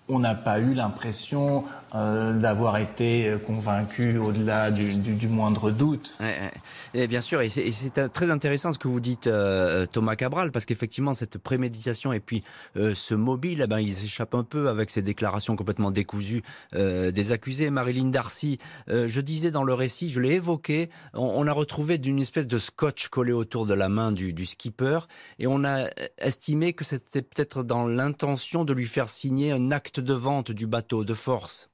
on 0.09 0.19
n'a 0.19 0.35
pas 0.35 0.59
eu 0.59 0.73
l'impression 0.73 1.65
euh, 1.95 2.33
d'avoir 2.33 2.77
été 2.77 3.33
convaincu 3.45 4.17
au-delà 4.17 4.71
du, 4.71 5.27
moindre 5.27 5.71
doute. 5.71 6.17
Et 6.93 7.07
bien 7.07 7.21
sûr, 7.21 7.41
et 7.41 7.49
c'est 7.49 8.09
très 8.09 8.31
intéressant 8.31 8.71
ce 8.71 8.79
que 8.79 8.87
vous 8.87 8.99
dites, 8.99 9.27
euh, 9.27 9.85
Thomas 9.85 10.15
Cabral, 10.15 10.51
parce 10.51 10.65
qu'effectivement, 10.65 11.13
cette 11.13 11.37
préméditation 11.37 12.13
et 12.13 12.19
puis 12.19 12.43
euh, 12.77 12.93
ce 12.93 13.15
mobile, 13.15 13.61
eh 13.63 13.67
ben, 13.67 13.79
ils 13.79 14.05
échappent 14.05 14.35
un 14.35 14.43
peu 14.43 14.69
avec 14.69 14.89
ces 14.89 15.01
déclarations 15.01 15.55
complètement 15.55 15.91
décousues 15.91 16.43
des 16.73 17.31
accusés. 17.31 17.69
Marilyn 17.69 18.09
Darcy, 18.09 18.59
je 18.87 19.21
disais 19.21 19.51
dans 19.51 19.63
le 19.63 19.73
récit, 19.73 20.09
je 20.09 20.19
l'ai 20.19 20.35
évoqué, 20.35 20.89
on, 21.13 21.47
a 21.47 21.51
retrouvé 21.51 21.97
d'une 21.97 22.19
espèce 22.19 22.47
de 22.47 22.57
scotch 22.57 23.07
collé 23.07 23.31
autour 23.31 23.65
de 23.65 23.73
la 23.73 23.89
main 23.89 24.11
du 24.11 24.45
skipper, 24.45 24.99
et 25.39 25.47
on 25.47 25.63
a 25.63 25.87
estimé 26.17 26.73
que 26.73 26.83
c'était 26.83 27.21
peut-être 27.21 27.63
dans 27.63 27.87
l'intention 27.87 28.65
de 28.65 28.73
lui 28.73 28.85
faire 28.85 29.09
signer 29.09 29.51
un 29.51 29.71
acte 29.71 29.96
de 29.99 30.13
vente 30.13 30.51
du 30.51 30.67
bateau 30.67 31.03
de 31.03 31.13
force. 31.13 31.69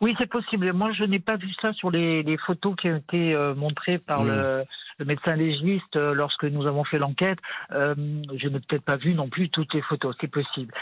Oui, 0.00 0.14
c'est 0.18 0.28
possible. 0.28 0.72
Moi, 0.72 0.92
je 0.92 1.04
n'ai 1.04 1.18
pas 1.18 1.36
vu 1.36 1.48
ça 1.60 1.72
sur 1.72 1.90
les, 1.90 2.36
photos 2.46 2.74
qui 2.76 2.88
ont 2.88 2.96
été 2.96 3.34
euh, 3.34 3.54
montrées 3.54 3.98
par 3.98 4.24
le, 4.24 4.64
médecin 5.04 5.34
légiste 5.34 5.96
euh, 5.96 6.14
lorsque 6.14 6.44
nous 6.44 6.66
avons 6.66 6.84
fait 6.84 6.98
l'enquête. 6.98 7.38
Euh, 7.72 7.94
je 8.36 8.48
n'ai 8.48 8.60
peut-être 8.60 8.84
pas 8.84 8.96
vu 8.96 9.14
non 9.14 9.28
plus 9.28 9.48
toutes 9.48 9.72
les 9.74 9.82
photos. 9.82 10.14
C'est 10.20 10.30
possible. 10.30 10.72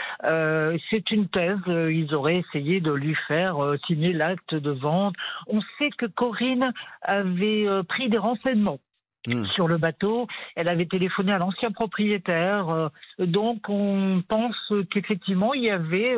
c'est 0.89 1.11
une 1.11 1.27
thèse. 1.27 1.57
Ils 1.67 2.13
auraient 2.13 2.43
essayé 2.47 2.79
de 2.79 2.91
lui 2.91 3.15
faire 3.27 3.57
signer 3.87 4.13
l'acte 4.13 4.55
de 4.55 4.71
vente. 4.71 5.15
On 5.47 5.61
sait 5.79 5.89
que 5.91 6.05
Corinne 6.05 6.73
avait 7.01 7.67
pris 7.87 8.09
des 8.09 8.17
renseignements 8.17 8.79
hmm. 9.27 9.45
sur 9.55 9.67
le 9.67 9.77
bateau. 9.77 10.27
Elle 10.55 10.69
avait 10.69 10.85
téléphoné 10.85 11.33
à 11.33 11.37
l'ancien 11.37 11.71
propriétaire. 11.71 12.89
donc 13.19 13.69
on 13.69 14.21
pense 14.27 14.73
qu'effectivement 14.91 15.53
il 15.53 15.63
y 15.63 15.71
avait 15.71 16.15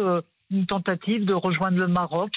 une 0.51 0.65
tentative 0.65 1.25
de 1.25 1.33
rejoindre 1.33 1.77
le 1.77 1.87
Maroc 1.87 2.31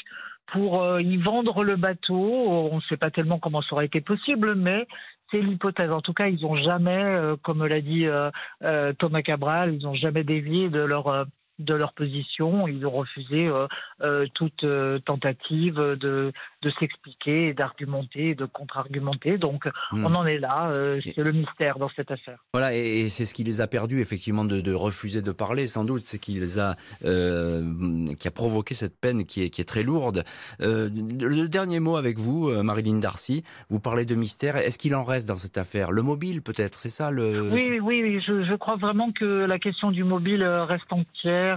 pour 0.52 0.82
euh, 0.82 1.02
y 1.02 1.16
vendre 1.16 1.62
le 1.62 1.76
bateau. 1.76 2.14
On 2.14 2.76
ne 2.76 2.80
sait 2.82 2.96
pas 2.96 3.11
tellement 3.11 3.38
comment 3.38 3.62
ça 3.62 3.74
aurait 3.74 3.86
été 3.86 4.00
possible, 4.00 4.54
mais 4.54 4.86
c'est 5.30 5.40
l'hypothèse. 5.40 5.90
En 5.90 6.00
tout 6.00 6.14
cas, 6.14 6.28
ils 6.28 6.40
n'ont 6.40 6.56
jamais, 6.56 7.04
euh, 7.04 7.36
comme 7.42 7.64
l'a 7.66 7.80
dit 7.80 8.06
euh, 8.06 8.92
Thomas 8.98 9.22
Cabral, 9.22 9.74
ils 9.74 9.82
n'ont 9.82 9.94
jamais 9.94 10.24
dévié 10.24 10.70
de 10.70 10.80
leur 10.80 11.26
de 11.59 11.74
leur 11.74 11.92
position. 11.92 12.68
Ils 12.68 12.84
ont 12.86 12.90
refusé 12.90 13.46
euh, 13.46 13.66
euh, 14.02 14.26
toute 14.34 14.64
euh, 14.64 14.98
tentative 15.00 15.76
de, 15.76 16.32
de 16.62 16.70
s'expliquer, 16.78 17.52
d'argumenter, 17.52 18.34
de 18.34 18.46
contre-argumenter. 18.46 19.38
Donc 19.38 19.66
hmm. 19.92 20.04
on 20.04 20.14
en 20.14 20.26
est 20.26 20.38
là. 20.38 20.70
c'est 21.02 21.18
le 21.18 21.32
mystère 21.32 21.78
dans 21.78 21.90
cette 21.96 22.11
affaire. 22.11 22.38
Voilà, 22.52 22.74
et, 22.74 23.09
c'est 23.09 23.26
ce 23.26 23.34
qui 23.34 23.44
les 23.44 23.61
a 23.61 23.66
perdus, 23.66 24.00
effectivement, 24.00 24.44
de, 24.44 24.72
refuser 24.72 25.22
de 25.22 25.32
parler, 25.32 25.66
sans 25.66 25.84
doute. 25.84 26.02
C'est 26.04 26.18
qui 26.18 26.32
les 26.34 26.59
a, 26.59 26.76
qui 27.00 28.28
a 28.28 28.30
provoqué 28.30 28.74
cette 28.74 28.98
peine 29.00 29.24
qui 29.24 29.42
est, 29.42 29.50
qui 29.50 29.61
est 29.61 29.68
très 29.68 29.82
lourde. 29.82 30.24
le 30.61 31.46
dernier 31.46 31.80
mot 31.80 31.96
avec 31.96 32.18
vous, 32.18 32.50
Marilyn 32.62 32.98
Darcy. 32.98 33.42
Vous 33.68 33.80
parlez 33.80 34.04
de 34.04 34.14
mystère. 34.14 34.56
Est-ce 34.56 34.78
qu'il 34.78 34.94
en 34.94 35.04
reste 35.04 35.28
dans 35.28 35.36
cette 35.36 35.59
affaire? 35.59 35.90
Le 35.90 36.02
mobile, 36.02 36.42
peut-être, 36.42 36.78
c'est 36.78 36.88
ça 36.88 37.11
le... 37.11 37.50
Oui, 37.50 37.80
oui, 37.82 38.02
oui. 38.02 38.20
Je, 38.26 38.44
je 38.44 38.54
crois 38.54 38.76
vraiment 38.76 39.11
que 39.11 39.24
la 39.24 39.59
question 39.59 39.90
du 39.90 40.04
mobile 40.04 40.44
reste 40.44 40.92
entière. 40.92 41.47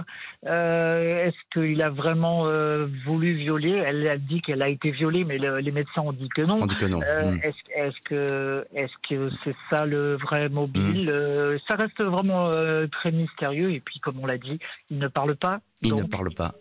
Euh, 0.46 1.26
est-ce 1.26 1.36
qu'il 1.52 1.80
a 1.82 1.90
vraiment 1.90 2.46
euh, 2.46 2.86
voulu 3.06 3.34
violer? 3.34 3.70
Elle 3.70 4.06
a 4.08 4.18
dit 4.18 4.40
qu'elle 4.40 4.62
a 4.62 4.68
été 4.68 4.90
violée, 4.90 5.24
mais 5.24 5.38
les 5.38 5.70
médecins 5.72 6.02
ont 6.02 6.12
dit 6.12 6.28
que 6.28 6.42
non. 6.42 6.62
Euh, 6.62 7.30
hmm. 7.30 7.40
Est-ce 7.42 8.00
que 8.04 8.66
est-ce 8.74 8.92
que 9.08 9.30
c'est 9.44 9.54
ça 9.70 9.86
le 9.86 10.16
vrai 10.16 10.48
mobile? 10.48 11.10
Hmm. 11.10 11.58
Ça 11.68 11.76
reste 11.76 12.02
vraiment 12.02 12.50
très 12.90 13.12
mystérieux. 13.12 13.72
Et 13.72 13.80
puis, 13.80 14.00
comme 14.00 14.18
on 14.20 14.26
l'a 14.26 14.38
dit, 14.38 14.58
il 14.90 14.98
ne 14.98 15.08
parle 15.08 15.36
pas. 15.36 15.60
Il 15.82 15.94
ne 15.94 16.04
parle 16.04 16.32
pas. 16.34 16.54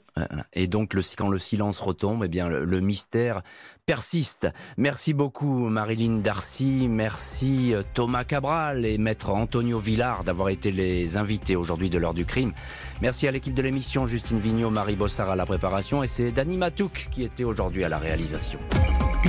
Et 0.53 0.67
donc, 0.67 0.97
quand 1.17 1.29
le 1.29 1.39
silence 1.39 1.79
retombe, 1.79 2.23
eh 2.25 2.27
bien, 2.27 2.49
le, 2.49 2.81
mystère 2.81 3.41
persiste. 3.85 4.47
Merci 4.77 5.13
beaucoup, 5.13 5.69
Marilyn 5.69 6.17
Darcy. 6.17 6.87
Merci, 6.89 7.73
euh, 7.73 7.83
Thomas 7.93 8.23
Cabral 8.23 8.85
et 8.85 8.97
maître 8.97 9.29
Antonio 9.29 9.79
Villard 9.79 10.23
d'avoir 10.23 10.49
été 10.49 10.71
les 10.71 11.17
invités 11.17 11.55
aujourd'hui 11.55 11.89
de 11.89 11.97
l'heure 11.97 12.13
du 12.13 12.25
crime. 12.25 12.53
Merci 13.01 13.27
à 13.27 13.31
l'équipe 13.31 13.53
de 13.53 13.61
l'émission, 13.61 14.05
Justine 14.05 14.39
Vignot, 14.39 14.69
Marie 14.69 14.95
Bossard 14.95 15.29
à 15.29 15.35
la 15.35 15.45
préparation 15.45 16.03
et 16.03 16.07
c'est 16.07 16.31
Dani 16.31 16.57
Matouk 16.57 17.07
qui 17.11 17.23
était 17.23 17.43
aujourd'hui 17.43 17.83
à 17.83 17.89
la 17.89 17.97
réalisation. 17.97 18.59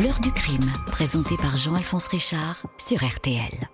L'heure 0.03 0.21
du 0.21 0.33
crime, 0.33 0.71
présenté 0.87 1.37
par 1.37 1.57
Jean-Alphonse 1.57 2.07
Richard 2.07 2.63
sur 2.79 3.05
RTL. 3.05 3.69